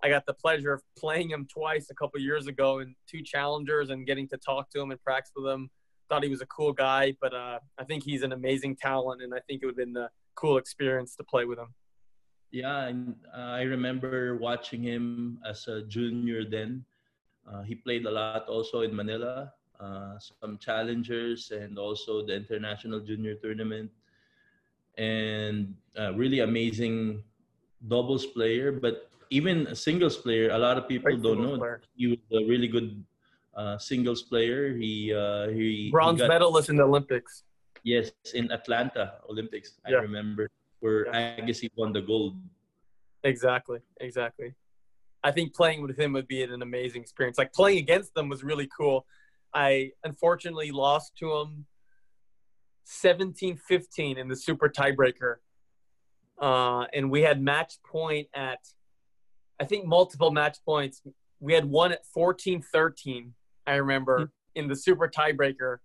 I 0.03 0.09
got 0.09 0.25
the 0.25 0.33
pleasure 0.33 0.73
of 0.73 0.83
playing 0.97 1.31
him 1.31 1.47
twice 1.51 1.89
a 1.89 1.95
couple 1.95 2.19
years 2.21 2.47
ago 2.47 2.79
in 2.79 2.95
two 3.09 3.21
challengers 3.23 3.89
and 3.89 4.05
getting 4.05 4.27
to 4.29 4.37
talk 4.37 4.69
to 4.71 4.81
him 4.81 4.91
and 4.91 5.01
practice 5.01 5.31
with 5.35 5.51
him. 5.51 5.69
Thought 6.09 6.23
he 6.23 6.29
was 6.29 6.41
a 6.41 6.45
cool 6.45 6.71
guy, 6.71 7.15
but 7.19 7.33
uh, 7.33 7.59
I 7.77 7.83
think 7.83 8.03
he's 8.03 8.21
an 8.21 8.31
amazing 8.31 8.75
talent, 8.75 9.21
and 9.21 9.33
I 9.33 9.39
think 9.47 9.61
it 9.61 9.65
would 9.65 9.77
have 9.77 9.87
been 9.87 9.97
a 9.97 10.09
cool 10.35 10.57
experience 10.57 11.15
to 11.15 11.23
play 11.23 11.45
with 11.45 11.57
him. 11.57 11.73
Yeah, 12.51 12.91
uh, 13.35 13.51
I 13.59 13.63
remember 13.63 14.37
watching 14.37 14.81
him 14.81 15.39
as 15.45 15.67
a 15.67 15.81
junior 15.83 16.45
then. 16.47 16.85
Uh, 17.47 17.61
he 17.63 17.75
played 17.75 18.05
a 18.05 18.11
lot 18.11 18.47
also 18.47 18.81
in 18.81 18.95
Manila, 18.95 19.51
uh, 19.79 20.19
some 20.19 20.57
challengers 20.57 21.51
and 21.51 21.77
also 21.77 22.25
the 22.25 22.35
international 22.35 22.99
junior 22.99 23.35
tournament. 23.35 23.91
And 24.97 25.75
uh, 25.99 26.13
really 26.15 26.39
amazing 26.39 27.23
doubles 27.87 28.25
player, 28.25 28.71
but 28.71 29.09
even 29.29 29.67
a 29.67 29.75
singles 29.75 30.17
player, 30.17 30.49
a 30.49 30.57
lot 30.57 30.77
of 30.77 30.87
people 30.87 31.11
Great 31.11 31.21
don't 31.21 31.41
know 31.41 31.57
player. 31.57 31.81
he 31.95 32.07
was 32.07 32.23
a 32.31 32.47
really 32.47 32.67
good 32.67 33.03
uh, 33.55 33.77
singles 33.77 34.23
player. 34.23 34.73
He 34.73 35.13
uh, 35.13 35.49
he 35.49 35.91
Bronze 35.91 36.17
he 36.21 36.25
got, 36.25 36.29
medalist 36.29 36.69
in 36.69 36.77
the 36.77 36.87
Olympics. 36.87 37.43
Yes, 37.83 38.11
in 38.33 38.51
Atlanta 38.51 39.21
Olympics, 39.29 39.77
I 39.85 39.91
remember 39.91 40.49
where 40.79 41.05
Agassi 41.05 41.69
won 41.75 41.93
the 41.93 42.01
gold. 42.01 42.35
Exactly, 43.23 43.79
exactly. 43.99 44.53
I 45.23 45.31
think 45.31 45.53
playing 45.53 45.81
with 45.81 45.97
him 45.97 46.13
would 46.13 46.27
be 46.27 46.43
an 46.43 46.61
amazing 46.61 47.01
experience. 47.01 47.37
Like 47.37 47.53
playing 47.53 47.79
against 47.79 48.13
them 48.13 48.29
was 48.29 48.43
really 48.43 48.69
cool. 48.77 49.05
I 49.53 49.91
unfortunately 50.03 50.71
lost 50.71 51.17
to 51.17 51.33
him 51.33 51.65
17-15 52.87 54.17
in 54.17 54.27
the 54.27 54.35
super 54.35 54.69
tiebreaker. 54.69 55.35
Uh, 56.39 56.85
and 56.93 57.09
we 57.09 57.21
had 57.21 57.41
match 57.41 57.73
point 57.83 58.27
at 58.33 58.59
I 59.59 59.65
think 59.65 59.85
multiple 59.85 60.31
match 60.31 60.59
points. 60.63 61.01
We 61.39 61.53
had 61.53 61.65
one 61.65 61.91
at 61.91 62.01
14-13, 62.15 63.31
I 63.65 63.75
remember, 63.75 64.31
in 64.53 64.67
the 64.67 64.75
super 64.75 65.07
tiebreaker. 65.07 65.77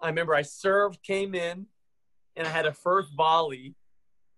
I 0.00 0.08
remember 0.08 0.34
I 0.34 0.42
served, 0.42 1.02
came 1.02 1.34
in, 1.34 1.66
and 2.36 2.46
I 2.46 2.50
had 2.50 2.64
a 2.64 2.72
first 2.72 3.14
volley 3.14 3.74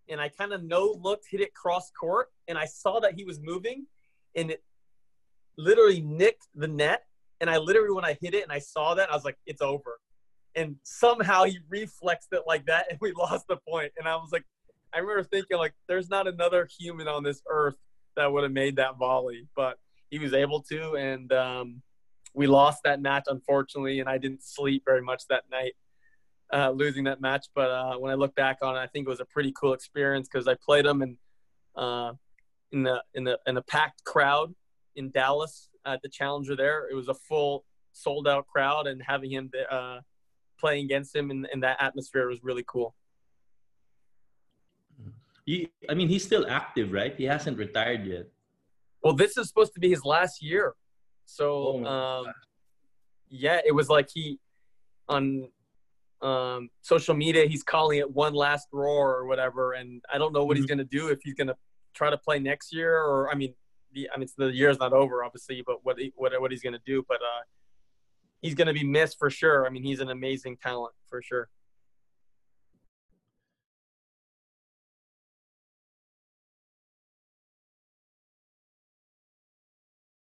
and 0.09 0.21
I 0.21 0.29
kind 0.29 0.53
of 0.53 0.63
no 0.63 0.97
looked, 1.01 1.27
hit 1.31 1.41
it 1.41 1.55
cross 1.55 1.91
court, 1.91 2.29
and 2.49 2.59
I 2.59 2.67
saw 2.67 3.01
that 3.01 3.15
he 3.15 3.25
was 3.25 3.41
moving, 3.43 3.87
and 4.35 4.51
it 4.51 4.63
literally 5.57 6.01
nicked 6.01 6.49
the 6.55 6.69
net. 6.69 7.05
And 7.41 7.51
I 7.51 7.59
literally, 7.59 7.95
when 7.95 8.05
I 8.05 8.17
hit 8.21 8.35
it 8.35 8.45
and 8.45 8.53
I 8.53 8.61
saw 8.61 8.95
that, 8.95 9.11
I 9.11 9.15
was 9.15 9.25
like, 9.25 9.37
it's 9.47 9.63
over. 9.63 9.99
And 10.55 10.77
somehow 10.83 11.45
he 11.45 11.59
reflexed 11.69 12.29
it 12.33 12.43
like 12.47 12.67
that, 12.67 12.87
and 12.91 12.99
we 13.01 13.13
lost 13.17 13.47
the 13.49 13.57
point. 13.69 13.93
And 13.99 14.07
I 14.07 14.17
was 14.17 14.31
like, 14.33 14.45
I 14.95 14.99
remember 14.99 15.25
thinking, 15.25 15.57
like, 15.57 15.75
there's 15.89 16.11
not 16.11 16.29
another 16.29 16.69
human 16.79 17.09
on 17.09 17.23
this 17.23 17.43
earth 17.49 17.77
that 18.17 18.31
would 18.31 18.43
have 18.43 18.53
made 18.53 18.77
that 18.77 18.99
volley, 18.99 19.49
but 19.57 19.79
he 20.11 20.19
was 20.19 20.35
able 20.35 20.61
to. 20.65 20.97
And 20.97 21.33
um, 21.33 21.83
we 22.35 22.47
lost 22.47 22.83
that 22.85 23.01
match, 23.01 23.25
unfortunately, 23.27 24.01
and 24.01 24.09
I 24.09 24.19
didn't 24.19 24.45
sleep 24.45 24.83
very 24.85 25.01
much 25.01 25.23
that 25.29 25.45
night 25.51 25.73
uh, 26.53 26.71
losing 26.71 27.05
that 27.05 27.21
match. 27.21 27.47
But 27.55 27.71
uh, 27.71 27.95
when 27.97 28.13
I 28.13 28.15
look 28.15 28.35
back 28.35 28.59
on 28.63 28.77
it, 28.77 28.79
I 28.79 28.87
think 28.87 29.07
it 29.07 29.11
was 29.11 29.21
a 29.21 29.25
pretty 29.25 29.53
cool 29.59 29.73
experience 29.73 30.29
because 30.31 30.47
I 30.47 30.55
played 30.55 30.87
him 30.87 31.03
in 31.03 31.17
uh, 31.77 32.13
in 32.73 32.83
the 32.83 33.03
in 33.15 33.25
the 33.25 33.39
in 33.47 33.57
a 33.57 33.63
packed 33.63 34.05
crowd 34.05 34.55
in 34.97 35.11
Dallas 35.11 35.71
at 35.87 36.03
the 36.03 36.09
Challenger. 36.09 36.57
There, 36.57 36.89
it 36.91 36.95
was 36.95 37.09
a 37.09 37.15
full 37.15 37.65
sold 37.93 38.29
out 38.29 38.47
crowd, 38.47 38.87
and 38.87 39.03
having 39.07 39.31
him 39.31 39.51
uh, 39.71 40.01
playing 40.59 40.85
against 40.85 41.15
him 41.15 41.31
in, 41.31 41.47
in 41.53 41.61
that 41.61 41.77
atmosphere 41.81 42.29
was 42.29 42.43
really 42.43 42.65
cool. 42.67 42.95
He, 45.45 45.71
I 45.89 45.95
mean, 45.95 46.09
he's 46.09 46.25
still 46.25 46.47
active, 46.49 46.93
right? 46.93 47.17
He 47.17 47.25
hasn't 47.25 47.59
retired 47.59 48.07
yet. 48.07 48.29
Well, 49.03 49.15
this 49.15 49.37
is 49.37 49.49
supposed 49.49 49.75
to 49.75 49.81
be 49.81 49.91
his 49.91 50.05
last 50.05 50.41
year, 50.41 50.75
so 51.25 51.83
Oh 51.85 51.85
um, 51.85 52.27
yeah, 53.29 53.61
it 53.67 53.73
was 53.73 53.89
like 53.89 54.09
he 54.13 54.39
on 55.09 55.49
um, 56.23 56.71
social 56.83 57.15
media 57.15 57.47
he's 57.47 57.63
calling 57.63 57.99
it 57.99 58.11
one 58.11 58.33
last 58.35 58.69
roar 58.73 59.11
or 59.17 59.27
whatever, 59.27 59.73
and 59.73 60.03
I 60.13 60.19
don't 60.19 60.33
know 60.33 60.45
what 60.45 60.57
he's 60.57 60.67
Mhm. 60.67 60.71
gonna 60.71 60.85
do 60.85 61.09
if 61.09 61.19
he's 61.23 61.35
gonna 61.35 61.57
try 61.95 62.11
to 62.11 62.17
play 62.19 62.39
next 62.39 62.73
year 62.73 62.97
or 62.97 63.31
I 63.31 63.35
mean, 63.35 63.55
the 63.93 64.09
I 64.15 64.17
mean 64.19 64.29
the 64.39 64.47
year's 64.53 64.79
not 64.79 64.93
over 64.93 65.25
obviously, 65.25 65.63
but 65.67 65.85
what 65.85 65.99
he, 65.99 66.13
what 66.17 66.33
what 66.41 66.51
he's 66.51 66.63
gonna 66.63 66.81
do, 66.87 67.05
but 67.09 67.21
uh, 67.21 67.43
he's 68.41 68.55
gonna 68.55 68.73
be 68.73 68.85
missed 68.85 69.19
for 69.19 69.31
sure. 69.31 69.67
I 69.67 69.71
mean, 69.71 69.83
he's 69.83 70.01
an 70.01 70.11
amazing 70.11 70.57
talent 70.59 70.95
for 71.09 71.21
sure. 71.23 71.51